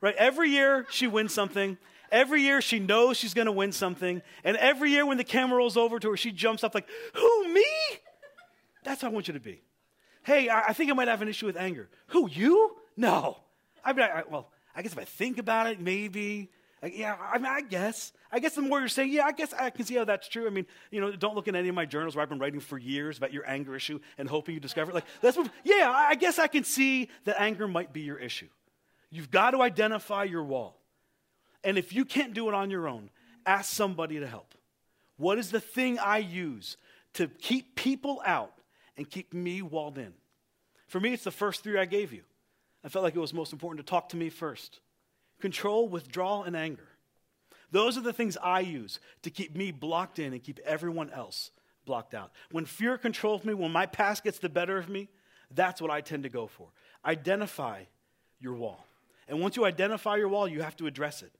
Right? 0.00 0.14
Every 0.16 0.50
year 0.50 0.86
she 0.90 1.06
wins 1.06 1.34
something. 1.34 1.78
Every 2.12 2.42
year 2.42 2.60
she 2.60 2.78
knows 2.78 3.16
she's 3.16 3.34
going 3.34 3.46
to 3.46 3.52
win 3.52 3.72
something. 3.72 4.22
And 4.44 4.56
every 4.58 4.90
year 4.90 5.04
when 5.04 5.16
the 5.18 5.24
camera 5.24 5.58
rolls 5.58 5.76
over 5.76 5.98
to 5.98 6.10
her, 6.10 6.16
she 6.16 6.32
jumps 6.32 6.62
up 6.62 6.74
like, 6.74 6.88
who, 7.14 7.52
me? 7.52 7.64
That's 8.84 9.02
how 9.02 9.08
I 9.08 9.10
want 9.10 9.28
you 9.28 9.34
to 9.34 9.40
be. 9.40 9.62
Hey, 10.22 10.48
I, 10.48 10.68
I 10.68 10.72
think 10.72 10.90
I 10.90 10.94
might 10.94 11.08
have 11.08 11.22
an 11.22 11.28
issue 11.28 11.46
with 11.46 11.56
anger. 11.56 11.88
Who, 12.08 12.28
you? 12.30 12.76
No. 12.96 13.38
I 13.84 13.92
mean, 13.92 14.02
I, 14.02 14.22
well, 14.28 14.50
I 14.74 14.82
guess 14.82 14.92
if 14.92 14.98
I 14.98 15.04
think 15.04 15.38
about 15.38 15.66
it, 15.68 15.80
maybe. 15.80 16.50
Yeah, 16.94 17.16
I 17.20 17.38
mean, 17.38 17.50
I 17.50 17.60
guess. 17.60 18.12
I 18.30 18.38
guess 18.38 18.54
the 18.54 18.62
more 18.62 18.80
you're 18.80 18.88
saying, 18.88 19.12
yeah, 19.12 19.24
I 19.24 19.32
guess 19.32 19.52
I 19.52 19.70
can 19.70 19.84
see 19.84 19.94
how 19.94 20.04
that's 20.04 20.28
true. 20.28 20.46
I 20.46 20.50
mean, 20.50 20.66
you 20.90 21.00
know, 21.00 21.12
don't 21.12 21.34
look 21.34 21.48
in 21.48 21.56
any 21.56 21.68
of 21.68 21.74
my 21.74 21.86
journals 21.86 22.14
where 22.14 22.22
I've 22.22 22.28
been 22.28 22.38
writing 22.38 22.60
for 22.60 22.76
years 22.76 23.18
about 23.18 23.32
your 23.32 23.48
anger 23.48 23.74
issue 23.74 24.00
and 24.18 24.28
hoping 24.28 24.54
you 24.54 24.60
discover 24.60 24.90
it. 24.90 24.94
Like, 24.94 25.06
let's 25.22 25.36
move. 25.36 25.50
Yeah, 25.64 25.90
I 25.90 26.14
guess 26.14 26.38
I 26.38 26.46
can 26.46 26.64
see 26.64 27.08
that 27.24 27.40
anger 27.40 27.66
might 27.68 27.92
be 27.92 28.02
your 28.02 28.18
issue. 28.18 28.48
You've 29.10 29.30
got 29.30 29.52
to 29.52 29.62
identify 29.62 30.24
your 30.24 30.44
wall. 30.44 30.80
And 31.64 31.78
if 31.78 31.92
you 31.92 32.04
can't 32.04 32.34
do 32.34 32.48
it 32.48 32.54
on 32.54 32.70
your 32.70 32.88
own, 32.88 33.10
ask 33.44 33.72
somebody 33.72 34.18
to 34.20 34.26
help. 34.26 34.54
What 35.16 35.38
is 35.38 35.50
the 35.50 35.60
thing 35.60 35.98
I 35.98 36.18
use 36.18 36.76
to 37.14 37.28
keep 37.28 37.74
people 37.74 38.20
out 38.26 38.52
and 38.96 39.08
keep 39.08 39.32
me 39.32 39.62
walled 39.62 39.98
in? 39.98 40.12
For 40.88 41.00
me, 41.00 41.12
it's 41.12 41.24
the 41.24 41.30
first 41.30 41.62
three 41.62 41.78
I 41.78 41.86
gave 41.86 42.12
you. 42.12 42.22
I 42.84 42.88
felt 42.88 43.02
like 43.02 43.16
it 43.16 43.20
was 43.20 43.32
most 43.32 43.52
important 43.52 43.84
to 43.84 43.90
talk 43.90 44.10
to 44.10 44.16
me 44.16 44.28
first 44.28 44.80
control, 45.40 45.88
withdrawal, 45.88 46.44
and 46.44 46.56
anger. 46.56 46.88
Those 47.70 47.98
are 47.98 48.02
the 48.02 48.12
things 48.12 48.36
I 48.42 48.60
use 48.60 49.00
to 49.22 49.30
keep 49.30 49.56
me 49.56 49.70
blocked 49.72 50.18
in 50.18 50.32
and 50.32 50.42
keep 50.42 50.60
everyone 50.64 51.10
else 51.10 51.50
blocked 51.84 52.14
out. 52.14 52.32
When 52.50 52.64
fear 52.64 52.96
controls 52.98 53.44
me, 53.44 53.54
when 53.54 53.72
my 53.72 53.86
past 53.86 54.24
gets 54.24 54.38
the 54.38 54.48
better 54.48 54.78
of 54.78 54.88
me, 54.88 55.08
that's 55.50 55.80
what 55.80 55.90
I 55.90 56.00
tend 56.00 56.24
to 56.24 56.28
go 56.28 56.46
for. 56.46 56.68
Identify 57.04 57.84
your 58.40 58.54
wall. 58.54 58.84
And 59.28 59.40
once 59.40 59.56
you 59.56 59.64
identify 59.64 60.16
your 60.16 60.28
wall, 60.28 60.46
you 60.46 60.62
have 60.62 60.76
to 60.76 60.86
address 60.86 61.22
it. 61.22 61.32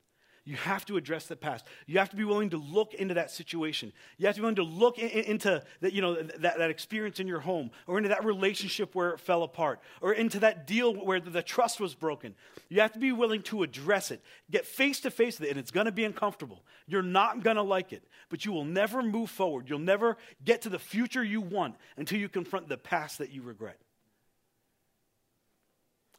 You 0.46 0.54
have 0.54 0.86
to 0.86 0.96
address 0.96 1.26
the 1.26 1.34
past. 1.34 1.66
You 1.86 1.98
have 1.98 2.08
to 2.10 2.16
be 2.16 2.22
willing 2.22 2.50
to 2.50 2.56
look 2.56 2.94
into 2.94 3.14
that 3.14 3.32
situation. 3.32 3.92
You 4.16 4.26
have 4.26 4.36
to 4.36 4.40
be 4.40 4.42
willing 4.42 4.54
to 4.54 4.62
look 4.62 4.96
in, 4.96 5.08
into 5.08 5.60
that, 5.80 5.92
you 5.92 6.00
know, 6.00 6.22
that, 6.22 6.58
that 6.58 6.70
experience 6.70 7.18
in 7.18 7.26
your 7.26 7.40
home 7.40 7.72
or 7.88 7.96
into 7.96 8.10
that 8.10 8.24
relationship 8.24 8.94
where 8.94 9.10
it 9.10 9.18
fell 9.18 9.42
apart 9.42 9.80
or 10.00 10.12
into 10.12 10.38
that 10.40 10.64
deal 10.64 10.94
where 10.94 11.18
the, 11.18 11.30
the 11.30 11.42
trust 11.42 11.80
was 11.80 11.96
broken. 11.96 12.32
You 12.68 12.80
have 12.80 12.92
to 12.92 13.00
be 13.00 13.10
willing 13.10 13.42
to 13.42 13.64
address 13.64 14.12
it. 14.12 14.22
Get 14.48 14.66
face 14.66 15.00
to 15.00 15.10
face 15.10 15.40
with 15.40 15.48
it, 15.48 15.50
and 15.50 15.58
it's 15.58 15.72
going 15.72 15.86
to 15.86 15.92
be 15.92 16.04
uncomfortable. 16.04 16.62
You're 16.86 17.02
not 17.02 17.42
going 17.42 17.56
to 17.56 17.62
like 17.62 17.92
it, 17.92 18.04
but 18.28 18.44
you 18.44 18.52
will 18.52 18.64
never 18.64 19.02
move 19.02 19.30
forward. 19.30 19.68
You'll 19.68 19.80
never 19.80 20.16
get 20.44 20.62
to 20.62 20.68
the 20.68 20.78
future 20.78 21.24
you 21.24 21.40
want 21.40 21.74
until 21.96 22.20
you 22.20 22.28
confront 22.28 22.68
the 22.68 22.78
past 22.78 23.18
that 23.18 23.32
you 23.32 23.42
regret. 23.42 23.80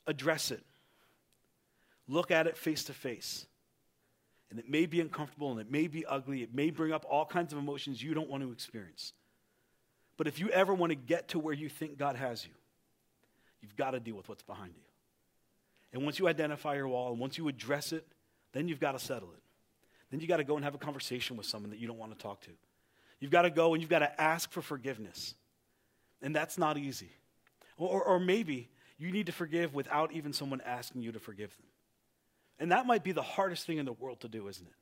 Address 0.06 0.52
it. 0.52 0.66
Look 2.10 2.30
at 2.30 2.46
it 2.46 2.58
face 2.58 2.84
to 2.86 2.94
face. 2.94 3.46
And 4.50 4.60
it 4.60 4.70
may 4.70 4.86
be 4.86 5.02
uncomfortable 5.02 5.52
and 5.52 5.60
it 5.60 5.70
may 5.70 5.88
be 5.88 6.06
ugly. 6.06 6.42
It 6.42 6.54
may 6.54 6.70
bring 6.70 6.94
up 6.94 7.06
all 7.10 7.26
kinds 7.26 7.52
of 7.52 7.60
emotions 7.60 8.02
you 8.02 8.14
don't 8.14 8.30
want 8.30 8.44
to 8.44 8.52
experience. 8.52 9.14
But 10.16 10.28
if 10.28 10.40
you 10.40 10.50
ever 10.50 10.74
want 10.74 10.92
to 10.92 10.96
get 10.96 11.30
to 11.30 11.40
where 11.40 11.54
you 11.54 11.70
think 11.70 11.98
God 11.98 12.16
has 12.16 12.46
you, 12.46 12.54
you've 13.62 13.76
got 13.76 13.92
to 13.92 14.00
deal 14.00 14.16
with 14.16 14.30
what's 14.30 14.44
behind 14.44 14.74
you. 14.76 14.84
And 15.94 16.04
once 16.04 16.20
you 16.20 16.28
identify 16.28 16.76
your 16.76 16.88
wall 16.88 17.12
and 17.12 17.20
once 17.20 17.38
you 17.38 17.48
address 17.48 17.92
it, 17.92 18.06
then 18.54 18.68
you've 18.68 18.80
got 18.80 18.94
to 18.94 19.00
settle 19.00 19.30
it. 19.32 19.42
Then 20.10 20.20
you've 20.20 20.30
got 20.30 20.38
to 20.38 20.44
go 20.44 20.56
and 20.56 20.64
have 20.64 20.76
a 20.76 20.80
conversation 20.80 21.38
with 21.38 21.46
someone 21.46 21.70
that 21.72 21.80
you 21.80 21.88
don't 21.88 21.98
want 21.98 22.18
to 22.18 22.18
talk 22.18 22.42
to. 22.42 22.52
You've 23.20 23.32
got 23.32 23.44
to 23.44 23.50
go 23.50 23.74
and 23.74 23.82
you've 23.82 23.90
got 23.90 24.00
to 24.00 24.22
ask 24.22 24.52
for 24.52 24.62
forgiveness. 24.62 25.36
And 26.22 26.36
that's 26.36 26.58
not 26.58 26.78
easy. 26.78 27.10
Or, 27.78 28.02
or 28.04 28.20
maybe 28.20 28.70
you 28.98 29.12
need 29.12 29.28
to 29.28 29.32
forgive 29.32 29.74
without 29.74 30.12
even 30.14 30.34
someone 30.34 30.62
asking 30.62 31.02
you 31.02 31.12
to 31.12 31.20
forgive 31.20 31.56
them. 31.58 31.66
And 32.60 32.72
that 32.72 32.86
might 32.86 33.04
be 33.04 33.12
the 33.12 33.22
hardest 33.22 33.66
thing 33.66 33.78
in 33.78 33.86
the 33.86 33.94
world 33.94 34.22
to 34.22 34.28
do, 34.28 34.48
isn't 34.48 34.66
it? 34.66 34.74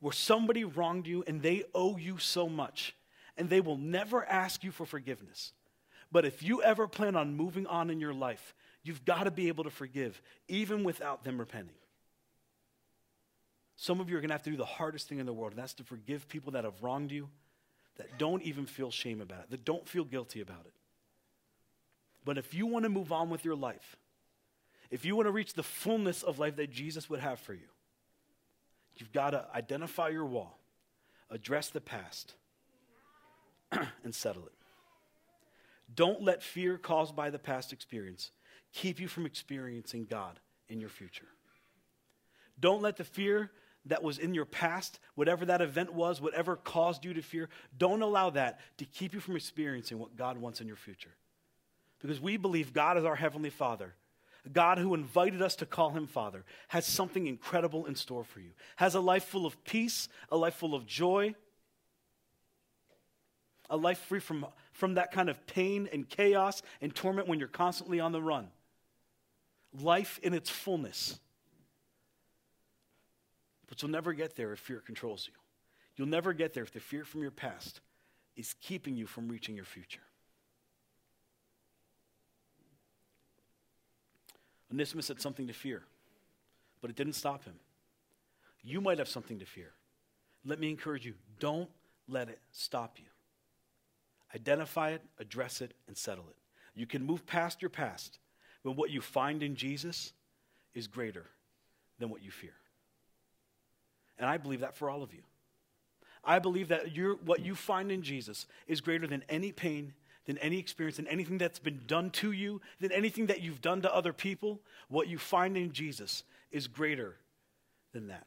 Where 0.00 0.12
somebody 0.12 0.64
wronged 0.64 1.06
you 1.06 1.22
and 1.26 1.42
they 1.42 1.64
owe 1.74 1.96
you 1.96 2.18
so 2.18 2.48
much, 2.48 2.94
and 3.36 3.48
they 3.48 3.60
will 3.60 3.76
never 3.76 4.24
ask 4.24 4.64
you 4.64 4.72
for 4.72 4.86
forgiveness. 4.86 5.52
But 6.10 6.24
if 6.24 6.42
you 6.42 6.62
ever 6.62 6.86
plan 6.88 7.16
on 7.16 7.36
moving 7.36 7.66
on 7.66 7.88
in 7.88 8.00
your 8.00 8.12
life, 8.12 8.54
you've 8.82 9.04
got 9.04 9.24
to 9.24 9.30
be 9.30 9.48
able 9.48 9.64
to 9.64 9.70
forgive, 9.70 10.20
even 10.48 10.84
without 10.84 11.24
them 11.24 11.38
repenting. 11.38 11.76
Some 13.76 14.00
of 14.00 14.10
you 14.10 14.16
are 14.16 14.20
going 14.20 14.28
to 14.28 14.34
have 14.34 14.42
to 14.44 14.50
do 14.50 14.56
the 14.56 14.64
hardest 14.64 15.08
thing 15.08 15.18
in 15.18 15.26
the 15.26 15.32
world, 15.32 15.52
and 15.52 15.60
that's 15.60 15.74
to 15.74 15.84
forgive 15.84 16.28
people 16.28 16.52
that 16.52 16.64
have 16.64 16.82
wronged 16.82 17.10
you, 17.10 17.28
that 17.96 18.18
don't 18.18 18.42
even 18.42 18.66
feel 18.66 18.90
shame 18.90 19.20
about 19.20 19.40
it, 19.44 19.50
that 19.50 19.64
don't 19.64 19.88
feel 19.88 20.04
guilty 20.04 20.40
about 20.40 20.64
it. 20.66 20.72
But 22.24 22.38
if 22.38 22.54
you 22.54 22.66
want 22.66 22.84
to 22.84 22.88
move 22.88 23.12
on 23.12 23.30
with 23.30 23.44
your 23.44 23.56
life, 23.56 23.96
if 24.92 25.06
you 25.06 25.16
want 25.16 25.26
to 25.26 25.32
reach 25.32 25.54
the 25.54 25.62
fullness 25.62 26.22
of 26.22 26.38
life 26.38 26.56
that 26.56 26.70
Jesus 26.70 27.08
would 27.08 27.20
have 27.20 27.40
for 27.40 27.54
you, 27.54 27.66
you've 28.96 29.12
got 29.12 29.30
to 29.30 29.46
identify 29.54 30.10
your 30.10 30.26
wall, 30.26 30.58
address 31.30 31.70
the 31.70 31.80
past, 31.80 32.34
and 34.04 34.14
settle 34.14 34.44
it. 34.44 34.52
Don't 35.94 36.22
let 36.22 36.42
fear 36.42 36.76
caused 36.76 37.16
by 37.16 37.30
the 37.30 37.38
past 37.38 37.72
experience 37.72 38.30
keep 38.74 39.00
you 39.00 39.08
from 39.08 39.24
experiencing 39.24 40.06
God 40.08 40.38
in 40.68 40.78
your 40.78 40.88
future. 40.90 41.26
Don't 42.60 42.82
let 42.82 42.96
the 42.96 43.04
fear 43.04 43.50
that 43.86 44.02
was 44.02 44.18
in 44.18 44.34
your 44.34 44.44
past, 44.44 45.00
whatever 45.14 45.46
that 45.46 45.62
event 45.62 45.92
was, 45.92 46.20
whatever 46.20 46.54
caused 46.54 47.04
you 47.04 47.14
to 47.14 47.22
fear, 47.22 47.48
don't 47.76 48.02
allow 48.02 48.30
that 48.30 48.60
to 48.76 48.84
keep 48.84 49.14
you 49.14 49.20
from 49.20 49.36
experiencing 49.36 49.98
what 49.98 50.16
God 50.16 50.38
wants 50.38 50.60
in 50.60 50.66
your 50.66 50.76
future. 50.76 51.10
Because 52.00 52.20
we 52.20 52.36
believe 52.36 52.72
God 52.72 52.98
is 52.98 53.04
our 53.04 53.16
Heavenly 53.16 53.50
Father. 53.50 53.94
God, 54.50 54.78
who 54.78 54.94
invited 54.94 55.40
us 55.40 55.54
to 55.56 55.66
call 55.66 55.90
him 55.90 56.06
Father, 56.06 56.44
has 56.68 56.84
something 56.84 57.26
incredible 57.26 57.86
in 57.86 57.94
store 57.94 58.24
for 58.24 58.40
you, 58.40 58.50
has 58.76 58.94
a 58.94 59.00
life 59.00 59.24
full 59.24 59.46
of 59.46 59.62
peace, 59.64 60.08
a 60.30 60.36
life 60.36 60.54
full 60.54 60.74
of 60.74 60.84
joy, 60.84 61.34
a 63.70 63.76
life 63.76 63.98
free 63.98 64.20
from, 64.20 64.44
from 64.72 64.94
that 64.94 65.12
kind 65.12 65.30
of 65.30 65.46
pain 65.46 65.88
and 65.92 66.08
chaos 66.08 66.62
and 66.80 66.94
torment 66.94 67.28
when 67.28 67.38
you're 67.38 67.48
constantly 67.48 68.00
on 68.00 68.12
the 68.12 68.20
run. 68.20 68.48
Life 69.80 70.18
in 70.22 70.34
its 70.34 70.50
fullness. 70.50 71.18
But 73.68 73.80
you'll 73.80 73.90
never 73.90 74.12
get 74.12 74.36
there 74.36 74.52
if 74.52 74.58
fear 74.58 74.80
controls 74.80 75.26
you. 75.26 75.38
You'll 75.96 76.08
never 76.08 76.32
get 76.32 76.52
there 76.52 76.64
if 76.64 76.72
the 76.72 76.80
fear 76.80 77.04
from 77.04 77.22
your 77.22 77.30
past 77.30 77.80
is 78.36 78.54
keeping 78.60 78.96
you 78.96 79.06
from 79.06 79.28
reaching 79.28 79.54
your 79.54 79.64
future. 79.64 80.02
Onesimus 84.72 85.08
had 85.08 85.20
something 85.20 85.46
to 85.46 85.52
fear, 85.52 85.82
but 86.80 86.90
it 86.90 86.96
didn't 86.96 87.14
stop 87.14 87.44
him. 87.44 87.54
You 88.62 88.80
might 88.80 88.98
have 88.98 89.08
something 89.08 89.38
to 89.38 89.44
fear. 89.44 89.72
Let 90.44 90.58
me 90.58 90.70
encourage 90.70 91.04
you 91.04 91.14
don't 91.38 91.68
let 92.08 92.28
it 92.28 92.38
stop 92.52 92.98
you. 92.98 93.06
Identify 94.34 94.90
it, 94.90 95.02
address 95.18 95.60
it, 95.60 95.74
and 95.86 95.96
settle 95.96 96.24
it. 96.28 96.36
You 96.74 96.86
can 96.86 97.04
move 97.04 97.26
past 97.26 97.60
your 97.60 97.68
past 97.68 98.18
when 98.62 98.76
what 98.76 98.90
you 98.90 99.00
find 99.00 99.42
in 99.42 99.56
Jesus 99.56 100.12
is 100.74 100.86
greater 100.86 101.26
than 101.98 102.08
what 102.08 102.22
you 102.22 102.30
fear. 102.30 102.54
And 104.18 104.28
I 104.28 104.38
believe 104.38 104.60
that 104.60 104.76
for 104.76 104.88
all 104.88 105.02
of 105.02 105.12
you. 105.12 105.22
I 106.24 106.38
believe 106.38 106.68
that 106.68 106.86
what 107.24 107.40
you 107.40 107.54
find 107.54 107.90
in 107.90 108.02
Jesus 108.02 108.46
is 108.68 108.80
greater 108.80 109.06
than 109.06 109.24
any 109.28 109.52
pain, 109.52 109.92
than 110.26 110.38
any 110.38 110.58
experience, 110.58 110.96
than 110.96 111.08
anything 111.08 111.38
that's 111.38 111.58
been 111.58 111.80
done 111.86 112.10
to 112.10 112.32
you, 112.32 112.60
than 112.80 112.92
anything 112.92 113.26
that 113.26 113.40
you've 113.40 113.60
done 113.60 113.82
to 113.82 113.94
other 113.94 114.12
people. 114.12 114.60
What 114.88 115.08
you 115.08 115.18
find 115.18 115.56
in 115.56 115.72
Jesus 115.72 116.24
is 116.50 116.68
greater 116.68 117.16
than 117.92 118.08
that, 118.08 118.26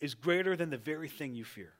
is 0.00 0.14
greater 0.14 0.56
than 0.56 0.70
the 0.70 0.76
very 0.76 1.08
thing 1.08 1.34
you 1.34 1.44
fear. 1.44 1.74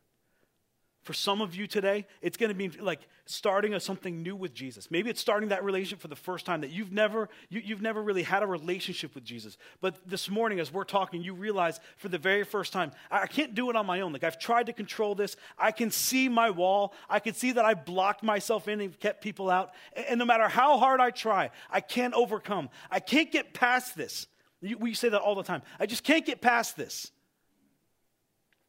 For 1.03 1.13
some 1.13 1.41
of 1.41 1.57
you 1.57 1.67
today, 1.67 2.07
it's 2.21 2.37
going 2.37 2.51
to 2.51 2.55
be 2.55 2.69
like 2.81 3.01
starting 3.27 3.75
a, 3.75 3.81
something 3.81 4.23
new 4.23 4.37
with 4.37 4.55
Jesus. 4.55 4.89
Maybe 4.89 5.11
it's 5.11 5.21
starting 5.21 5.49
that 5.49 5.65
relationship 5.65 6.01
for 6.01 6.07
the 6.07 6.15
first 6.15 6.47
time 6.47 6.61
that 6.61 6.71
you've 6.71 6.93
never, 6.93 7.29
you, 7.49 7.61
you've 7.65 7.83
never 7.83 8.01
really 8.01 8.23
had 8.23 8.45
a 8.45 8.47
relationship 8.47 9.13
with 9.17 9.25
Jesus. 9.25 9.59
But 9.81 9.97
this 10.07 10.31
morning, 10.31 10.61
as 10.61 10.73
we're 10.73 10.85
talking, 10.85 11.21
you 11.21 11.35
realize 11.35 11.81
for 11.97 12.09
the 12.09 12.19
very 12.19 12.45
first 12.45 12.73
time, 12.73 12.93
I, 13.11 13.23
I 13.23 13.27
can't 13.27 13.53
do 13.53 13.69
it 13.69 13.75
on 13.75 13.85
my 13.85 14.01
own. 14.01 14.13
Like 14.13 14.23
I've 14.23 14.39
tried 14.39 14.67
to 14.67 14.73
control 14.73 15.17
this. 15.17 15.35
I 15.59 15.73
can 15.73 15.91
see 15.91 16.29
my 16.29 16.51
wall. 16.51 16.95
I 17.11 17.19
can 17.19 17.35
see 17.35 17.51
that 17.51 17.65
I 17.65 17.75
blocked 17.75 18.23
myself 18.23 18.69
in 18.69 18.81
and 18.81 18.99
kept 19.01 19.23
people 19.23 19.51
out. 19.51 19.73
And, 19.97 20.07
and 20.07 20.19
no 20.21 20.25
matter 20.25 20.47
how 20.47 20.79
hard 20.79 21.01
I 21.01 21.11
try, 21.11 21.51
I 21.69 21.81
can't 21.81 22.15
overcome. 22.15 22.71
I 22.93 23.01
can't 23.01 23.33
get 23.33 23.55
past 23.55 23.97
this. 23.97 24.29
You, 24.61 24.79
we 24.79 24.95
say 24.95 25.09
that 25.09 25.21
all 25.21 25.35
the 25.35 25.43
time. 25.43 25.63
I 25.81 25.87
just 25.87 26.05
can't 26.05 26.25
get 26.25 26.41
past 26.41 26.77
this. 26.77 27.11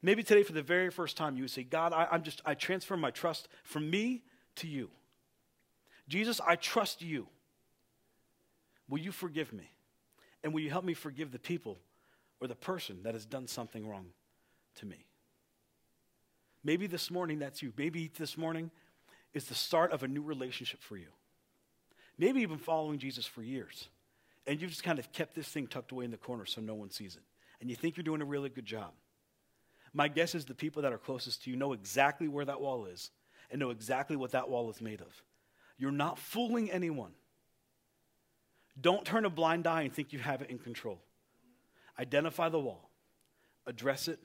Maybe 0.06 0.22
today, 0.22 0.44
for 0.44 0.52
the 0.52 0.62
very 0.62 0.92
first 0.92 1.16
time, 1.16 1.38
you 1.38 1.44
would 1.44 1.50
say, 1.50 1.64
God, 1.64 1.94
I, 1.94 2.08
am 2.12 2.24
just, 2.24 2.42
I 2.46 2.56
transfer 2.56 2.98
my 2.98 3.10
trust 3.10 3.48
from 3.64 3.90
me 3.90 4.24
to 4.58 4.68
you. 4.68 4.92
Jesus, 6.10 6.42
I 6.46 6.58
trust 6.58 7.02
you. 7.02 7.28
Will 8.90 9.00
you 9.00 9.14
forgive 9.14 9.54
me? 9.54 9.72
And 10.44 10.54
will 10.54 10.60
you 10.60 10.70
help 10.70 10.84
me 10.84 10.94
forgive 10.94 11.32
the 11.32 11.40
people 11.40 11.80
or 12.42 12.50
the 12.50 12.56
person 12.56 13.00
that 13.04 13.14
has 13.14 13.26
done 13.26 13.48
something 13.48 13.88
wrong 13.88 14.08
to 14.76 14.86
me? 14.86 15.06
Maybe 16.66 16.86
this 16.86 17.10
morning 17.10 17.40
that's 17.40 17.62
you. 17.62 17.72
Maybe 17.78 18.12
this 18.18 18.38
morning 18.38 18.72
is 19.34 19.46
the 19.46 19.56
start 19.56 19.94
of 19.94 20.04
a 20.04 20.08
new 20.08 20.22
relationship 20.22 20.82
for 20.82 20.98
you. 20.98 21.08
Maybe 22.18 22.42
you've 22.42 22.50
been 22.50 22.60
following 22.60 23.00
Jesus 23.00 23.26
for 23.26 23.42
years 23.42 23.88
and 24.46 24.62
you've 24.62 24.70
just 24.70 24.84
kind 24.84 25.00
of 25.00 25.12
kept 25.14 25.34
this 25.34 25.48
thing 25.48 25.68
tucked 25.68 25.94
away 25.94 26.04
in 26.04 26.12
the 26.12 26.18
corner 26.18 26.46
so 26.46 26.60
no 26.60 26.76
one 26.76 26.92
sees 26.92 27.16
it. 27.16 27.24
And 27.62 27.70
you 27.70 27.78
think 27.78 27.96
you're 27.96 28.04
doing 28.04 28.22
a 28.22 28.26
really 28.26 28.50
good 28.50 28.66
job. 28.66 28.92
My 29.94 30.08
guess 30.08 30.34
is 30.34 30.46
the 30.46 30.56
people 30.56 30.82
that 30.82 30.92
are 30.92 30.98
closest 30.98 31.44
to 31.44 31.52
you 31.52 31.56
know 31.56 31.74
exactly 31.74 32.28
where 32.28 32.46
that 32.46 32.60
wall 32.60 32.86
is 32.86 33.12
and 33.52 33.60
know 33.60 33.70
exactly 33.70 34.16
what 34.16 34.32
that 34.32 34.50
wall 34.50 34.70
is 34.70 34.82
made 34.82 35.02
of. 35.02 35.24
You're 35.78 35.92
not 35.92 36.18
fooling 36.18 36.72
anyone. 36.72 37.12
Don't 38.80 39.06
turn 39.06 39.26
a 39.26 39.30
blind 39.30 39.68
eye 39.68 39.84
and 39.84 39.94
think 39.94 40.12
you 40.12 40.20
have 40.20 40.42
it 40.42 40.50
in 40.50 40.58
control. 40.58 41.00
Identify 42.00 42.50
the 42.50 42.60
wall, 42.60 42.90
address 43.68 44.08
it, 44.08 44.20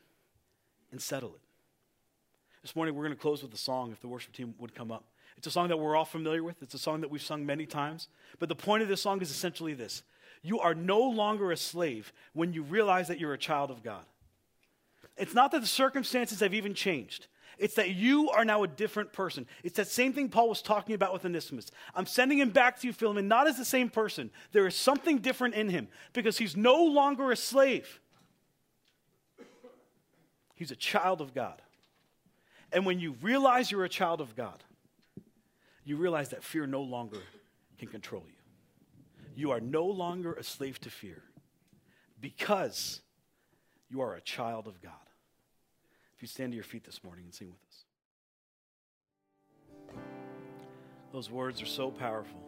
and 0.90 1.00
settle 1.00 1.30
it. 1.30 1.40
This 2.62 2.74
morning, 2.74 2.94
we're 2.94 3.04
going 3.04 3.14
to 3.14 3.20
close 3.20 3.42
with 3.42 3.52
a 3.52 3.58
song 3.58 3.92
if 3.92 4.00
the 4.00 4.08
worship 4.08 4.32
team 4.32 4.54
would 4.58 4.74
come 4.74 4.90
up. 4.90 5.04
It's 5.36 5.46
a 5.46 5.50
song 5.50 5.68
that 5.68 5.76
we're 5.76 5.94
all 5.94 6.04
familiar 6.04 6.42
with, 6.42 6.62
it's 6.62 6.74
a 6.74 6.78
song 6.78 7.02
that 7.02 7.10
we've 7.10 7.22
sung 7.22 7.46
many 7.46 7.66
times. 7.66 8.08
But 8.38 8.48
the 8.48 8.56
point 8.56 8.82
of 8.82 8.88
this 8.88 9.02
song 9.02 9.20
is 9.20 9.30
essentially 9.30 9.74
this 9.74 10.02
You 10.42 10.58
are 10.60 10.74
no 10.74 11.00
longer 11.00 11.52
a 11.52 11.56
slave 11.56 12.12
when 12.32 12.52
you 12.52 12.62
realize 12.62 13.08
that 13.08 13.20
you're 13.20 13.34
a 13.34 13.38
child 13.38 13.70
of 13.70 13.82
God. 13.82 14.04
It's 15.18 15.34
not 15.34 15.50
that 15.52 15.60
the 15.60 15.66
circumstances 15.66 16.40
have 16.40 16.54
even 16.54 16.74
changed. 16.74 17.26
It's 17.58 17.74
that 17.74 17.90
you 17.90 18.30
are 18.30 18.44
now 18.44 18.62
a 18.62 18.68
different 18.68 19.12
person. 19.12 19.46
It's 19.64 19.76
that 19.76 19.88
same 19.88 20.12
thing 20.12 20.28
Paul 20.28 20.48
was 20.48 20.62
talking 20.62 20.94
about 20.94 21.12
with 21.12 21.24
Onesimus. 21.24 21.70
I'm 21.94 22.06
sending 22.06 22.38
him 22.38 22.50
back 22.50 22.78
to 22.80 22.86
you, 22.86 22.92
Philemon, 22.92 23.26
not 23.26 23.48
as 23.48 23.56
the 23.56 23.64
same 23.64 23.90
person. 23.90 24.30
There 24.52 24.66
is 24.66 24.76
something 24.76 25.18
different 25.18 25.54
in 25.54 25.68
him 25.68 25.88
because 26.12 26.38
he's 26.38 26.56
no 26.56 26.84
longer 26.84 27.32
a 27.32 27.36
slave. 27.36 28.00
He's 30.54 30.70
a 30.70 30.76
child 30.76 31.20
of 31.20 31.34
God. 31.34 31.60
And 32.72 32.86
when 32.86 33.00
you 33.00 33.16
realize 33.22 33.70
you're 33.70 33.84
a 33.84 33.88
child 33.88 34.20
of 34.20 34.36
God, 34.36 34.62
you 35.84 35.96
realize 35.96 36.28
that 36.30 36.44
fear 36.44 36.66
no 36.66 36.82
longer 36.82 37.18
can 37.78 37.88
control 37.88 38.24
you. 38.26 38.34
You 39.34 39.52
are 39.52 39.60
no 39.60 39.86
longer 39.86 40.34
a 40.34 40.44
slave 40.44 40.80
to 40.80 40.90
fear 40.90 41.22
because 42.20 43.00
you 43.88 44.00
are 44.00 44.14
a 44.14 44.20
child 44.20 44.66
of 44.66 44.82
God. 44.82 44.92
If 46.18 46.22
you 46.22 46.26
stand 46.26 46.50
to 46.50 46.56
your 46.56 46.64
feet 46.64 46.82
this 46.82 47.04
morning 47.04 47.26
and 47.26 47.32
sing 47.32 47.48
with 47.48 47.60
us. 47.68 47.84
Those 51.12 51.30
words 51.30 51.62
are 51.62 51.66
so 51.66 51.92
powerful. 51.92 52.40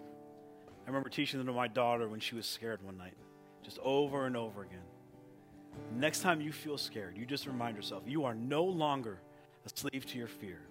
I 0.84 0.88
remember 0.88 1.08
teaching 1.08 1.38
them 1.38 1.46
to 1.46 1.52
my 1.52 1.68
daughter 1.68 2.08
when 2.08 2.18
she 2.18 2.34
was 2.34 2.46
scared 2.46 2.82
one 2.82 2.98
night, 2.98 3.14
just 3.62 3.78
over 3.84 4.26
and 4.26 4.36
over 4.36 4.62
again. 4.62 4.82
Next 5.94 6.18
time 6.18 6.40
you 6.40 6.50
feel 6.50 6.76
scared, 6.78 7.16
you 7.16 7.24
just 7.24 7.46
remind 7.46 7.76
yourself 7.76 8.02
you 8.06 8.24
are 8.24 8.34
no 8.34 8.64
longer 8.64 9.20
a 9.64 9.68
slave 9.72 10.04
to 10.04 10.18
your 10.18 10.26
fear. 10.26 10.62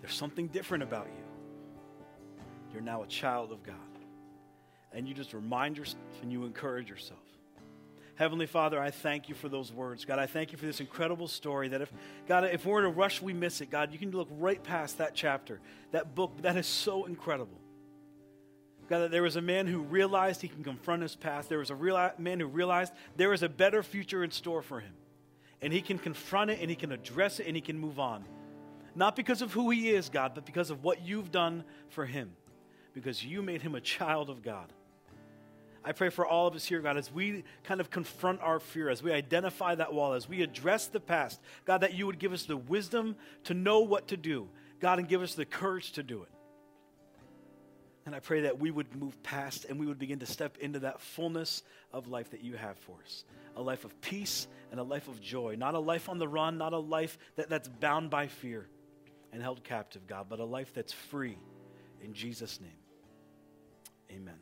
There's 0.00 0.14
something 0.14 0.46
different 0.46 0.84
about 0.84 1.08
you. 1.08 2.44
You're 2.72 2.82
now 2.82 3.02
a 3.02 3.08
child 3.08 3.50
of 3.50 3.64
God. 3.64 3.74
And 4.92 5.08
you 5.08 5.14
just 5.14 5.34
remind 5.34 5.76
yourself 5.76 6.04
and 6.22 6.30
you 6.30 6.44
encourage 6.44 6.88
yourself. 6.88 7.18
Heavenly 8.22 8.46
Father, 8.46 8.80
I 8.80 8.92
thank 8.92 9.28
you 9.28 9.34
for 9.34 9.48
those 9.48 9.72
words. 9.72 10.04
God, 10.04 10.20
I 10.20 10.26
thank 10.26 10.52
you 10.52 10.56
for 10.56 10.64
this 10.64 10.78
incredible 10.78 11.26
story 11.26 11.66
that 11.66 11.82
if, 11.82 11.92
God, 12.28 12.44
if 12.44 12.64
we're 12.64 12.78
in 12.78 12.84
a 12.84 12.88
rush, 12.88 13.20
we 13.20 13.32
miss 13.32 13.60
it. 13.60 13.68
God, 13.68 13.92
you 13.92 13.98
can 13.98 14.12
look 14.12 14.28
right 14.38 14.62
past 14.62 14.98
that 14.98 15.12
chapter, 15.12 15.58
that 15.90 16.14
book. 16.14 16.40
That 16.42 16.56
is 16.56 16.68
so 16.68 17.06
incredible. 17.06 17.58
God, 18.88 19.00
that 19.00 19.10
there 19.10 19.24
was 19.24 19.34
a 19.34 19.42
man 19.42 19.66
who 19.66 19.80
realized 19.80 20.40
he 20.40 20.46
can 20.46 20.62
confront 20.62 21.02
his 21.02 21.16
past. 21.16 21.48
There 21.48 21.58
was 21.58 21.70
a 21.70 22.12
man 22.16 22.38
who 22.38 22.46
realized 22.46 22.92
there 23.16 23.32
is 23.32 23.42
a 23.42 23.48
better 23.48 23.82
future 23.82 24.22
in 24.22 24.30
store 24.30 24.62
for 24.62 24.78
him. 24.78 24.92
And 25.60 25.72
he 25.72 25.82
can 25.82 25.98
confront 25.98 26.52
it 26.52 26.60
and 26.60 26.70
he 26.70 26.76
can 26.76 26.92
address 26.92 27.40
it 27.40 27.48
and 27.48 27.56
he 27.56 27.60
can 27.60 27.76
move 27.76 27.98
on. 27.98 28.24
Not 28.94 29.16
because 29.16 29.42
of 29.42 29.52
who 29.52 29.70
he 29.70 29.90
is, 29.90 30.10
God, 30.10 30.30
but 30.36 30.46
because 30.46 30.70
of 30.70 30.84
what 30.84 31.04
you've 31.04 31.32
done 31.32 31.64
for 31.88 32.06
him. 32.06 32.36
Because 32.94 33.24
you 33.24 33.42
made 33.42 33.62
him 33.62 33.74
a 33.74 33.80
child 33.80 34.30
of 34.30 34.44
God. 34.44 34.72
I 35.84 35.92
pray 35.92 36.10
for 36.10 36.26
all 36.26 36.46
of 36.46 36.54
us 36.54 36.64
here, 36.64 36.80
God, 36.80 36.96
as 36.96 37.12
we 37.12 37.44
kind 37.64 37.80
of 37.80 37.90
confront 37.90 38.40
our 38.40 38.60
fear, 38.60 38.88
as 38.88 39.02
we 39.02 39.12
identify 39.12 39.74
that 39.74 39.92
wall, 39.92 40.12
as 40.12 40.28
we 40.28 40.42
address 40.42 40.86
the 40.86 41.00
past, 41.00 41.40
God, 41.64 41.78
that 41.78 41.94
you 41.94 42.06
would 42.06 42.18
give 42.18 42.32
us 42.32 42.44
the 42.44 42.56
wisdom 42.56 43.16
to 43.44 43.54
know 43.54 43.80
what 43.80 44.08
to 44.08 44.16
do, 44.16 44.48
God, 44.80 44.98
and 45.00 45.08
give 45.08 45.22
us 45.22 45.34
the 45.34 45.44
courage 45.44 45.92
to 45.92 46.02
do 46.02 46.22
it. 46.22 46.28
And 48.04 48.14
I 48.14 48.20
pray 48.20 48.42
that 48.42 48.58
we 48.58 48.70
would 48.70 48.94
move 48.96 49.20
past 49.22 49.64
and 49.64 49.78
we 49.78 49.86
would 49.86 49.98
begin 49.98 50.18
to 50.20 50.26
step 50.26 50.58
into 50.58 50.80
that 50.80 51.00
fullness 51.00 51.62
of 51.92 52.08
life 52.08 52.30
that 52.30 52.42
you 52.42 52.56
have 52.56 52.76
for 52.78 52.96
us 53.04 53.24
a 53.54 53.62
life 53.62 53.84
of 53.84 54.00
peace 54.00 54.48
and 54.70 54.80
a 54.80 54.82
life 54.82 55.08
of 55.08 55.20
joy, 55.20 55.54
not 55.56 55.74
a 55.74 55.78
life 55.78 56.08
on 56.08 56.18
the 56.18 56.26
run, 56.26 56.56
not 56.56 56.72
a 56.72 56.78
life 56.78 57.18
that, 57.36 57.50
that's 57.50 57.68
bound 57.68 58.08
by 58.08 58.26
fear. 58.26 58.66
and 59.32 59.42
held 59.42 59.64
captive, 59.64 60.06
God, 60.06 60.26
but 60.28 60.40
a 60.40 60.44
life 60.44 60.72
that's 60.74 60.92
free. 60.92 61.38
In 62.02 62.12
Jesus' 62.12 62.60
name, 62.60 62.70
amen. 64.10 64.38